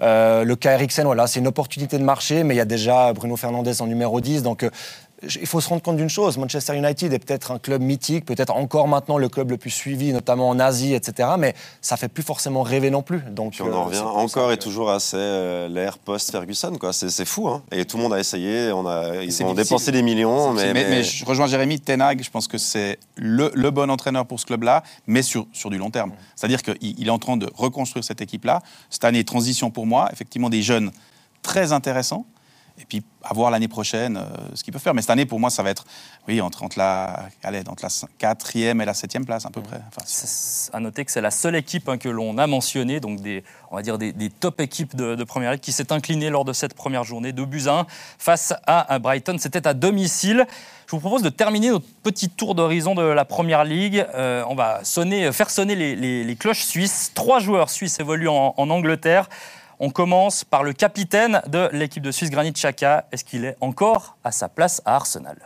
Euh, 0.00 0.44
le 0.44 0.56
cas 0.56 0.72
Eriksen, 0.72 1.04
voilà, 1.04 1.26
c'est 1.26 1.40
une 1.40 1.46
opportunité 1.46 1.98
de 1.98 2.04
marché, 2.04 2.42
mais 2.44 2.54
il 2.54 2.58
y 2.58 2.60
a 2.60 2.64
déjà 2.64 3.12
Bruno 3.12 3.36
Fernandez 3.36 3.80
en 3.80 3.86
numéro 3.86 4.20
10. 4.20 4.42
Donc, 4.42 4.62
euh, 4.64 4.70
il 5.40 5.46
faut 5.46 5.60
se 5.60 5.68
rendre 5.68 5.82
compte 5.82 5.96
d'une 5.96 6.08
chose 6.08 6.36
Manchester 6.36 6.76
United 6.76 7.12
est 7.12 7.18
peut-être 7.18 7.52
un 7.52 7.58
club 7.58 7.80
mythique, 7.82 8.24
peut-être 8.24 8.54
encore 8.54 8.88
maintenant 8.88 9.18
le 9.18 9.28
club 9.28 9.50
le 9.50 9.56
plus 9.56 9.70
suivi, 9.70 10.12
notamment 10.12 10.48
en 10.48 10.58
Asie, 10.58 10.94
etc. 10.94 11.30
Mais 11.38 11.54
ça 11.80 11.96
fait 11.96 12.08
plus 12.08 12.22
forcément 12.22 12.62
rêver 12.62 12.90
non 12.90 13.02
plus. 13.02 13.20
Donc, 13.30 13.52
Puis 13.52 13.62
on 13.62 13.66
en 13.72 13.82
euh, 13.82 13.84
revient 13.84 13.98
encore 14.00 14.50
et 14.52 14.56
que- 14.56 14.62
toujours 14.62 14.90
à 14.90 14.98
ces, 15.00 15.16
euh, 15.16 15.68
l'ère 15.68 15.98
post-Ferguson. 15.98 16.76
quoi. 16.80 16.92
C'est 16.92 17.24
fou. 17.24 17.48
Hein. 17.48 17.62
Et 17.70 17.84
tout 17.84 17.96
le 17.96 18.02
monde 18.02 18.14
a 18.14 18.18
essayé. 18.18 18.72
On 18.72 18.86
a, 18.86 19.16
ils 19.16 19.20
ont 19.20 19.24
difficile. 19.26 19.54
dépensé 19.54 19.92
des 19.92 20.02
millions. 20.02 20.52
Mais, 20.52 20.72
Mais, 20.72 20.88
mais 20.88 21.02
je 21.02 21.24
rejoins 21.24 21.46
Jérémy, 21.46 21.78
Tenag, 21.80 22.22
je 22.22 22.30
pense 22.30 22.48
que 22.48 22.58
c'est 22.58 22.98
le, 23.16 23.50
le 23.54 23.70
bon 23.70 23.90
entraîneur 23.90 24.26
pour 24.26 24.40
ce 24.40 24.46
club-là, 24.46 24.82
mais 25.06 25.22
sur, 25.22 25.46
sur 25.52 25.70
du 25.70 25.78
long 25.78 25.90
terme. 25.90 26.12
C'est-à-dire 26.36 26.62
qu'il 26.62 26.76
il 26.80 27.06
est 27.06 27.10
en 27.10 27.18
train 27.18 27.36
de 27.36 27.48
reconstruire 27.54 28.04
cette 28.04 28.20
équipe-là. 28.20 28.60
Cette 28.90 29.04
année, 29.04 29.22
transition 29.24 29.70
pour 29.70 29.86
moi, 29.86 30.08
effectivement 30.12 30.50
des 30.50 30.62
jeunes 30.62 30.90
très 31.42 31.72
intéressants. 31.72 32.24
Et 32.80 32.84
puis, 32.84 33.02
à 33.22 33.34
voir 33.34 33.50
l'année 33.50 33.68
prochaine 33.68 34.16
euh, 34.16 34.22
ce 34.54 34.64
qu'ils 34.64 34.72
peuvent 34.72 34.82
faire. 34.82 34.94
Mais 34.94 35.02
cette 35.02 35.10
année, 35.10 35.26
pour 35.26 35.38
moi, 35.38 35.50
ça 35.50 35.62
va 35.62 35.70
être 35.70 35.84
oui, 36.26 36.40
entre, 36.40 36.62
entre 36.64 36.78
la, 36.78 37.26
allez, 37.42 37.62
entre 37.68 37.82
la 37.84 37.88
cin- 37.88 38.06
quatrième 38.18 38.80
et 38.80 38.84
la 38.84 38.94
septième 38.94 39.24
place, 39.24 39.44
à 39.46 39.50
peu 39.50 39.60
près. 39.60 39.80
Enfin, 39.88 40.04
à 40.72 40.80
noter 40.80 41.04
que 41.04 41.12
c'est 41.12 41.20
la 41.20 41.30
seule 41.30 41.54
équipe 41.54 41.88
hein, 41.88 41.98
que 41.98 42.08
l'on 42.08 42.38
a 42.38 42.46
mentionnée, 42.46 42.98
donc 42.98 43.20
des, 43.20 43.44
on 43.70 43.76
va 43.76 43.82
dire 43.82 43.98
des, 43.98 44.12
des 44.12 44.30
top 44.30 44.60
équipes 44.60 44.96
de, 44.96 45.14
de 45.14 45.24
première 45.24 45.52
ligue, 45.52 45.60
qui 45.60 45.72
s'est 45.72 45.92
inclinée 45.92 46.30
lors 46.30 46.44
de 46.44 46.52
cette 46.52 46.74
première 46.74 47.04
journée 47.04 47.32
de 47.32 47.44
buts 47.44 47.64
à 47.66 47.80
1 47.80 47.86
face 48.18 48.52
à, 48.66 48.92
à 48.92 48.98
Brighton. 48.98 49.36
C'était 49.38 49.66
à 49.66 49.74
domicile. 49.74 50.46
Je 50.86 50.92
vous 50.92 51.00
propose 51.00 51.22
de 51.22 51.28
terminer 51.30 51.70
notre 51.70 51.86
petit 52.02 52.28
tour 52.28 52.54
d'horizon 52.54 52.94
de 52.94 53.02
la 53.02 53.24
première 53.24 53.64
ligue. 53.64 54.04
Euh, 54.14 54.44
on 54.48 54.54
va 54.54 54.80
sonner, 54.84 55.30
faire 55.32 55.50
sonner 55.50 55.74
les, 55.76 55.94
les- 55.94 56.24
les 56.24 56.36
cloches 56.36 56.64
suisses. 56.64 57.12
Trois 57.14 57.38
joueurs 57.38 57.70
suisses 57.70 58.00
évoluent 58.00 58.28
en, 58.28 58.54
en 58.56 58.70
Angleterre. 58.70 59.28
On 59.84 59.90
commence 59.90 60.44
par 60.44 60.62
le 60.62 60.72
capitaine 60.72 61.42
de 61.48 61.68
l'équipe 61.72 62.04
de 62.04 62.12
Suisse, 62.12 62.30
Granit 62.30 62.52
Xhaka. 62.52 63.04
Est-ce 63.10 63.24
qu'il 63.24 63.44
est 63.44 63.56
encore 63.60 64.16
à 64.22 64.30
sa 64.30 64.48
place 64.48 64.80
à 64.84 64.94
Arsenal? 64.94 65.36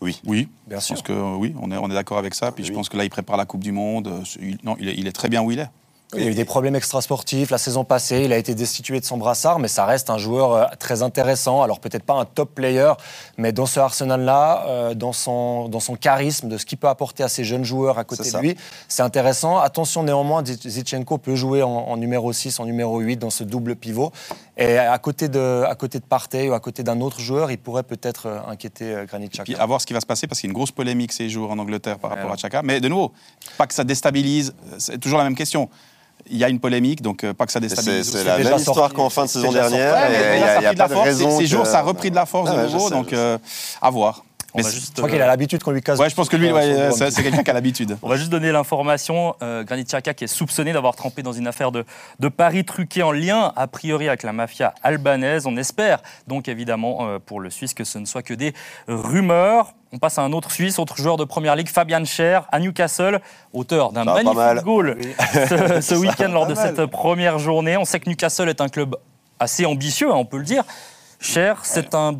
Oui. 0.00 0.20
oui, 0.24 0.48
Bien 0.68 0.78
je 0.78 0.86
pense 0.88 1.02
que 1.02 1.12
euh, 1.12 1.34
oui, 1.34 1.52
on 1.60 1.72
est, 1.72 1.76
on 1.76 1.90
est 1.90 1.94
d'accord 1.94 2.18
avec 2.18 2.36
ça. 2.36 2.52
Puis 2.52 2.64
je 2.64 2.72
pense 2.72 2.88
que 2.88 2.96
là, 2.96 3.02
il 3.02 3.10
prépare 3.10 3.36
la 3.36 3.44
Coupe 3.44 3.64
du 3.64 3.72
Monde. 3.72 4.06
Euh, 4.06 4.20
il- 4.40 4.58
non, 4.62 4.76
il 4.78 4.88
est, 4.88 4.94
il 4.96 5.08
est 5.08 5.12
très 5.12 5.28
bien 5.28 5.42
où 5.42 5.50
il 5.50 5.58
est. 5.58 5.68
Il 6.14 6.22
y 6.22 6.26
a 6.28 6.30
eu 6.30 6.34
des 6.34 6.44
problèmes 6.44 6.76
extrasportifs 6.76 7.50
la 7.50 7.58
saison 7.58 7.82
passée. 7.84 8.22
Il 8.24 8.32
a 8.32 8.38
été 8.38 8.54
destitué 8.54 9.00
de 9.00 9.04
son 9.04 9.16
brassard, 9.16 9.58
mais 9.58 9.66
ça 9.66 9.84
reste 9.84 10.08
un 10.08 10.18
joueur 10.18 10.52
euh, 10.52 10.64
très 10.78 11.02
intéressant. 11.02 11.62
Alors 11.62 11.80
peut-être 11.80 12.04
pas 12.04 12.14
un 12.14 12.24
top 12.24 12.54
player, 12.54 12.92
mais 13.38 13.50
dans 13.52 13.66
ce 13.66 13.80
Arsenal-là, 13.80 14.66
euh, 14.68 14.94
dans, 14.94 15.12
son, 15.12 15.68
dans 15.68 15.80
son 15.80 15.96
charisme, 15.96 16.48
de 16.48 16.58
ce 16.58 16.64
qu'il 16.64 16.78
peut 16.78 16.86
apporter 16.88 17.24
à 17.24 17.28
ces 17.28 17.42
jeunes 17.42 17.64
joueurs 17.64 17.98
à 17.98 18.04
côté 18.04 18.22
de 18.22 18.28
lui, 18.42 18.56
c'est 18.86 19.02
intéressant. 19.02 19.58
Attention 19.58 20.04
néanmoins, 20.04 20.44
Zi- 20.44 20.60
Zichenko 20.64 21.18
peut 21.18 21.34
jouer 21.34 21.64
en, 21.64 21.70
en 21.70 21.96
numéro 21.96 22.32
6, 22.32 22.60
en 22.60 22.66
numéro 22.66 23.00
8, 23.00 23.16
dans 23.16 23.30
ce 23.30 23.42
double 23.42 23.74
pivot. 23.74 24.12
Et 24.56 24.78
à 24.78 24.96
côté 24.98 25.28
de, 25.28 25.64
à 25.68 25.74
côté 25.74 25.98
de 25.98 26.04
Partey 26.04 26.48
ou 26.48 26.54
à 26.54 26.60
côté 26.60 26.84
d'un 26.84 27.00
autre 27.00 27.18
joueur, 27.20 27.50
il 27.50 27.58
pourrait 27.58 27.82
peut-être 27.82 28.26
euh, 28.26 28.38
inquiéter 28.46 28.94
Granit 29.08 29.28
Xhaka. 29.28 29.42
Puis 29.42 29.56
à 29.56 29.66
voir 29.66 29.80
ce 29.80 29.86
qui 29.86 29.92
va 29.92 30.00
se 30.00 30.06
passer 30.06 30.28
parce 30.28 30.40
qu'il 30.40 30.48
y 30.48 30.50
a 30.50 30.52
une 30.52 30.56
grosse 30.56 30.70
polémique 30.70 31.12
ces 31.12 31.28
jours 31.28 31.50
en 31.50 31.58
Angleterre 31.58 31.98
par 31.98 32.10
rapport 32.10 32.30
à 32.32 32.36
Chaka. 32.36 32.62
Mais 32.62 32.80
de 32.80 32.88
nouveau, 32.88 33.12
pas 33.58 33.66
que 33.66 33.74
ça 33.74 33.82
déstabilise, 33.82 34.54
c'est 34.78 34.98
toujours 34.98 35.18
la 35.18 35.24
même 35.24 35.34
question. 35.34 35.68
Il 36.30 36.36
y 36.36 36.44
a 36.44 36.48
une 36.48 36.60
polémique, 36.60 37.02
donc 37.02 37.24
euh, 37.24 37.32
pas 37.34 37.46
que 37.46 37.52
ça 37.52 37.60
déstabilise. 37.60 38.10
c'est 38.10 38.24
la 38.24 38.38
même 38.38 38.56
histoire 38.56 38.92
qu'en 38.92 39.10
fin 39.10 39.24
de 39.24 39.30
saison 39.30 39.52
dernière. 39.52 39.94
Ouais, 39.94 40.38
Il 40.38 40.42
a, 40.42 40.62
y 40.62 40.66
a 40.66 40.70
a 40.70 40.74
de 40.74 40.92
force. 40.92 41.38
Ces, 41.38 41.46
jours, 41.46 41.66
ça 41.66 41.80
a 41.80 41.82
repris 41.82 42.10
de 42.10 42.16
la 42.16 42.26
force 42.26 42.50
Ah 42.52 42.56
de 42.56 42.62
nouveau, 42.66 42.88
sais, 42.88 42.94
donc 42.94 43.12
euh, 43.12 43.38
à 43.80 43.90
voir. 43.90 44.24
On 44.56 44.60
Mais 44.60 44.62
va 44.62 44.70
c'est- 44.70 44.74
juste, 44.76 44.92
Je 44.96 45.02
crois 45.02 45.08
euh, 45.08 45.12
qu'il 45.12 45.20
a 45.20 45.26
l'habitude 45.26 45.62
qu'on 45.62 45.70
lui 45.70 45.82
casse. 45.82 45.98
Ouais, 45.98 46.08
je 46.08 46.14
pense 46.14 46.30
que 46.30 46.36
lui, 46.36 46.48
euh, 46.48 46.54
ouais, 46.54 46.64
euh, 46.64 46.90
c'est 46.90 47.10
c'est 47.10 47.22
quelqu'un 47.22 47.42
qui 47.42 47.50
a 47.50 47.52
l'habitude. 47.52 47.98
On 48.02 48.08
va 48.08 48.16
juste 48.16 48.30
donner 48.30 48.50
l'information. 48.52 49.34
Euh, 49.42 49.64
Granit 49.64 49.84
Xhaka 49.84 50.14
qui 50.14 50.24
est 50.24 50.28
soupçonné 50.28 50.72
d'avoir 50.72 50.96
trempé 50.96 51.22
dans 51.22 51.32
une 51.32 51.46
affaire 51.46 51.70
de, 51.72 51.84
de 52.20 52.28
paris 52.28 52.64
truqués 52.64 53.02
en 53.02 53.12
lien, 53.12 53.52
a 53.54 53.66
priori, 53.66 54.08
avec 54.08 54.22
la 54.22 54.32
mafia 54.32 54.72
albanaise. 54.82 55.46
On 55.46 55.56
espère 55.58 55.98
donc 56.26 56.48
évidemment 56.48 57.06
euh, 57.06 57.18
pour 57.18 57.40
le 57.40 57.50
Suisse 57.50 57.74
que 57.74 57.84
ce 57.84 57.98
ne 57.98 58.06
soit 58.06 58.22
que 58.22 58.32
des 58.34 58.54
rumeurs. 58.88 59.74
On 59.92 59.98
passe 59.98 60.18
à 60.18 60.22
un 60.22 60.32
autre 60.32 60.50
Suisse, 60.50 60.78
autre 60.78 60.96
joueur 60.96 61.16
de 61.16 61.24
Première 61.24 61.54
Ligue, 61.54 61.68
Fabian 61.68 62.04
Scher, 62.04 62.46
à 62.50 62.58
Newcastle, 62.58 63.20
auteur 63.52 63.92
d'un 63.92 64.04
magnifique 64.04 64.34
mal. 64.34 64.62
goal 64.62 64.96
ce, 65.32 65.80
ce 65.80 65.94
week-end 65.94 66.28
lors 66.32 66.46
de 66.46 66.54
mal. 66.54 66.74
cette 66.76 66.86
première 66.86 67.38
journée. 67.38 67.76
On 67.76 67.84
sait 67.84 68.00
que 68.00 68.08
Newcastle 68.10 68.48
est 68.48 68.60
un 68.60 68.68
club 68.68 68.96
assez 69.38 69.64
ambitieux, 69.64 70.10
hein, 70.10 70.16
on 70.16 70.24
peut 70.24 70.38
le 70.38 70.44
dire. 70.44 70.64
Cher, 71.20 71.60
c'est 71.64 71.94
un, 71.94 72.14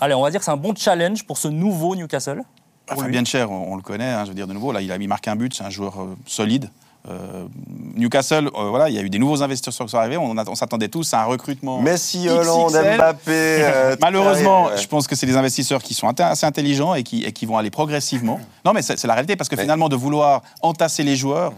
allez, 0.00 0.14
on 0.14 0.22
va 0.22 0.30
dire 0.30 0.40
que 0.40 0.44
c'est 0.44 0.50
un 0.50 0.56
bon 0.56 0.74
challenge 0.76 1.24
pour 1.26 1.38
ce 1.38 1.48
nouveau 1.48 1.94
Newcastle. 1.96 2.42
pour 2.86 2.96
lui. 2.96 3.02
Fabien 3.02 3.24
Cher, 3.24 3.50
on, 3.50 3.72
on 3.72 3.76
le 3.76 3.82
connaît, 3.82 4.04
hein, 4.12 4.24
je 4.24 4.30
veux 4.30 4.34
dire 4.34 4.46
de 4.46 4.52
nouveau, 4.52 4.72
là, 4.72 4.80
il 4.80 4.90
a 4.92 4.98
mis 4.98 5.06
marqué 5.06 5.30
un 5.30 5.36
but, 5.36 5.54
c'est 5.54 5.64
un 5.64 5.70
joueur 5.70 6.00
euh, 6.00 6.16
solide. 6.26 6.70
Euh, 7.08 7.46
Newcastle, 7.94 8.48
euh, 8.48 8.68
voilà, 8.68 8.88
il 8.88 8.94
y 8.94 8.98
a 8.98 9.02
eu 9.02 9.08
des 9.10 9.18
nouveaux 9.18 9.42
investisseurs 9.42 9.86
qui 9.86 9.90
sont 9.92 9.98
arrivés, 9.98 10.16
on, 10.16 10.54
s'attendait 10.56 10.88
tous 10.88 11.14
à 11.14 11.20
un 11.22 11.24
recrutement. 11.24 11.80
Messi, 11.80 12.28
Hollande, 12.28 12.72
XXL. 12.72 12.96
Mbappé. 12.96 13.30
euh, 13.30 13.96
Malheureusement, 14.02 14.70
je 14.76 14.86
pense 14.88 15.06
que 15.06 15.14
c'est 15.14 15.26
des 15.26 15.36
investisseurs 15.36 15.82
qui 15.82 15.94
sont 15.94 16.08
assez 16.20 16.46
intelligents 16.46 16.94
et 16.94 17.04
qui, 17.04 17.22
et 17.24 17.32
qui 17.32 17.46
vont 17.46 17.58
aller 17.58 17.70
progressivement. 17.70 18.40
Non, 18.64 18.72
mais 18.72 18.82
c'est 18.82 19.02
la 19.04 19.14
réalité, 19.14 19.36
parce 19.36 19.48
que 19.48 19.54
Mais- 19.54 19.62
finalement, 19.62 19.88
de 19.88 19.94
vouloir 19.96 20.42
entasser 20.62 21.04
les 21.04 21.14
joueurs, 21.14 21.52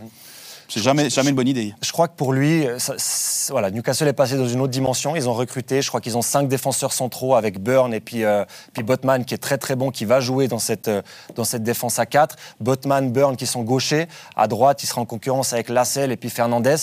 c'est 0.69 0.83
jamais, 0.83 1.09
jamais 1.11 1.31
une 1.31 1.37
bonne 1.37 1.49
idée. 1.49 1.75
Je 1.83 1.91
crois 1.93 2.09
que 2.09 2.15
pour 2.15 2.33
lui, 2.33 2.67
ça- 2.79 2.95
c'est- 2.99 3.51
voilà, 3.51 3.71
Newcastle 3.71 4.07
est 4.09 4.13
passé 4.13 4.37
dans 4.37 4.47
une 4.47 4.61
autre 4.61 4.71
dimension. 4.73 5.17
Ils 5.17 5.29
ont 5.29 5.33
recruté, 5.35 5.81
je 5.81 5.89
crois 5.89 6.01
qu'ils 6.01 6.17
ont 6.17 6.23
cinq 6.23 6.47
défenseurs 6.49 6.93
centraux 6.93 7.35
avec 7.35 7.59
Burn 7.59 7.95
et 7.95 8.01
puis, 8.01 8.25
euh, 8.25 8.45
puis 8.75 8.83
Botman 8.83 9.25
qui 9.25 9.35
est 9.35 9.39
très 9.39 9.57
très 9.59 9.77
bon, 9.77 9.91
qui 9.91 10.05
va 10.05 10.21
jouer 10.21 10.47
dans 10.47 10.59
cette, 10.59 10.89
euh, 10.89 11.03
dans 11.37 11.45
cette 11.45 11.63
défense 11.63 11.99
à 11.99 12.07
4. 12.07 12.37
Botman, 12.61 13.11
Burn 13.11 13.37
qui 13.37 13.47
sont 13.47 13.63
gauchers. 13.63 14.07
À 14.37 14.47
droite, 14.47 14.83
il 14.83 14.87
sera 14.87 15.01
en 15.01 15.07
concurrence 15.07 15.53
avec 15.53 15.69
Lassell 15.71 16.13
et 16.13 16.17
puis 16.17 16.29
Fernandez. 16.31 16.77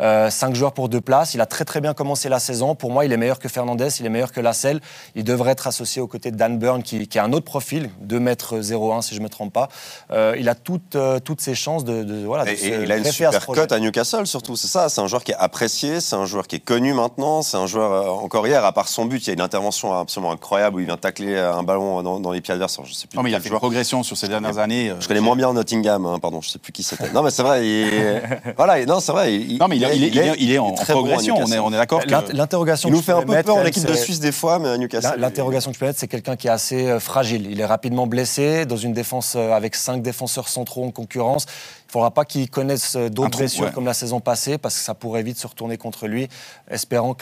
Euh, 0.00 0.30
cinq 0.30 0.54
joueurs 0.54 0.72
pour 0.72 0.88
deux 0.88 1.00
places. 1.00 1.34
Il 1.34 1.40
a 1.40 1.46
très 1.46 1.64
très 1.64 1.80
bien 1.80 1.92
commencé 1.94 2.28
la 2.28 2.38
saison. 2.38 2.74
Pour 2.74 2.90
moi, 2.90 3.04
il 3.04 3.12
est 3.12 3.16
meilleur 3.16 3.38
que 3.38 3.48
Fernandez, 3.48 3.88
il 4.00 4.06
est 4.06 4.10
meilleur 4.10 4.32
que 4.32 4.40
Lassell. 4.40 4.80
Il 5.14 5.24
devrait 5.24 5.52
être 5.52 5.66
associé 5.66 6.00
aux 6.00 6.06
côtés 6.06 6.30
de 6.30 6.36
Dan 6.36 6.58
Burn, 6.58 6.82
qui, 6.82 7.06
qui 7.06 7.18
a 7.18 7.24
un 7.24 7.32
autre 7.32 7.44
profil, 7.44 7.90
2 8.00 8.18
mètres 8.20 8.56
01 8.72 9.02
si 9.02 9.14
je 9.14 9.20
ne 9.20 9.24
me 9.24 9.28
trompe 9.28 9.52
pas. 9.52 9.68
Euh, 10.10 10.34
il 10.38 10.48
a 10.48 10.54
toutes, 10.54 10.96
euh, 10.96 11.18
toutes 11.20 11.40
ses 11.40 11.54
chances 11.54 11.84
de, 11.84 12.02
de- 12.02 12.24
voilà, 12.24 12.44
de 12.44 12.50
Et, 12.50 12.56
se 12.56 12.64
et 12.66 12.82
il 12.84 12.92
a 12.92 12.96
une 12.96 13.04
super 13.04 13.44
cote 13.46 13.72
à 13.72 13.78
Newcastle 13.78 14.26
surtout, 14.26 14.56
c'est 14.56 14.68
ça. 14.68 14.88
C'est 14.88 15.00
un 15.00 15.06
joueur 15.06 15.22
qui 15.24 15.32
est 15.32 15.36
apprécié, 15.38 16.00
c'est 16.00 16.16
un 16.16 16.24
joueur 16.26 16.46
qui 16.46 16.56
est 16.56 16.60
connu 16.64 16.94
maintenant, 16.94 17.42
c'est 17.42 17.56
un 17.58 17.66
joueur 17.66 17.92
euh, 17.92 18.08
encore 18.24 18.46
hier, 18.46 18.64
à 18.64 18.72
part 18.72 18.88
son 18.88 19.04
but, 19.04 19.22
il 19.24 19.28
y 19.28 19.30
a 19.30 19.34
une 19.34 19.40
intervention 19.40 19.98
absolument 19.98 20.32
incroyable 20.32 20.76
où 20.76 20.80
il 20.80 20.86
vient 20.86 20.96
tacler 20.96 21.36
un 21.38 21.62
ballon 21.62 22.02
dans, 22.02 22.20
dans 22.20 22.32
les 22.32 22.40
pieds 22.40 22.54
adverses. 22.54 22.78
Je 22.84 22.92
sais 22.94 23.06
plus 23.06 23.16
Non, 23.16 23.22
mais 23.22 23.30
il 23.30 23.34
a 23.34 23.40
fait 23.40 23.48
une 23.50 23.56
progression 23.56 24.02
sur 24.02 24.16
ces 24.16 24.28
dernières 24.28 24.58
années. 24.58 24.94
Je 24.98 25.06
connais 25.08 25.20
moins 25.20 25.36
bien 25.36 25.52
Nottingham, 25.52 26.06
hein, 26.06 26.18
pardon, 26.20 26.40
je 26.40 26.48
sais 26.48 26.58
plus 26.58 26.72
qui 26.72 26.82
c'était. 26.82 27.10
Non 27.12 27.22
mais 27.22 27.30
c'est 27.30 27.42
vrai, 27.42 27.66
il... 27.66 28.22
voilà, 28.56 28.84
non 28.86 29.00
c'est 29.00 29.12
vrai. 29.12 29.34
Il, 29.34 29.58
Non, 29.58 29.68
mais 29.68 29.76
il, 29.76 29.84
est- 29.84 29.89
il 29.96 30.04
est, 30.04 30.08
il 30.08 30.18
est- 30.18 30.34
il 30.38 30.52
est 30.52 30.58
en, 30.58 30.66
en 30.68 30.72
très 30.74 30.92
bon 30.94 31.00
à 31.00 31.02
progression, 31.02 31.34
on 31.34 31.38
est, 31.38 31.40
Newcastle. 31.42 31.60
on 31.64 31.72
est 31.72 31.76
d'accord. 31.76 32.00
L'interrogation 32.32 32.88
Il 32.88 32.92
que 32.92 32.96
nous 32.96 33.00
je 33.02 33.06
fait 33.06 33.12
un 33.12 33.22
peu 33.22 33.32
mettre, 33.32 33.46
peur 33.46 33.54
quand 33.54 33.60
en 33.60 33.64
même, 33.64 33.68
équipe 33.68 33.84
de 33.86 33.94
c'est- 33.94 34.02
Suisse 34.04 34.20
des 34.20 34.32
fois, 34.32 34.58
mais 34.58 34.68
à 34.68 34.78
Newcastle. 34.78 35.10
L'in- 35.16 35.16
L'interrogation 35.16 35.70
que 35.70 35.74
je 35.74 35.80
peux 35.80 35.86
mettre, 35.86 35.98
c'est 35.98 36.08
quelqu'un 36.08 36.36
qui 36.36 36.46
est 36.46 36.50
assez 36.50 36.86
euh, 36.88 37.00
fragile. 37.00 37.46
Il 37.50 37.60
est 37.60 37.66
rapidement 37.66 38.06
blessé 38.06 38.66
dans 38.66 38.76
une 38.76 38.92
défense 38.92 39.34
euh, 39.36 39.52
avec 39.52 39.74
cinq 39.74 40.02
défenseurs 40.02 40.48
centraux 40.48 40.84
en 40.84 40.90
concurrence. 40.90 41.44
Il 41.44 41.88
ne 41.88 41.92
faudra 41.92 42.10
pas 42.12 42.24
qu'il 42.24 42.48
connaisse 42.50 42.94
euh, 42.96 43.08
d'autres 43.08 43.38
blessures 43.38 43.64
ouais. 43.66 43.72
comme 43.72 43.84
la 43.86 43.94
saison 43.94 44.20
passée, 44.20 44.58
parce 44.58 44.76
que 44.76 44.80
ça 44.82 44.94
pourrait 44.94 45.22
vite 45.22 45.38
se 45.38 45.46
retourner 45.46 45.76
contre 45.76 46.06
lui. 46.06 46.28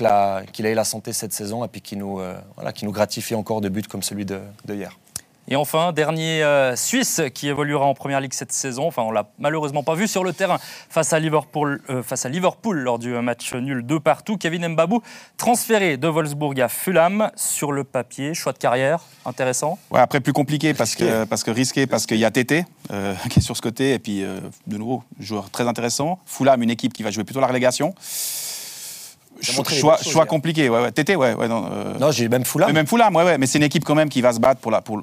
La- 0.01 0.43
qu'il 0.53 0.67
ait 0.67 0.75
la 0.75 0.85
santé 0.85 1.13
cette 1.13 1.33
saison 1.33 1.65
et 1.65 1.69
puis 1.69 1.81
qu'il 1.81 1.99
nous, 1.99 2.21
euh, 2.21 2.35
voilà, 2.57 2.73
nous 2.85 2.93
gratifie 2.93 3.35
encore 3.35 3.61
de 3.61 3.69
buts 3.69 3.83
comme 3.89 4.03
celui 4.03 4.25
de, 4.27 4.39
de 4.67 4.75
hier. 4.75 4.99
Et 5.51 5.57
enfin, 5.57 5.93
dernier 5.93 6.43
euh, 6.43 6.77
Suisse 6.77 7.23
qui 7.33 7.49
évoluera 7.49 7.87
en 7.87 7.95
Première 7.95 8.21
Ligue 8.21 8.35
cette 8.35 8.53
saison. 8.53 8.87
Enfin, 8.87 9.03
on 9.03 9.11
l'a 9.11 9.31
malheureusement 9.39 9.83
pas 9.83 9.95
vu 9.95 10.07
sur 10.07 10.23
le 10.23 10.35
terrain 10.35 10.59
face 10.91 11.15
à 11.15 11.19
Liverpool, 11.19 11.81
euh, 11.89 12.03
face 12.03 12.27
à 12.27 12.29
Liverpool 12.29 12.79
lors 12.79 12.99
du 12.99 13.09
match 13.13 13.55
nul 13.55 13.87
de 13.87 13.97
partout. 13.97 14.37
Kevin 14.37 14.69
Mbabou, 14.69 15.01
transféré 15.39 15.97
de 15.97 16.07
Wolfsburg 16.07 16.61
à 16.61 16.69
Fulham 16.69 17.31
sur 17.35 17.73
le 17.73 17.85
papier. 17.85 18.35
Choix 18.35 18.53
de 18.53 18.59
carrière, 18.59 19.01
intéressant. 19.25 19.79
Ouais, 19.91 20.01
après, 20.01 20.21
plus 20.21 20.35
compliqué 20.35 20.75
parce 20.75 20.95
que, 20.95 21.25
parce 21.25 21.45
que 21.45 21.51
risqué, 21.51 21.87
parce 21.87 22.05
qu'il 22.05 22.19
y 22.19 22.25
a 22.27 22.31
Tété 22.31 22.67
euh, 22.93 23.15
qui 23.31 23.39
est 23.39 23.43
sur 23.43 23.57
ce 23.57 23.63
côté, 23.63 23.95
et 23.95 23.99
puis 23.99 24.23
euh, 24.25 24.41
de 24.67 24.77
nouveau, 24.77 25.03
joueur 25.19 25.49
très 25.51 25.67
intéressant. 25.67 26.19
Fulham, 26.27 26.63
une 26.63 26.71
équipe 26.71 26.93
qui 26.93 27.03
va 27.03 27.11
jouer 27.11 27.25
plutôt 27.25 27.41
la 27.41 27.47
relégation. 27.47 27.95
Choix, 29.41 30.27
compliqué, 30.27 30.69
ouais, 30.69 30.83
ouais. 30.83 30.93
Tété, 30.93 31.15
ouais, 31.17 31.33
ouais, 31.35 31.49
non. 31.49 31.71
euh, 31.73 31.99
Non, 31.99 32.11
j'ai 32.11 32.29
même 32.29 32.45
Fulham. 32.45 32.69
mais 32.69 32.73
même 32.75 32.87
Fulham, 32.87 33.15
ouais, 33.15 33.25
ouais, 33.25 33.39
mais 33.39 33.47
c'est 33.47 33.59
une 33.59 33.65
équipe 33.65 33.85
quand 33.85 33.95
même 33.95 34.09
qui 34.09 34.21
va 34.21 34.33
se 34.33 34.41
battre 34.41 34.61
pour 34.61 34.71
la, 34.73 34.81
pour, 34.83 35.01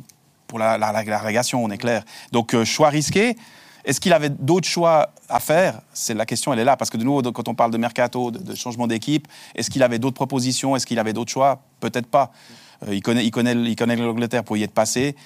pour 0.55 0.59
la, 0.61 0.77
la, 0.77 1.19
relégation, 1.19 1.61
on 1.61 1.69
est 1.69 1.77
clair. 1.77 2.05
Donc, 2.31 2.53
euh, 2.53 2.63
choix 2.63 2.87
risqué. 2.87 3.35
Est-ce 3.83 3.99
qu'il 3.99 4.13
avait 4.13 4.29
d'autres 4.29 4.69
choix 4.69 5.09
à 5.27 5.41
faire? 5.41 5.81
C'est 5.91 6.13
la 6.13 6.25
question, 6.25 6.53
elle 6.53 6.59
est 6.59 6.63
là. 6.63 6.77
Parce 6.77 6.89
que 6.89 6.95
de 6.95 7.03
nouveau, 7.03 7.21
quand 7.33 7.49
on 7.49 7.55
parle 7.55 7.71
de 7.71 7.77
mercato, 7.77 8.31
de, 8.31 8.39
de 8.39 8.55
changement 8.55 8.87
d'équipe, 8.87 9.27
est-ce 9.53 9.69
qu'il 9.69 9.83
avait 9.83 9.99
d'autres 9.99 10.15
propositions? 10.15 10.77
Est-ce 10.77 10.85
qu'il 10.85 10.97
avait 10.97 11.11
d'autres 11.11 11.31
choix? 11.31 11.59
Peut-être 11.81 12.07
pas. 12.07 12.31
Euh, 12.87 12.95
il 12.95 13.01
connaît, 13.01 13.25
il 13.25 13.31
connaît, 13.31 13.53
il 13.53 13.75
connaît 13.75 13.97
l'Angleterre 13.97 14.45
pour 14.45 14.55
y 14.55 14.63
être 14.63 14.71
passé. 14.71 15.17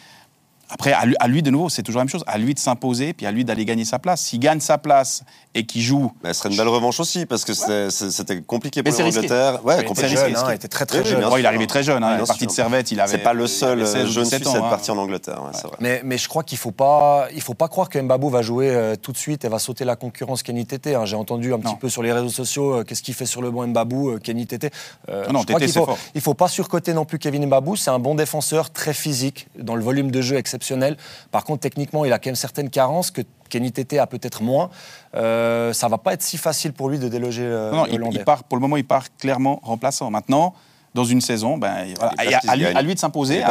Après, 0.71 0.93
à 0.93 1.05
lui, 1.05 1.15
à 1.19 1.27
lui, 1.27 1.41
de 1.41 1.49
nouveau, 1.49 1.69
c'est 1.69 1.81
toujours 1.83 1.99
la 1.99 2.03
même 2.05 2.09
chose. 2.09 2.23
À 2.27 2.37
lui 2.37 2.53
de 2.53 2.59
s'imposer, 2.59 3.13
puis 3.13 3.25
à 3.25 3.31
lui 3.31 3.43
d'aller 3.43 3.65
gagner 3.65 3.85
sa 3.85 3.97
place. 3.99 4.21
S'il 4.21 4.39
gagne 4.39 4.59
sa 4.59 4.77
place 4.77 5.23
et 5.55 5.65
qu'il 5.65 5.81
joue 5.81 6.11
Mais 6.23 6.31
ce 6.33 6.39
serait 6.41 6.49
une 6.49 6.57
belle 6.57 6.67
revanche 6.67 6.99
aussi, 6.99 7.25
parce 7.25 7.43
que 7.43 7.53
c'était 7.53 8.41
compliqué 8.41 8.83
pour 8.83 8.93
l'Angleterre. 8.93 9.65
Ouais, 9.65 9.75
Il 9.75 9.79
était 9.79 9.87
complètement 9.87 10.15
jeune, 10.15 10.25
risqué. 10.27 10.39
hein, 10.41 10.45
il 10.49 10.55
était 10.55 10.67
très 10.67 10.85
très 10.85 10.99
Oui, 10.99 11.05
jeune. 11.05 11.21
Bon, 11.21 11.37
il 11.37 11.43
est 11.43 11.47
arrivé 11.47 11.65
très 11.67 11.81
jeune, 11.83 12.03
hein, 12.03 12.15
il 12.17 12.23
est 12.23 12.27
parti 12.27 12.45
de 12.45 12.51
Servette, 12.51 12.91
il 12.91 12.99
avait. 12.99 13.11
C'est 13.11 13.17
pas 13.23 13.33
le 13.33 13.47
seul 13.47 13.79
il 13.79 13.81
avait 13.81 13.91
16 13.91 14.07
ou 14.09 14.11
jeune 14.11 14.23
17 14.25 14.43
Suisse 14.43 14.55
à 14.55 14.57
être 14.59 14.69
parti 14.69 14.91
en 14.91 14.97
Angleterre, 14.97 15.41
ouais, 15.43 15.51
c'est 15.53 15.65
vrai. 15.67 15.77
Mais, 15.79 16.01
mais 16.03 16.17
je 16.19 16.27
crois 16.29 16.43
qu'il 16.43 16.57
ne 16.57 16.59
faut 16.61 16.71
pas, 16.71 17.27
il 17.33 17.41
faut 17.41 17.55
pas 17.55 17.67
croire 17.67 17.89
que 17.89 17.97
Mbabou 17.99 18.29
va 18.29 18.41
jouer 18.43 18.69
euh, 18.69 18.95
tout 18.95 19.11
de 19.11 19.17
suite 19.17 19.45
et 19.45 19.49
va 19.49 19.57
sauter 19.59 19.85
la 19.85 19.95
concurrence 19.95 20.43
Kenny 20.43 20.65
Tété. 20.67 20.93
hein. 20.95 21.05
J'ai 21.05 21.15
entendu 21.15 21.51
un 21.53 21.57
petit 21.57 21.71
Non. 21.73 21.75
peu 21.77 21.89
sur 21.89 22.03
les 22.03 22.11
réseaux 22.13 22.29
sociaux 22.29 22.73
euh, 22.79 22.83
qu'est-ce 22.83 23.01
qu'il 23.01 23.15
fait 23.15 23.25
sur 23.25 23.41
le 23.41 23.49
banc 23.49 23.65
Mbabou, 23.65 24.09
euh, 24.11 24.19
Kenny 24.19 24.45
Tété. 24.45 24.69
Euh, 25.09 25.25
Non, 25.27 25.33
non, 25.39 25.43
Tété, 25.45 25.67
c'est 25.67 25.79
faut, 25.79 25.85
fort. 25.87 25.97
il 26.13 26.21
faut 26.21 26.35
pas 26.35 26.47
surcoter 26.47 26.93
non 26.93 27.05
plus 27.05 27.17
Kevin 27.17 27.45
Mbabou. 27.47 27.75
C'est 27.75 27.89
un 27.89 27.99
bon 27.99 28.13
défenseur, 28.15 28.69
très 28.69 28.93
physique, 28.93 29.47
dans 29.57 29.75
le 29.75 29.81
volume 29.83 30.11
de 30.11 30.21
jeu 30.21 30.37
exceptionnel. 30.59 30.97
Par 31.31 31.43
contre, 31.43 31.61
techniquement, 31.61 32.05
il 32.05 32.13
a 32.13 32.19
quand 32.19 32.27
même 32.27 32.35
certaines 32.35 32.69
carences 32.69 33.11
que 33.11 33.21
Kenny 33.49 33.71
Tété 33.71 33.97
a 33.97 34.07
peut-être 34.07 34.43
moins. 34.43 34.69
Euh, 35.15 35.73
ça 35.73 35.87
va 35.87 35.97
pas 35.97 36.13
être 36.13 36.21
si 36.21 36.37
facile 36.37 36.73
pour 36.73 36.89
lui 36.89 36.99
de 36.99 37.07
déloger 37.07 37.43
euh, 37.45 37.71
Non, 37.71 37.87
non, 37.87 38.09
il 38.11 38.23
part, 38.23 38.43
pour 38.43 38.57
le 38.57 38.61
moment, 38.61 38.77
il 38.77 38.85
part 38.85 39.05
clairement 39.17 39.59
remplaçant. 39.63 40.11
Maintenant, 40.11 40.53
dans 40.93 41.05
une 41.05 41.21
saison, 41.21 41.57
ben, 41.57 41.85
voilà, 41.97 42.13
Et 42.23 42.33
à, 42.33 42.55
lui, 42.55 42.65
à 42.65 42.81
lui 42.81 42.93
de 42.95 42.99
s'imposer. 42.99 43.41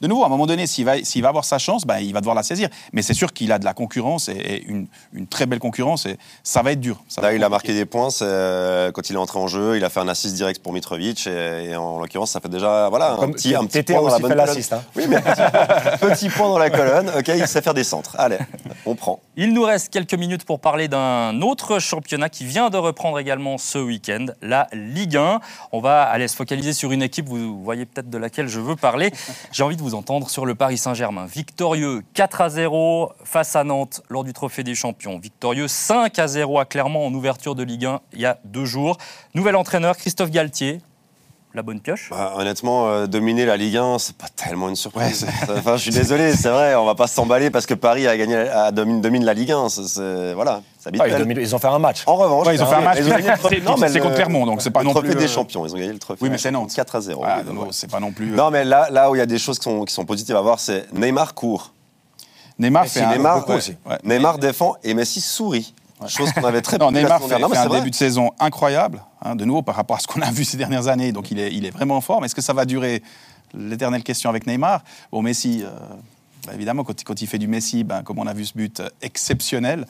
De 0.00 0.06
nouveau, 0.08 0.22
à 0.24 0.26
un 0.26 0.30
moment 0.30 0.46
donné, 0.46 0.66
s'il 0.66 0.84
va, 0.84 1.02
s'il 1.02 1.22
va 1.22 1.28
avoir 1.28 1.44
sa 1.44 1.58
chance, 1.58 1.84
ben, 1.86 1.98
il 1.98 2.12
va 2.12 2.20
devoir 2.20 2.34
la 2.34 2.42
saisir. 2.42 2.68
Mais 2.92 3.02
c'est 3.02 3.14
sûr 3.14 3.32
qu'il 3.32 3.52
a 3.52 3.58
de 3.58 3.64
la 3.64 3.74
concurrence 3.74 4.28
et, 4.28 4.32
et 4.32 4.64
une, 4.64 4.86
une 5.12 5.26
très 5.26 5.46
belle 5.46 5.58
concurrence. 5.60 6.06
Et 6.06 6.16
ça 6.42 6.62
va 6.62 6.72
être 6.72 6.80
dur. 6.80 7.02
Ça 7.08 7.22
Là, 7.22 7.32
il 7.32 7.42
a 7.44 7.48
marqué 7.48 7.72
des 7.74 7.84
points 7.84 8.10
c'est, 8.10 8.24
euh, 8.26 8.90
quand 8.92 9.08
il 9.08 9.14
est 9.14 9.18
entré 9.18 9.38
en 9.38 9.46
jeu. 9.46 9.76
Il 9.76 9.84
a 9.84 9.90
fait 9.90 10.00
un 10.00 10.08
assist 10.08 10.34
direct 10.34 10.62
pour 10.62 10.72
Mitrovic. 10.72 11.26
Et, 11.26 11.70
et 11.70 11.76
en 11.76 12.00
l'occurrence, 12.00 12.32
ça 12.32 12.40
fait 12.40 12.48
déjà 12.48 12.88
voilà, 12.88 13.12
un 13.12 13.16
Comme 13.16 13.32
petit, 13.34 13.54
un 13.54 13.64
petit 13.66 13.82
point 13.82 13.98
a 13.98 14.02
dans 14.02 14.08
la 14.08 14.18
bonne 14.18 14.30
colonne. 14.32 14.62
hein. 14.72 14.82
Oui, 14.96 15.04
mais 15.08 15.20
petit, 15.20 15.98
petit 16.00 16.28
point 16.28 16.48
dans 16.48 16.58
la 16.58 16.70
colonne. 16.70 17.10
OK, 17.16 17.28
il 17.28 17.46
sait 17.46 17.62
faire 17.62 17.74
des 17.74 17.84
centres. 17.84 18.16
Allez, 18.18 18.38
on 18.86 18.94
prend. 18.94 19.20
Il 19.36 19.52
nous 19.52 19.62
reste 19.62 19.90
quelques 19.92 20.14
minutes 20.14 20.44
pour 20.44 20.60
parler 20.60 20.88
d'un 20.88 21.40
autre 21.40 21.78
championnat 21.78 22.28
qui 22.28 22.44
vient 22.44 22.70
de 22.70 22.76
reprendre 22.76 23.18
également 23.18 23.58
ce 23.58 23.78
week-end, 23.78 24.26
la 24.42 24.66
Ligue 24.72 25.16
1. 25.16 25.40
On 25.72 25.80
va 25.80 26.02
aller 26.02 26.28
se 26.28 26.36
focaliser 26.36 26.63
sur 26.72 26.92
une 26.92 27.02
équipe, 27.02 27.28
vous 27.28 27.62
voyez 27.62 27.86
peut-être 27.86 28.10
de 28.10 28.18
laquelle 28.18 28.48
je 28.48 28.60
veux 28.60 28.76
parler. 28.76 29.12
J'ai 29.52 29.62
envie 29.62 29.76
de 29.76 29.82
vous 29.82 29.94
entendre 29.94 30.30
sur 30.30 30.46
le 30.46 30.54
Paris 30.54 30.78
Saint-Germain. 30.78 31.26
Victorieux 31.26 32.02
4 32.14 32.40
à 32.40 32.48
0 32.48 33.12
face 33.24 33.56
à 33.56 33.64
Nantes 33.64 34.02
lors 34.08 34.24
du 34.24 34.32
Trophée 34.32 34.64
des 34.64 34.74
Champions. 34.74 35.18
Victorieux 35.18 35.68
5 35.68 36.18
à 36.18 36.26
0 36.26 36.58
à 36.58 36.64
Clermont 36.64 37.06
en 37.06 37.12
ouverture 37.14 37.54
de 37.54 37.62
Ligue 37.62 37.86
1 37.86 38.00
il 38.12 38.20
y 38.20 38.26
a 38.26 38.38
deux 38.44 38.64
jours. 38.64 38.98
Nouvel 39.34 39.56
entraîneur, 39.56 39.96
Christophe 39.96 40.30
Galtier. 40.30 40.80
La 41.56 41.62
bonne 41.62 41.78
pioche? 41.78 42.08
Bah, 42.10 42.32
honnêtement, 42.36 42.88
euh, 42.88 43.06
dominer 43.06 43.46
la 43.46 43.56
Ligue 43.56 43.76
1, 43.76 44.00
c'est 44.00 44.16
pas 44.16 44.26
tellement 44.26 44.68
une 44.68 44.74
surprise. 44.74 45.24
Ouais, 45.48 45.54
enfin, 45.56 45.76
je 45.76 45.82
suis 45.82 45.92
désolé, 45.92 46.34
c'est 46.34 46.48
vrai, 46.48 46.74
on 46.74 46.84
va 46.84 46.96
pas 46.96 47.06
s'emballer 47.06 47.48
parce 47.50 47.64
que 47.64 47.74
Paris 47.74 48.08
a 48.08 48.16
gagné, 48.16 48.34
a 48.36 48.72
domine, 48.72 49.00
domine 49.00 49.24
la 49.24 49.34
Ligue 49.34 49.52
1. 49.52 49.68
c'est- 49.68 49.86
c'est- 49.86 50.34
voilà, 50.34 50.62
c'est 50.80 50.90
Ah, 50.98 51.06
ils, 51.06 51.16
dominent- 51.16 51.38
ils 51.40 51.54
ont 51.54 51.58
fait 51.60 51.68
un 51.68 51.78
match. 51.78 52.02
En 52.06 52.16
revanche, 52.16 52.48
Ouais, 52.48 52.56
ils 52.56 52.62
ont 52.62 52.66
fait 52.66 52.74
un 52.74 52.80
match. 52.80 52.98
ils 52.98 53.06
ont 53.06 53.10
gagné 53.10 53.30
le 53.30 53.38
trophée- 53.38 53.62
C'est- 53.62 53.98
Non, 53.98 54.02
contre 54.02 54.14
Clermont, 54.16 54.46
donc 54.46 54.62
c'est 54.62 54.70
pas 54.72 54.80
le 54.80 54.86
non 54.86 54.90
trophée 54.90 55.10
plus, 55.10 55.16
des 55.16 55.24
euh, 55.26 55.28
champions. 55.28 55.64
Ils 55.64 55.72
ont 55.74 55.78
gagné 55.78 55.92
le 55.92 55.98
trophée. 56.00 56.18
Oui, 56.22 56.28
mais 56.28 56.38
c'est 56.38 56.50
Nantes. 56.50 56.72
4 56.74 56.96
à 56.96 57.00
0. 57.00 57.22
Ah, 57.24 57.38
oui, 57.46 57.52
voilà. 57.54 57.70
c'est 57.72 57.88
pas 57.88 58.00
non 58.00 58.10
plus. 58.10 58.32
euh, 58.32 58.36
Non, 58.36 58.50
mais 58.50 58.64
là, 58.64 58.88
là 58.90 59.08
où 59.08 59.14
il 59.14 59.18
y 59.18 59.22
a 59.22 59.26
des 59.26 59.38
choses 59.38 59.58
qui 59.60 59.64
sont, 59.64 59.84
qui 59.84 59.94
sont 59.94 60.04
positives 60.04 60.34
à 60.36 60.40
voir, 60.40 60.58
c'est 60.58 60.92
Neymar 60.92 61.34
court. 61.34 61.72
Neymar 62.58 62.86
fait 62.86 63.00
un. 63.00 63.12
Neymar, 63.12 63.38
beaucoup 63.38 63.52
ouais, 63.52 63.58
aussi. 63.58 63.76
Ouais. 63.88 63.98
Neymar 64.02 64.38
défend 64.38 64.74
et 64.82 64.92
Messi 64.94 65.20
sourit. 65.20 65.72
Chose 66.08 66.32
qu'on 66.32 66.44
avait 66.44 66.60
très 66.60 66.78
peu 66.78 66.84
Neymar 66.90 67.22
fait. 67.22 67.38
Non, 67.38 67.46
un 67.54 67.66
vrai. 67.66 67.78
début 67.78 67.90
de 67.90 67.94
saison 67.94 68.32
incroyable, 68.40 69.02
hein, 69.22 69.36
de 69.36 69.44
nouveau 69.44 69.62
par 69.62 69.74
rapport 69.76 69.96
à 69.96 70.00
ce 70.00 70.06
qu'on 70.06 70.20
a 70.22 70.30
vu 70.30 70.44
ces 70.44 70.56
dernières 70.56 70.88
années. 70.88 71.12
Donc 71.12 71.30
il 71.30 71.38
est, 71.38 71.52
il 71.54 71.64
est 71.64 71.70
vraiment 71.70 72.00
fort. 72.00 72.20
Mais 72.20 72.26
est-ce 72.26 72.34
que 72.34 72.42
ça 72.42 72.52
va 72.52 72.64
durer? 72.64 73.02
L'éternelle 73.56 74.02
question 74.02 74.28
avec 74.28 74.46
Neymar. 74.48 74.82
Bon, 75.12 75.22
Messi, 75.22 75.62
euh, 75.64 75.70
bah, 76.46 76.52
évidemment, 76.54 76.82
quand, 76.82 77.00
il- 77.00 77.04
quand 77.04 77.22
il 77.22 77.28
fait 77.28 77.38
du 77.38 77.46
Messi, 77.46 77.84
ben, 77.84 78.02
comme 78.02 78.18
on 78.18 78.26
a 78.26 78.34
vu 78.34 78.44
ce 78.44 78.52
but 78.54 78.80
euh, 78.80 78.88
exceptionnel. 79.00 79.86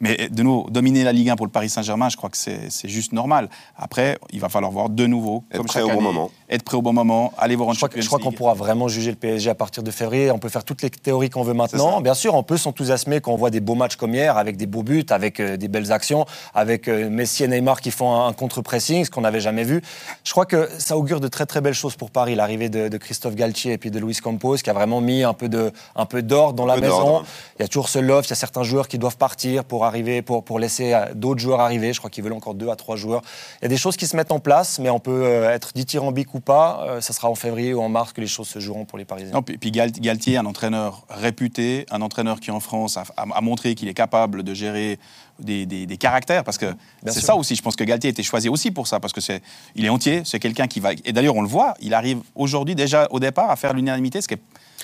Mais 0.00 0.28
de 0.30 0.42
nouveau, 0.42 0.68
dominer 0.70 1.04
la 1.04 1.12
Ligue 1.12 1.28
1 1.30 1.36
pour 1.36 1.44
le 1.46 1.52
Paris 1.52 1.68
Saint-Germain, 1.68 2.08
je 2.08 2.16
crois 2.16 2.30
que 2.30 2.36
c'est 2.38 2.68
juste 2.88 3.12
normal. 3.12 3.48
Après, 3.76 4.18
il 4.32 4.40
va 4.40 4.48
falloir 4.48 4.72
voir 4.72 4.88
de 4.88 5.06
nouveau, 5.06 5.44
Être 5.50 5.58
comme 5.58 5.66
prêt 5.66 5.80
chaque 5.80 5.90
au 5.90 5.94
bon 5.94 6.00
moment. 6.00 6.30
être 6.48 6.62
prêt 6.62 6.76
au 6.76 6.82
bon 6.82 6.92
moment, 6.92 7.32
aller 7.38 7.54
voir 7.54 7.68
en 7.68 7.72
Je 7.72 7.78
crois, 7.78 7.88
que- 7.90 8.00
je 8.00 8.06
crois 8.06 8.18
qu'on 8.18 8.32
pourra 8.32 8.54
vraiment 8.54 8.88
juger 8.88 9.10
le 9.10 9.16
PSG 9.16 9.50
à 9.50 9.54
partir 9.54 9.82
de 9.82 9.90
février. 9.90 10.30
On 10.30 10.38
peut 10.38 10.48
faire 10.48 10.64
toutes 10.64 10.80
les 10.82 10.90
théories 10.90 11.28
qu'on 11.30 11.42
veut 11.42 11.52
maintenant. 11.52 12.00
Bien 12.00 12.14
sûr, 12.14 12.34
on 12.34 12.42
peut 12.42 12.56
s'enthousiasmer 12.56 13.20
quand 13.20 13.32
on 13.32 13.36
voit 13.36 13.50
des 13.50 13.60
beaux 13.60 13.74
matchs 13.74 13.96
comme 13.96 14.14
hier, 14.14 14.38
avec 14.38 14.56
des 14.56 14.66
beaux 14.66 14.82
buts, 14.82 15.04
avec 15.10 15.38
euh, 15.38 15.56
des 15.56 15.68
belles 15.68 15.92
actions, 15.92 16.24
avec 16.54 16.88
euh, 16.88 17.10
Messi 17.10 17.44
et 17.44 17.48
Neymar 17.48 17.80
qui 17.82 17.90
font 17.90 18.10
un, 18.14 18.28
un 18.28 18.32
contre-pressing, 18.32 19.04
ce 19.04 19.10
qu'on 19.10 19.20
n'avait 19.20 19.40
jamais 19.40 19.64
vu. 19.64 19.82
Je 20.24 20.30
crois 20.32 20.46
que 20.46 20.68
ça 20.78 20.96
augure 20.96 21.20
de 21.20 21.28
très 21.28 21.44
très 21.46 21.60
belles 21.60 21.74
choses 21.74 21.96
pour 21.96 22.10
Paris, 22.10 22.34
l'arrivée 22.34 22.68
de, 22.70 22.88
de 22.88 22.96
Christophe 22.96 23.34
Galtier 23.34 23.72
et 23.74 23.78
puis 23.78 23.90
de 23.90 23.98
Luis 23.98 24.16
Campos, 24.16 24.56
qui 24.56 24.70
a 24.70 24.72
vraiment 24.72 25.00
mis 25.02 25.24
un 25.24 25.34
peu 25.34 25.48
de 25.48 25.72
un 25.94 26.06
peu 26.06 26.22
d'ordre 26.22 26.54
dans 26.54 26.66
la 26.66 26.76
maison. 26.80 27.22
Il 27.58 27.62
y 27.62 27.64
a 27.64 27.68
toujours 27.68 27.88
ce 27.90 27.98
loft, 27.98 28.28
il 28.28 28.30
y 28.30 28.32
a 28.32 28.36
certains 28.36 28.62
joueurs 28.62 28.88
qui 28.88 28.96
doivent 28.98 29.18
partir 29.18 29.64
pour 29.64 29.84
arriver, 29.90 30.22
pour, 30.22 30.42
pour 30.44 30.58
laisser 30.58 30.94
euh, 30.94 31.06
d'autres 31.14 31.40
joueurs 31.40 31.60
arriver. 31.60 31.92
Je 31.92 31.98
crois 31.98 32.10
qu'ils 32.10 32.24
veulent 32.24 32.32
encore 32.32 32.54
deux 32.54 32.70
à 32.70 32.76
trois 32.76 32.96
joueurs. 32.96 33.22
Il 33.60 33.64
y 33.64 33.66
a 33.66 33.68
des 33.68 33.76
choses 33.76 33.96
qui 33.96 34.06
se 34.06 34.16
mettent 34.16 34.32
en 34.32 34.38
place, 34.40 34.78
mais 34.78 34.88
on 34.90 35.00
peut 35.00 35.22
euh, 35.24 35.52
être 35.54 35.72
dithyrambique 35.74 36.32
ou 36.34 36.40
pas. 36.40 36.84
Euh, 36.88 37.00
ça 37.00 37.12
sera 37.12 37.28
en 37.28 37.34
février 37.34 37.74
ou 37.74 37.82
en 37.82 37.88
mars 37.88 38.12
que 38.12 38.20
les 38.20 38.26
choses 38.26 38.48
se 38.48 38.58
joueront 38.60 38.84
pour 38.86 38.96
les 38.98 39.04
Parisiens. 39.04 39.32
Non, 39.32 39.42
puis, 39.42 39.58
puis 39.58 39.70
Gal- 39.70 39.92
Galtier, 39.92 40.36
un 40.38 40.46
entraîneur 40.46 41.04
réputé, 41.10 41.84
un 41.90 42.00
entraîneur 42.02 42.40
qui 42.40 42.50
en 42.50 42.60
France 42.60 42.96
a, 42.96 43.04
a- 43.16 43.26
a 43.34 43.40
montré 43.40 43.74
qu'il 43.74 43.88
est 43.88 43.94
capable 43.94 44.42
de 44.42 44.54
gérer 44.54 44.98
des, 45.38 45.66
des- 45.66 45.86
des 45.86 45.96
caractères, 45.96 46.44
parce 46.44 46.58
que 46.58 46.66
c'est 47.06 47.20
ça 47.20 47.34
aussi. 47.34 47.54
Je 47.56 47.62
pense 47.62 47.76
que 47.76 47.84
Galtier 47.84 48.08
a 48.08 48.12
été 48.12 48.22
choisi 48.22 48.48
aussi 48.48 48.70
pour 48.70 48.86
ça, 48.86 49.00
parce 49.00 49.12
que 49.12 49.20
c'est, 49.20 49.42
il 49.74 49.84
est 49.84 49.88
entier, 49.88 50.22
c'est 50.24 50.38
quelqu'un 50.38 50.66
qui 50.66 50.80
va. 50.80 50.90
Et 51.04 51.12
d'ailleurs, 51.12 51.36
on 51.36 51.42
le 51.42 51.48
voit, 51.48 51.74
il 51.80 51.94
arrive 51.94 52.18
aujourd'hui 52.34 52.74
déjà 52.74 53.06
au 53.10 53.18
départ 53.20 53.50
à 53.50 53.56
faire 53.56 53.72
l'unanimité, 53.72 54.20
ce 54.20 54.28
qui 54.28 54.34
est 54.34 54.40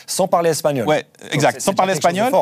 Sans 0.07 0.29
parler 0.29 0.51
espagnol. 0.51 0.87
Ouais, 0.89 1.05
exact. 1.31 1.61
Sans 1.61 1.75
parler 1.75 1.93
espagnol. 1.93 2.33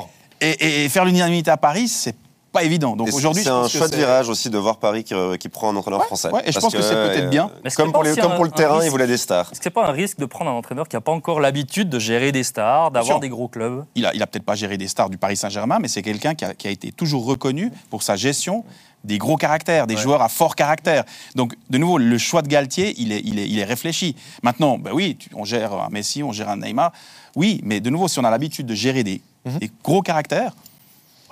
Et, 0.40 0.50
et- 0.50 0.84
et 0.84 0.88
faire 0.88 1.04
l'unanimité 1.04 1.50
à 1.50 1.56
Paris, 1.56 1.88
c'est 1.88 2.14
pas 2.54 2.62
évident. 2.62 2.96
Donc 2.96 3.08
aujourd'hui, 3.12 3.42
c'est 3.42 3.50
un 3.50 3.68
chouette 3.68 3.90
c'est- 3.90 3.96
virage 3.98 4.28
aussi 4.30 4.48
de 4.48 4.56
voir 4.56 4.78
Paris 4.78 5.04
qui, 5.04 5.12
qui 5.38 5.48
prend 5.50 5.68
un 5.70 5.76
entraîneur 5.76 6.00
Ouais, 6.00 6.06
français. 6.06 6.30
ouais, 6.30 6.42
et 6.46 6.52
je 6.52 6.58
pense 6.58 6.72
que 6.72 6.80
c'est 6.80 6.94
peut-être 6.94 7.24
euh, 7.24 7.28
bien. 7.28 7.50
Mais 7.62 7.68
est-ce 7.68 7.76
Comme 7.76 7.92
pour, 7.92 8.02
les, 8.04 8.14
comme 8.16 8.42
le 8.42 8.50
terrain, 8.50 8.78
risque 8.78 8.90
voulaient 8.90 9.06
des 9.06 9.18
stars. 9.18 9.48
Est-ce 9.50 9.58
que 9.60 9.64
c'est 9.64 9.70
pas 9.70 9.86
un 9.88 9.92
risque 9.92 10.18
de 10.18 10.24
prendre 10.24 10.50
un 10.50 10.54
entraîneur 10.54 10.88
qui 10.88 10.96
n'a 10.96 11.00
pas 11.02 11.12
encore 11.12 11.40
l'habitude 11.40 11.90
de 11.90 11.98
gérer 11.98 12.32
des 12.32 12.44
stars, 12.44 12.90
d'avoir 12.92 13.20
des 13.20 13.28
gros 13.28 13.48
clubs? 13.48 13.84
Il 13.96 14.06
a, 14.06 14.14
il 14.14 14.22
a 14.22 14.26
peut-être 14.26 14.44
pas 14.44 14.54
géré 14.54 14.78
des 14.78 14.88
stars 14.88 15.10
du 15.10 15.18
Paris 15.18 15.36
Saint-Germain, 15.36 15.78
mais 15.80 15.88
c'est 15.88 16.02
quelqu'un 16.02 16.34
qui 16.34 16.44
a, 16.44 16.54
qui 16.54 16.68
a 16.68 16.70
été 16.70 16.92
toujours 16.92 17.26
reconnu 17.26 17.70
pour 17.90 18.02
sa 18.02 18.16
gestion 18.16 18.64
des 19.02 19.18
gros 19.18 19.36
caractères, 19.36 19.86
des 19.86 19.98
joueurs 19.98 20.22
à 20.22 20.30
fort 20.30 20.56
caractère. 20.56 21.04
Donc, 21.34 21.52
de 21.68 21.76
nouveau, 21.76 21.98
le 21.98 22.16
choix 22.16 22.40
de 22.40 22.48
Galtier, 22.48 22.94
il 22.96 23.12
est, 23.12 23.20
il 23.22 23.38
est, 23.38 23.46
il 23.46 23.58
est 23.58 23.64
réfléchi. 23.64 24.16
Maintenant, 24.42 24.78
ben 24.78 24.92
oui, 24.94 25.18
on 25.34 25.44
gère 25.44 25.74
un 25.74 25.88
Messi, 25.90 26.22
on 26.22 26.32
gère 26.32 26.48
un 26.48 26.56
Neymar. 26.56 26.90
Oui, 27.36 27.60
mais 27.64 27.80
de 27.80 27.90
nouveau, 27.90 28.08
si 28.08 28.18
on 28.18 28.24
a 28.24 28.30
l'habitude 28.30 28.64
de 28.64 28.74
gérer 28.74 29.02
des, 29.04 29.20
des 29.44 29.70
gros 29.82 30.00
caractères, 30.00 30.52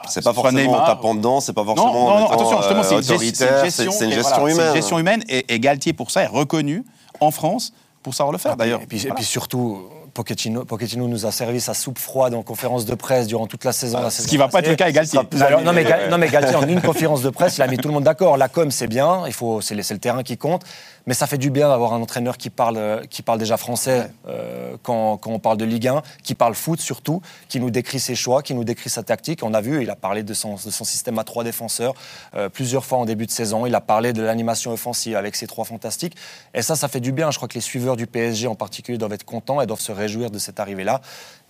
C'est 0.08 0.22
pas 0.24 0.32
forcément 0.32 0.60
en 0.60 0.62
Neymar, 0.64 0.86
tapant 0.86 1.14
dedans, 1.14 1.40
c'est 1.40 1.52
pas 1.52 1.64
forcément 1.64 1.92
non, 1.92 2.18
non, 2.20 2.30
attention, 2.30 2.58
justement, 2.58 2.82
c'est 2.82 2.96
une, 2.96 3.02
c'est 3.02 3.64
gestion, 3.64 3.92
une 4.08 4.20
voilà, 4.20 4.52
humaine. 4.52 4.68
une 4.68 4.74
gestion 4.74 4.98
humaine, 4.98 5.24
et, 5.28 5.54
et 5.54 5.60
Galtier, 5.60 5.92
pour 5.92 6.10
ça, 6.10 6.22
est 6.22 6.26
reconnu 6.26 6.84
en 7.20 7.30
France 7.30 7.72
pour 8.02 8.14
savoir 8.14 8.32
le 8.32 8.38
faire, 8.38 8.56
d'ailleurs. 8.56 8.80
Et 8.82 8.86
puis, 8.86 8.98
et 8.98 9.00
Voilà. 9.02 9.14
puis 9.16 9.24
surtout, 9.24 9.82
Pochettino, 10.14 10.64
Pochettino 10.64 11.08
nous 11.08 11.24
a 11.24 11.30
servi 11.32 11.60
sa 11.60 11.72
soupe 11.72 11.98
froide 11.98 12.34
en 12.34 12.42
conférence 12.42 12.84
de 12.84 12.94
presse 12.94 13.26
durant 13.26 13.46
toute 13.46 13.64
la 13.64 13.72
saison. 13.72 14.00
la 14.00 14.10
ce 14.10 14.18
saison 14.18 14.28
qui 14.28 14.36
va 14.36 14.48
pas 14.48 14.58
être 14.58 14.68
le 14.68 14.74
cas 14.74 14.84
avec 14.84 14.94
Galtier. 14.96 15.18
Alors, 15.40 15.62
non, 15.62 15.72
mais, 15.72 15.84
Gal- 15.84 16.10
non, 16.10 16.18
mais 16.18 16.28
Galtier, 16.28 16.54
en 16.56 16.68
une 16.68 16.82
conférence 16.82 17.22
de 17.22 17.30
presse, 17.30 17.56
il 17.56 17.62
a 17.62 17.66
mis 17.66 17.78
tout 17.78 17.88
le 17.88 17.94
monde 17.94 18.04
d'accord. 18.04 18.36
La 18.36 18.48
com, 18.48 18.70
c'est 18.70 18.88
bien, 18.88 19.22
il 19.26 19.32
faut, 19.32 19.60
c'est 19.62 19.74
le 19.74 19.98
terrain 19.98 20.22
qui 20.22 20.36
compte. 20.36 20.62
Mais 21.06 21.14
ça 21.14 21.26
fait 21.26 21.38
du 21.38 21.50
bien 21.50 21.68
d'avoir 21.68 21.92
un 21.94 22.00
entraîneur 22.00 22.36
qui 22.36 22.50
parle, 22.50 23.06
qui 23.08 23.22
parle 23.22 23.38
déjà 23.38 23.56
français 23.56 24.10
euh, 24.28 24.76
quand, 24.82 25.16
quand 25.16 25.30
on 25.30 25.38
parle 25.38 25.56
de 25.56 25.64
Ligue 25.64 25.88
1, 25.88 26.02
qui 26.22 26.34
parle 26.34 26.54
foot 26.54 26.80
surtout, 26.80 27.20
qui 27.48 27.60
nous 27.60 27.70
décrit 27.70 27.98
ses 28.00 28.14
choix, 28.14 28.42
qui 28.42 28.54
nous 28.54 28.64
décrit 28.64 28.90
sa 28.90 29.02
tactique. 29.02 29.42
On 29.42 29.54
a 29.54 29.60
vu, 29.60 29.82
il 29.82 29.90
a 29.90 29.96
parlé 29.96 30.22
de 30.22 30.34
son, 30.34 30.54
de 30.54 30.70
son 30.70 30.84
système 30.84 31.18
à 31.18 31.24
trois 31.24 31.44
défenseurs 31.44 31.94
euh, 32.34 32.48
plusieurs 32.48 32.84
fois 32.84 32.98
en 32.98 33.04
début 33.04 33.26
de 33.26 33.30
saison. 33.30 33.66
Il 33.66 33.74
a 33.74 33.80
parlé 33.80 34.12
de 34.12 34.22
l'animation 34.22 34.72
offensive 34.72 35.16
avec 35.16 35.34
ses 35.34 35.46
trois 35.46 35.64
fantastiques. 35.64 36.16
Et 36.54 36.62
ça, 36.62 36.76
ça 36.76 36.88
fait 36.88 37.00
du 37.00 37.12
bien. 37.12 37.30
Je 37.30 37.36
crois 37.36 37.48
que 37.48 37.54
les 37.54 37.60
suiveurs 37.60 37.96
du 37.96 38.06
PSG 38.06 38.46
en 38.46 38.54
particulier 38.54 38.98
doivent 38.98 39.12
être 39.12 39.24
contents 39.24 39.60
et 39.60 39.66
doivent 39.66 39.80
se 39.80 39.92
réjouir 39.92 40.30
de 40.30 40.38
cette 40.38 40.60
arrivée-là. 40.60 41.00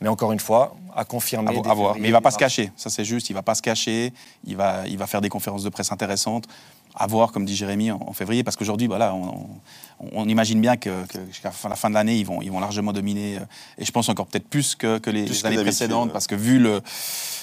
Mais 0.00 0.08
encore 0.08 0.32
une 0.32 0.40
fois, 0.40 0.74
à 0.96 1.04
confirmer. 1.04 1.60
À, 1.64 1.74
voir. 1.74 1.96
Mais 1.98 2.08
il 2.08 2.12
va 2.12 2.20
pas 2.20 2.30
se 2.30 2.38
cacher. 2.38 2.72
Ça, 2.76 2.90
c'est 2.90 3.04
juste. 3.04 3.30
Il 3.30 3.34
va 3.34 3.42
pas 3.42 3.54
se 3.54 3.62
cacher. 3.62 4.12
Il 4.44 4.56
va, 4.56 4.86
il 4.88 4.98
va 4.98 5.06
faire 5.06 5.20
des 5.20 5.28
conférences 5.28 5.62
de 5.62 5.68
presse 5.68 5.92
intéressantes. 5.92 6.48
À 6.94 7.06
voir, 7.06 7.32
comme 7.32 7.44
dit 7.46 7.56
Jérémy, 7.56 7.90
en, 7.90 8.00
en 8.06 8.12
février. 8.12 8.44
Parce 8.44 8.56
qu'aujourd'hui, 8.56 8.86
voilà, 8.86 9.14
on, 9.14 9.48
on- 10.00 10.08
on 10.14 10.28
imagine 10.28 10.60
bien 10.60 10.76
que, 10.76 11.06
que 11.06 11.18
jusqu'à 11.28 11.52
la 11.68 11.76
fin- 11.76 11.88
de 11.88 11.94
l'année, 11.94 12.16
ils 12.16 12.26
vont, 12.26 12.42
ils 12.42 12.50
vont 12.50 12.58
largement 12.60 12.92
dominer. 12.92 13.36
euh, 13.38 13.44
Et 13.78 13.84
je 13.84 13.92
pense 13.92 14.08
encore 14.08 14.26
peut-être 14.26 14.48
plus 14.48 14.74
que, 14.74 14.98
que 14.98 15.10
les, 15.10 15.24
Plus 15.24 15.36
les 15.36 15.40
que 15.42 15.46
années 15.46 15.62
précédentes. 15.62 16.12
Parce 16.12 16.26
que 16.26 16.34
vu 16.34 16.58
le, 16.58 16.80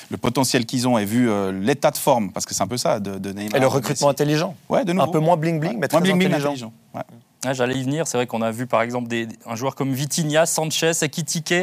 le 0.10 0.18
potentiel 0.18 0.66
qu'ils 0.66 0.88
ont 0.88 0.98
et 0.98 1.06
vu 1.06 1.30
euh, 1.32 1.52
l'état 1.52 1.90
de 1.90 1.98
forme, 1.98 2.32
parce 2.32 2.46
que 2.46 2.54
c'est 2.54 2.62
un 2.64 2.68
peu 2.68 2.78
ça 2.78 3.00
de, 3.00 3.18
de 3.18 3.32
Neymar. 3.32 3.56
Et 3.56 3.60
le 3.60 3.68
recrutement 3.68 4.08
Messi. 4.08 4.12
intelligent. 4.22 4.56
Ouais, 4.68 4.84
de 4.86 4.92
Un 4.92 4.96
nouveau. 4.96 5.12
peu 5.12 5.20
moins 5.20 5.38
bling-bling, 5.38 5.78
mais 5.78 5.88
très 5.88 6.00
Moins 6.00 6.08
bling-bling, 6.10 6.26
intelligent. 6.28 6.48
intelligent. 6.50 6.74
Ouais. 6.94 7.02
Ah, 7.46 7.54
J'allais 7.54 7.76
y 7.76 7.84
venir. 7.84 8.06
C'est 8.08 8.18
vrai 8.18 8.28
qu'on 8.28 8.42
a 8.42 8.52
vu 8.52 8.68
par 8.68 8.82
exemple 8.82 9.08
des, 9.08 9.28
un 9.46 9.56
joueur 9.56 9.74
comme 9.76 9.94
Vitinha, 9.94 10.46
Sanchez, 10.46 10.92
Ekitike, 11.02 11.54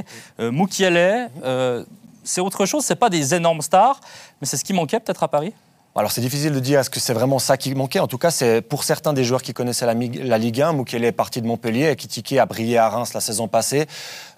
euh, 0.40 0.50
Mukiele. 0.50 1.28
euh, 1.44 1.84
c'est 2.24 2.40
autre 2.40 2.64
chose. 2.66 2.84
C'est 2.84 2.96
pas 2.96 3.10
des 3.10 3.34
énormes 3.34 3.60
stars, 3.60 4.00
mais 4.40 4.46
c'est 4.46 4.56
ce 4.56 4.64
qui 4.64 4.72
manquait 4.72 4.98
peut-être 4.98 5.22
à 5.22 5.28
Paris? 5.28 5.52
Alors 5.98 6.12
c'est 6.12 6.20
difficile 6.20 6.52
de 6.52 6.60
dire 6.60 6.80
est-ce 6.80 6.90
que 6.90 7.00
c'est 7.00 7.14
vraiment 7.14 7.38
ça 7.38 7.56
qui 7.56 7.74
manquait. 7.74 8.00
En 8.00 8.06
tout 8.06 8.18
cas, 8.18 8.30
c'est 8.30 8.60
pour 8.60 8.84
certains 8.84 9.14
des 9.14 9.24
joueurs 9.24 9.40
qui 9.40 9.54
connaissaient 9.54 9.86
la, 9.86 10.38
Ligue 10.38 10.60
1, 10.60 10.74
Mukele 10.74 11.04
est 11.06 11.12
parti 11.12 11.40
de 11.40 11.46
Montpellier, 11.46 11.86
Ekitike 11.86 12.34
a 12.34 12.44
brillé 12.44 12.76
à 12.76 12.90
Reims 12.90 13.14
la 13.14 13.20
saison 13.22 13.48
passée. 13.48 13.86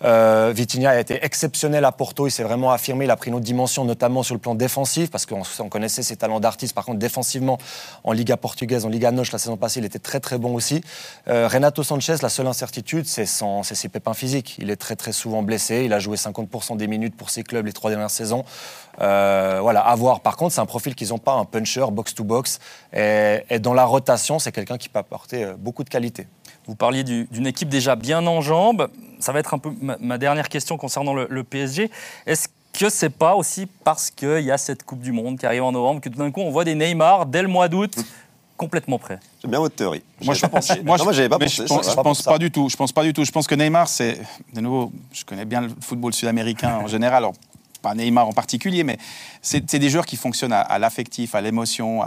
Euh, 0.05 0.53
Vitinha 0.55 0.91
a 0.91 1.01
été 1.01 1.19
exceptionnel 1.25 1.85
à 1.85 1.91
Porto, 1.93 2.27
il 2.27 2.31
s'est 2.31 2.45
vraiment 2.45 2.71
affirmé, 2.71 3.05
il 3.07 3.11
a 3.11 3.17
pris 3.17 3.31
une 3.31 3.35
autre 3.35 3.45
dimension, 3.45 3.85
notamment 3.85 4.23
sur 4.23 4.35
le 4.35 4.41
plan 4.41 4.55
défensif, 4.55 5.11
parce 5.11 5.27
qu'on 5.27 5.43
on 5.59 5.69
connaissait 5.69 6.03
ses 6.03 6.17
talents 6.17 6.39
d'artiste. 6.41 6.75
Par 6.75 6.85
contre, 6.85 6.99
défensivement, 6.99 7.59
en 8.05 8.13
Liga 8.13 8.37
portugaise, 8.37 8.85
en 8.85 8.89
Liga 8.89 9.11
Noche 9.11 9.33
la 9.33 9.39
saison 9.39 9.57
passée, 9.57 9.81
il 9.81 9.85
était 9.85 9.99
très 9.99 10.21
très 10.21 10.39
bon 10.39 10.55
aussi. 10.55 10.83
Euh, 11.27 11.49
Renato 11.49 11.83
Sanchez, 11.83 12.17
la 12.23 12.29
seule 12.29 12.47
incertitude, 12.47 13.07
c'est 13.07 13.27
ses 13.27 13.89
pépins 13.89 14.15
physiques. 14.15 14.57
Il 14.59 14.71
est 14.71 14.77
très 14.77 14.95
très 14.95 15.13
souvent 15.13 15.43
blessé, 15.43 15.83
il 15.85 15.93
a 15.93 15.99
joué 15.99 16.17
50% 16.17 16.77
des 16.77 16.87
minutes 16.87 17.17
pour 17.17 17.31
ses 17.31 17.43
clubs 17.43 17.67
les 17.67 17.73
trois 17.73 17.91
dernières 17.91 18.11
saisons. 18.11 18.45
Euh, 19.01 19.59
voilà, 19.63 19.81
à 19.81 19.95
voir. 19.95 20.21
Par 20.21 20.37
contre, 20.37 20.55
c'est 20.55 20.61
un 20.61 20.67
profil 20.67 20.95
qu'ils 20.95 21.09
n'ont 21.09 21.19
pas, 21.19 21.33
un 21.35 21.45
puncher, 21.45 21.87
box-to-box. 21.91 22.59
Et, 22.93 23.59
dans 23.61 23.75
la 23.75 23.85
rotation, 23.85 24.39
c'est 24.39 24.53
quelqu'un 24.53 24.79
qui 24.79 24.89
peut 24.89 24.99
apporter 24.99 25.45
euh, 25.45 25.55
beaucoup 25.57 25.85
de 25.85 25.89
qualité. 25.89 26.27
Vous 26.67 26.75
parliez 26.75 27.05
du- 27.05 27.27
d'une 27.31 27.47
équipe 27.47 27.69
déjà 27.69 27.97
bien 27.97 28.27
en 28.27 28.41
jambes. 28.41 28.89
Ça 29.21 29.33
va 29.33 29.41
être 29.41 29.55
un 29.55 29.59
peu 29.59 29.71
ma, 29.81 29.97
ma 30.01 30.19
dernière 30.19 30.49
question 30.49 30.77
concernant 30.77 31.15
le, 31.15 31.27
le 31.29 31.45
PSG. 31.45 31.91
Est-ce 32.27 32.49
que 32.73 32.89
c'est 32.89 33.11
pas 33.11 33.35
aussi 33.35 33.67
parce 33.85 34.11
qu'il 34.11 34.41
y 34.41 34.51
a 34.51 34.59
cette 34.59 34.85
Coupe 34.85 35.01
du 35.01 35.13
Monde 35.13 35.39
qui 35.39 35.47
arrive 35.47 35.65
en 35.65 35.73
novembre 35.73 36.01
que 36.01 36.09
tout 36.09 36.19
d'un 36.19 36.31
coup 36.31 36.41
on 36.41 36.51
voit 36.51 36.65
des 36.65 36.75
Neymar 36.75 37.27
dès 37.27 37.43
le 37.43 37.49
mois 37.49 37.69
d'août 37.69 37.97
complètement 38.57 38.99
prêts? 38.99 39.19
J'aime 39.41 39.51
bien 39.53 39.61
votre 39.61 39.75
théorie. 39.75 40.03
Moi, 40.23 40.35
je 40.35 40.41
pas 40.43 40.49
pense, 40.49 40.69
pensé. 40.69 40.83
moi, 40.83 40.99
Non, 40.99 41.05
moi, 41.05 41.13
j'avais 41.13 41.29
pas 41.29 41.39
pensé. 41.39 41.63
Je 41.63 41.67
ça, 41.67 41.75
pense, 41.75 41.87
ça. 41.87 41.91
je 41.93 41.97
pense 41.97 42.23
pas 42.23 42.39
du 42.39 42.51
tout. 42.51 42.69
Je 42.69 42.77
pense 42.77 42.93
pas 42.93 43.03
du 43.05 43.13
tout. 43.13 43.25
Je 43.25 43.31
pense 43.31 43.47
que 43.47 43.55
Neymar, 43.55 43.89
c'est 43.89 44.21
de 44.53 44.61
nouveau. 44.61 44.93
Je 45.13 45.25
connais 45.25 45.45
bien 45.45 45.63
le 45.63 45.71
football 45.81 46.13
sud-américain 46.13 46.79
en 46.83 46.87
général. 46.87 47.25
Alors, 47.25 47.35
pas 47.83 47.95
Neymar 47.95 48.27
en 48.27 48.33
particulier, 48.33 48.83
mais 48.83 48.99
c'est 49.41 49.77
des 49.77 49.89
joueurs 49.89 50.07
qui 50.07 50.17
fonctionnent 50.17 50.53
à, 50.53 50.79
l'affectif, 50.79 51.35
à 51.35 51.41
l'émotion. 51.41 52.01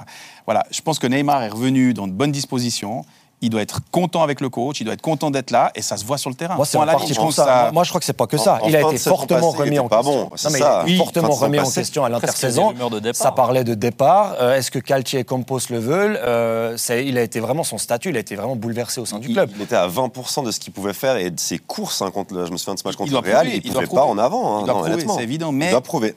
Voilà. 0.46 0.66
Je 0.72 0.82
pense 0.82 1.00
que 1.00 1.08
Neymar 1.08 1.44
est 1.44 1.50
revenu 1.50 1.94
dans 1.94 2.08
de 2.08 2.14
bonnes 2.14 2.34
dispositions. 2.34 3.06
Il 3.44 3.50
doit 3.50 3.62
être 3.64 3.80
content 3.90 4.22
avec 4.22 4.40
le 4.40 4.50
coach. 4.50 4.82
Il 4.82 4.84
doit 4.84 4.94
être 4.94 5.02
content 5.02 5.32
d'être 5.32 5.50
là, 5.50 5.72
et 5.74 5.82
ça 5.82 5.98
se 5.98 6.06
voit 6.06 6.20
sur 6.20 6.30
le 6.30 6.36
terrain. 6.36 6.56
Moi, 6.58 6.66
c'est 6.66 6.78
Point 6.78 6.88
en 6.88 6.92
partie 6.92 7.14
pour 7.16 7.34
ça. 7.34 7.44
que 7.44 7.50
ça- 7.50 7.72
Moi, 7.74 7.84
je 7.84 7.90
crois 7.90 8.00
que 8.00 8.06
c'est 8.06 8.14
pas 8.14 8.28
que 8.28 8.38
ça. 8.38 8.60
En- 8.62 8.68
il 8.68 8.76
a 8.76 8.82
été 8.82 8.98
fortement 9.00 9.50
remis 9.50 9.80
en 9.80 9.88
pas 9.88 9.98
question. 10.04 10.24
bon, 10.26 10.30
c'est 10.36 10.48
Non, 10.50 10.54
mais 10.54 10.60
ça. 10.60 10.66
il 10.66 10.78
a 10.78 10.82
été 10.84 10.92
Oui, 10.92 10.98
fortement 10.98 11.28
fin 11.28 11.30
de 11.30 11.34
saison 11.34 11.46
remis 11.46 11.60
en 11.60 11.64
passée. 11.64 11.82
question 11.82 12.06
à 12.06 12.10
l'intersaison. 12.10 12.74
Ça 13.14 13.32
parlait 13.32 13.64
de 13.64 13.74
départ. 13.74 14.36
Euh, 14.40 14.56
Est-ce 14.58 14.70
que 14.70 14.78
Calci 14.80 15.18
et 15.18 15.24
Campos 15.24 15.60
le 15.72 15.80
veulent? 15.80 16.20
Euh, 16.24 16.78
Il 16.90 17.18
a 17.18 17.22
été 17.24 17.40
vraiment 17.40 17.64
son 17.64 17.78
statut. 17.80 18.10
Il 18.10 18.18
a 18.18 18.20
été 18.20 18.36
vraiment 18.36 18.56
bouleversé 18.56 19.02
au 19.02 19.06
sein 19.06 19.18
du 19.18 19.28
Il, 19.30 19.34
club. 19.34 19.50
il 19.56 19.62
était 19.64 19.76
à 19.76 19.88
20% 19.88 20.44
de 20.44 20.52
ce 20.52 20.60
qu'il 20.60 20.72
pouvait 20.72 20.94
faire 20.94 21.16
et 21.18 21.32
de 21.32 21.40
ses 21.40 21.58
courses 21.58 22.02
hein, 22.04 22.12
contre 22.12 22.46
je 22.46 22.52
me 22.52 22.58
souviens 22.58 22.76
de 22.76 22.80
ce 22.80 22.88
match 22.88 22.96
contre 22.96 23.12
le 23.12 23.18
Real, 23.18 23.34
prouver, 23.48 23.50
il 23.58 23.66
il 23.66 23.72
pouvait 23.74 23.88
doit 23.88 24.02
pas 24.02 24.06
en 24.06 24.18
avant. 24.20 24.58
hein, 24.58 24.60
Il 24.62 24.66
doit 24.66 24.74
non, 24.76 24.80
prouver, 24.82 24.94
honnêtement. 24.94 25.18
c'est 25.18 25.24
évident, 25.24 25.52
mais 25.52 25.72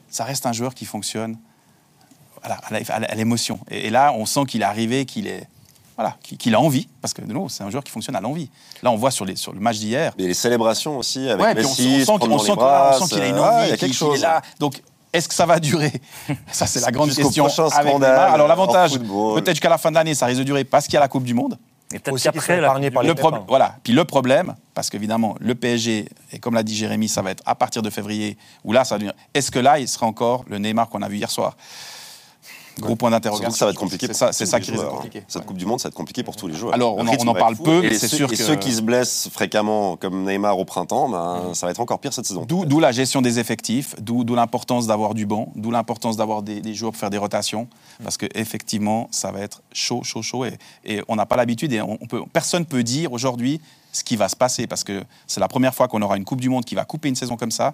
ça 0.09 0.23
reste 0.25 0.45
un 0.45 0.53
joueur 0.53 0.75
qui 0.75 0.85
fonctionne 0.85 1.37
à 2.43 3.15
l'émotion. 3.15 3.59
Et 3.71 3.89
là, 3.89 4.13
on 4.15 4.25
sent 4.27 4.41
qu'il 4.47 4.61
est 4.61 4.65
arrivé, 4.65 5.05
qu'il 5.05 5.25
est 5.27 5.47
voilà, 5.97 6.17
qu'il 6.21 6.53
a 6.55 6.59
envie, 6.59 6.87
parce 7.01 7.13
que 7.13 7.21
de 7.21 7.31
nouveau, 7.31 7.47
c'est 7.49 7.63
un 7.63 7.69
joueur 7.69 7.83
qui 7.83 7.91
fonctionne 7.91 8.15
à 8.15 8.21
l'envie. 8.21 8.49
Là, 8.83 8.91
on 8.91 8.95
voit 8.95 9.11
sur, 9.11 9.23
les, 9.25 9.35
sur 9.35 9.53
le 9.53 9.59
match 9.59 9.77
d'hier. 9.77 10.13
Et 10.17 10.27
les 10.27 10.33
célébrations 10.33 10.97
aussi 10.97 11.29
avec 11.29 11.45
Ouais, 11.45 11.53
Messi, 11.53 11.67
on 11.67 11.73
se 11.73 11.81
sent 12.05 12.19
qu'il 12.21 12.31
on 12.31 12.39
sent 12.39 12.51
a- 12.51 13.27
une 13.27 13.39
envie, 13.39 13.55
ouais, 13.57 13.67
il 13.67 13.69
y 13.69 13.73
a 13.73 13.77
qu'il- 13.77 13.93
chose. 13.93 14.19
est 14.19 14.21
là. 14.23 14.41
Donc, 14.59 14.81
est-ce 15.13 15.29
que 15.29 15.33
ça 15.35 15.45
va 15.45 15.59
durer? 15.59 15.93
Ça, 16.51 16.65
c'est 16.67 16.81
la 16.81 16.91
grande 16.91 17.13
question. 17.13 17.45
avec 17.45 17.71
scandale. 17.71 18.33
Alors, 18.33 18.47
l'avantage, 18.49 18.99
peut-être 18.99 19.51
jusqu'à 19.51 19.69
la 19.69 19.77
fin 19.77 19.89
de 19.89 19.95
l'année, 19.95 20.13
ça 20.15 20.25
risque 20.25 20.39
de 20.39 20.43
durer 20.43 20.65
parce 20.65 20.85
qu'il 20.85 20.95
y 20.95 20.97
a 20.97 20.99
la 20.99 21.07
Coupe 21.07 21.23
du 21.23 21.33
Monde. 21.33 21.57
Et 21.93 21.99
peut-être 21.99 22.17
qu'après 22.21 22.59
Le 23.07 23.13
pro- 23.15 23.29
pépins. 23.31 23.45
voilà. 23.47 23.75
Puis 23.83 23.93
le 23.93 24.03
problème, 24.03 24.55
parce 24.73 24.89
qu'évidemment, 24.89 25.35
le 25.39 25.55
PSG, 25.55 26.09
et 26.33 26.39
comme 26.39 26.55
l'a 26.55 26.63
dit 26.63 26.75
Jérémy, 26.75 27.07
ça 27.07 27.21
va 27.21 27.29
être 27.31 27.43
à 27.45 27.55
partir 27.55 27.81
de 27.83 27.89
février, 27.91 28.37
où 28.65 28.73
là, 28.73 28.83
ça 28.83 28.95
va 28.95 28.99
devenir. 28.99 29.13
Est-ce 29.33 29.51
que 29.51 29.59
là, 29.59 29.79
il 29.79 29.87
sera 29.87 30.05
encore 30.07 30.43
le 30.49 30.57
Neymar 30.57 30.89
qu'on 30.89 31.03
a 31.03 31.07
vu 31.07 31.17
hier 31.17 31.29
soir? 31.31 31.55
Gros 32.79 32.95
point 32.95 33.11
d'interrogation. 33.11 33.51
ça 33.51 33.65
va 33.65 33.71
être 33.71 33.77
compliqué. 33.77 34.07
C'est 34.07 34.13
ça, 34.13 34.31
ça 34.33 34.59
qui 34.59 34.71
risque 34.71 34.85
compliquer. 34.85 35.23
Cette. 35.27 35.45
Coupe 35.45 35.57
du 35.57 35.65
Monde, 35.65 35.79
ça 35.79 35.87
va 35.87 35.89
être 35.89 35.95
compliqué 35.95 36.23
pour 36.23 36.35
tous 36.35 36.47
les 36.47 36.55
joueurs. 36.55 36.73
Alors, 36.73 36.95
on 36.97 37.07
en- 37.07 37.33
parle 37.33 37.55
peu, 37.55 37.81
mais 37.81 37.87
Et 37.87 37.97
c'est 37.97 38.07
sûr 38.07 38.31
Et 38.31 38.35
que- 38.35 38.43
ceux 38.43 38.55
qui 38.55 38.73
se 38.73 38.81
blessent 38.81 39.29
fréquemment, 39.31 39.95
comme 39.97 40.23
Neymar 40.23 40.57
au 40.57 40.65
printemps, 40.65 41.09
ben, 41.09 41.53
ça 41.53 41.67
va 41.67 41.71
être 41.71 41.79
encore 41.79 41.99
pire 41.99 42.13
cette 42.13 42.25
saison. 42.25 42.45
D'où 42.45 42.79
la 42.79 42.91
gestion 42.91 43.21
des 43.21 43.39
effectifs, 43.39 43.95
d'où 43.99 44.23
l'importance 44.35 44.87
d'avoir 44.87 45.13
du 45.13 45.25
banc, 45.25 45.51
d'où 45.55 45.71
l'importance 45.71 46.17
d'avoir 46.17 46.41
des, 46.41 46.73
joueurs 46.73 46.91
pour 46.91 46.99
faire 46.99 47.09
des 47.09 47.17
rotations, 47.17 47.67
parce 48.03 48.17
que 48.17 48.25
effectivement, 48.35 49.07
ça 49.11 49.31
va 49.31 49.41
être 49.41 49.61
chaud, 49.71 50.01
chaud, 50.03 50.21
chaud, 50.21 50.45
et, 50.45 50.57
et 50.83 51.01
on 51.07 51.15
n'a 51.15 51.25
pas 51.25 51.35
l'habitude, 51.35 51.71
et 51.73 51.81
on, 51.81 51.97
on 52.01 52.05
peut, 52.07 52.21
personne 52.31 52.65
peut 52.65 52.83
dire 52.83 53.11
aujourd'hui 53.13 53.61
ce 53.91 54.03
qui 54.03 54.15
va 54.15 54.27
se 54.27 54.35
passer, 54.35 54.67
parce 54.67 54.83
que 54.83 55.03
c'est 55.27 55.39
la 55.39 55.47
première 55.47 55.73
fois 55.73 55.87
qu'on 55.87 56.01
aura 56.01 56.17
une 56.17 56.25
Coupe 56.25 56.41
du 56.41 56.49
Monde 56.49 56.65
qui 56.65 56.75
va 56.75 56.83
couper 56.85 57.07
une 57.09 57.15
saison 57.15 57.37
comme 57.37 57.51
ça. 57.51 57.73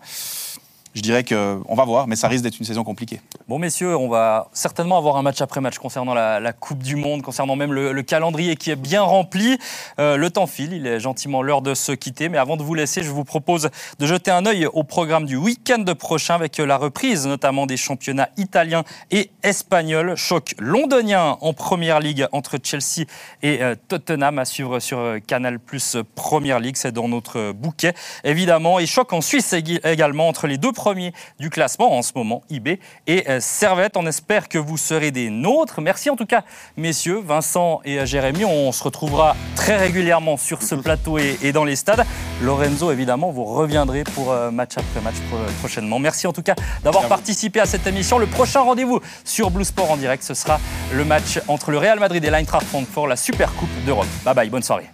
Je 0.94 1.02
dirais 1.02 1.24
que 1.24 1.60
on 1.68 1.76
va 1.76 1.86
voir, 1.86 2.08
mais 2.08 2.16
ça 2.18 2.28
risque 2.28 2.44
d'être 2.44 2.60
une 2.60 2.66
saison 2.66 2.84
compliquée. 2.84 3.22
Bon, 3.48 3.60
messieurs, 3.60 3.96
on 3.96 4.10
va 4.10 4.50
certainement 4.52 4.98
avoir 4.98 5.16
un 5.16 5.22
match 5.22 5.42
après 5.42 5.62
match 5.62 5.78
concernant 5.78 6.14
la, 6.14 6.54
Coupe 6.54 6.84
du 6.84 6.96
Monde, 6.98 7.22
concernant 7.22 7.56
même 7.56 7.72
le, 7.72 7.94
le 7.94 8.02
calendrier 8.04 8.56
qui 8.58 8.72
est 8.72 8.76
bien 8.76 9.02
rempli. 9.02 9.58
Euh, 10.00 10.18
le 10.18 10.30
temps 10.30 10.48
file, 10.48 10.74
il 10.74 10.86
est 10.86 11.00
gentiment 11.00 11.42
l'heure 11.42 11.62
de 11.62 11.74
se 11.74 11.94
quitter. 11.94 12.28
Mais 12.28 12.38
avant 12.38 12.58
de 12.58 12.64
vous 12.64 12.74
laisser, 12.74 13.04
je 13.04 13.10
vous 13.10 13.24
propose 13.24 13.70
de 14.00 14.06
jeter 14.06 14.32
un 14.32 14.46
œil 14.46 14.66
au 14.66 14.84
programme 14.84 15.26
du 15.26 15.38
week-end 15.38 15.84
prochain 15.98 16.36
avec 16.36 16.58
la 16.58 16.78
reprise 16.78 17.26
notamment 17.26 17.66
des 17.66 17.78
championnats 17.78 18.30
italiens 18.38 18.84
et 19.12 19.32
espagnols. 19.44 20.16
Choc 20.18 20.56
londonien 20.60 21.38
en 21.40 21.54
première 21.54 22.00
ligue 22.02 22.28
entre 22.34 22.58
Chelsea 22.62 23.06
et 23.44 23.64
euh, 23.64 23.76
Tottenham 23.88 24.40
à 24.40 24.46
suivre 24.46 24.80
sur 24.80 25.00
euh, 25.00 25.20
Canal 25.26 25.58
Plus 25.60 25.96
Première 26.16 26.60
Ligue. 26.60 26.76
C'est 26.76 26.92
dans 26.92 27.08
notre 27.08 27.54
bouquet, 27.54 27.94
évidemment. 28.26 28.78
Et 28.80 28.86
choc 28.86 29.14
en 29.14 29.22
Suisse 29.22 29.54
ég- 29.54 29.80
également 29.88 30.28
entre 30.28 30.48
les 30.48 30.58
deux 30.58 30.74
premiers 30.82 31.14
du 31.40 31.52
classement 31.52 31.96
en 31.96 32.02
ce 32.02 32.14
moment, 32.16 32.42
IB 32.50 32.80
et 33.06 33.30
euh, 33.30 33.40
Servette. 33.40 33.98
On 33.98 34.08
espère 34.08 34.50
que 34.50 34.58
vous 34.58 34.78
serez 34.78 35.12
des 35.12 35.30
nôtres. 35.30 35.80
Merci 35.80 36.10
en 36.10 36.16
tout 36.16 36.26
cas, 36.26 36.44
messieurs, 36.76 37.22
Vincent 37.24 37.82
et 37.86 38.00
euh, 38.00 38.08
Jérémy. 38.08 38.46
On 38.46 38.72
se 38.72 38.84
retrouvera 38.84 39.36
très 39.56 39.78
régulièrement 39.78 40.38
sur 40.38 40.64
ce 40.64 40.74
plateau 40.88 41.20
et, 41.20 41.52
dans 41.52 41.66
les 41.66 41.76
stades. 41.76 42.04
Lorenzo, 42.42 42.92
évidemment, 42.92 43.30
vous 43.30 43.46
reviendrez 43.46 44.04
pour 44.04 44.32
euh, 44.32 44.50
match 44.50 44.72
après 44.76 45.02
match 45.02 45.18
prochainement. 45.60 46.00
Merci 46.00 46.26
en 46.26 46.34
tout 46.34 46.42
cas 46.42 46.56
d'avoir 46.84 47.08
participé 47.08 47.60
à 47.60 47.68
cette 47.68 47.86
émission. 47.86 48.18
Le 48.18 48.26
prochain 48.26 48.62
rendez-vous 48.62 49.02
sur 49.24 49.52
Blue 49.52 49.66
Sport 49.66 49.92
en 49.92 49.98
direct, 49.98 50.24
ce 50.24 50.34
sera 50.34 50.60
le 50.94 51.06
match 51.06 51.40
entre 51.48 51.70
le 51.70 51.78
Real 51.78 52.00
Madrid 52.00 52.26
et 52.26 52.32
l'Eintracht 52.32 52.66
Francfort, 52.66 53.06
la 53.06 53.18
Super 53.18 53.54
Coupe 53.54 53.70
d'Europe. 53.86 54.08
Bye 54.26 54.34
bye, 54.34 54.50
bonne 54.50 54.64
soirée. 54.64 54.90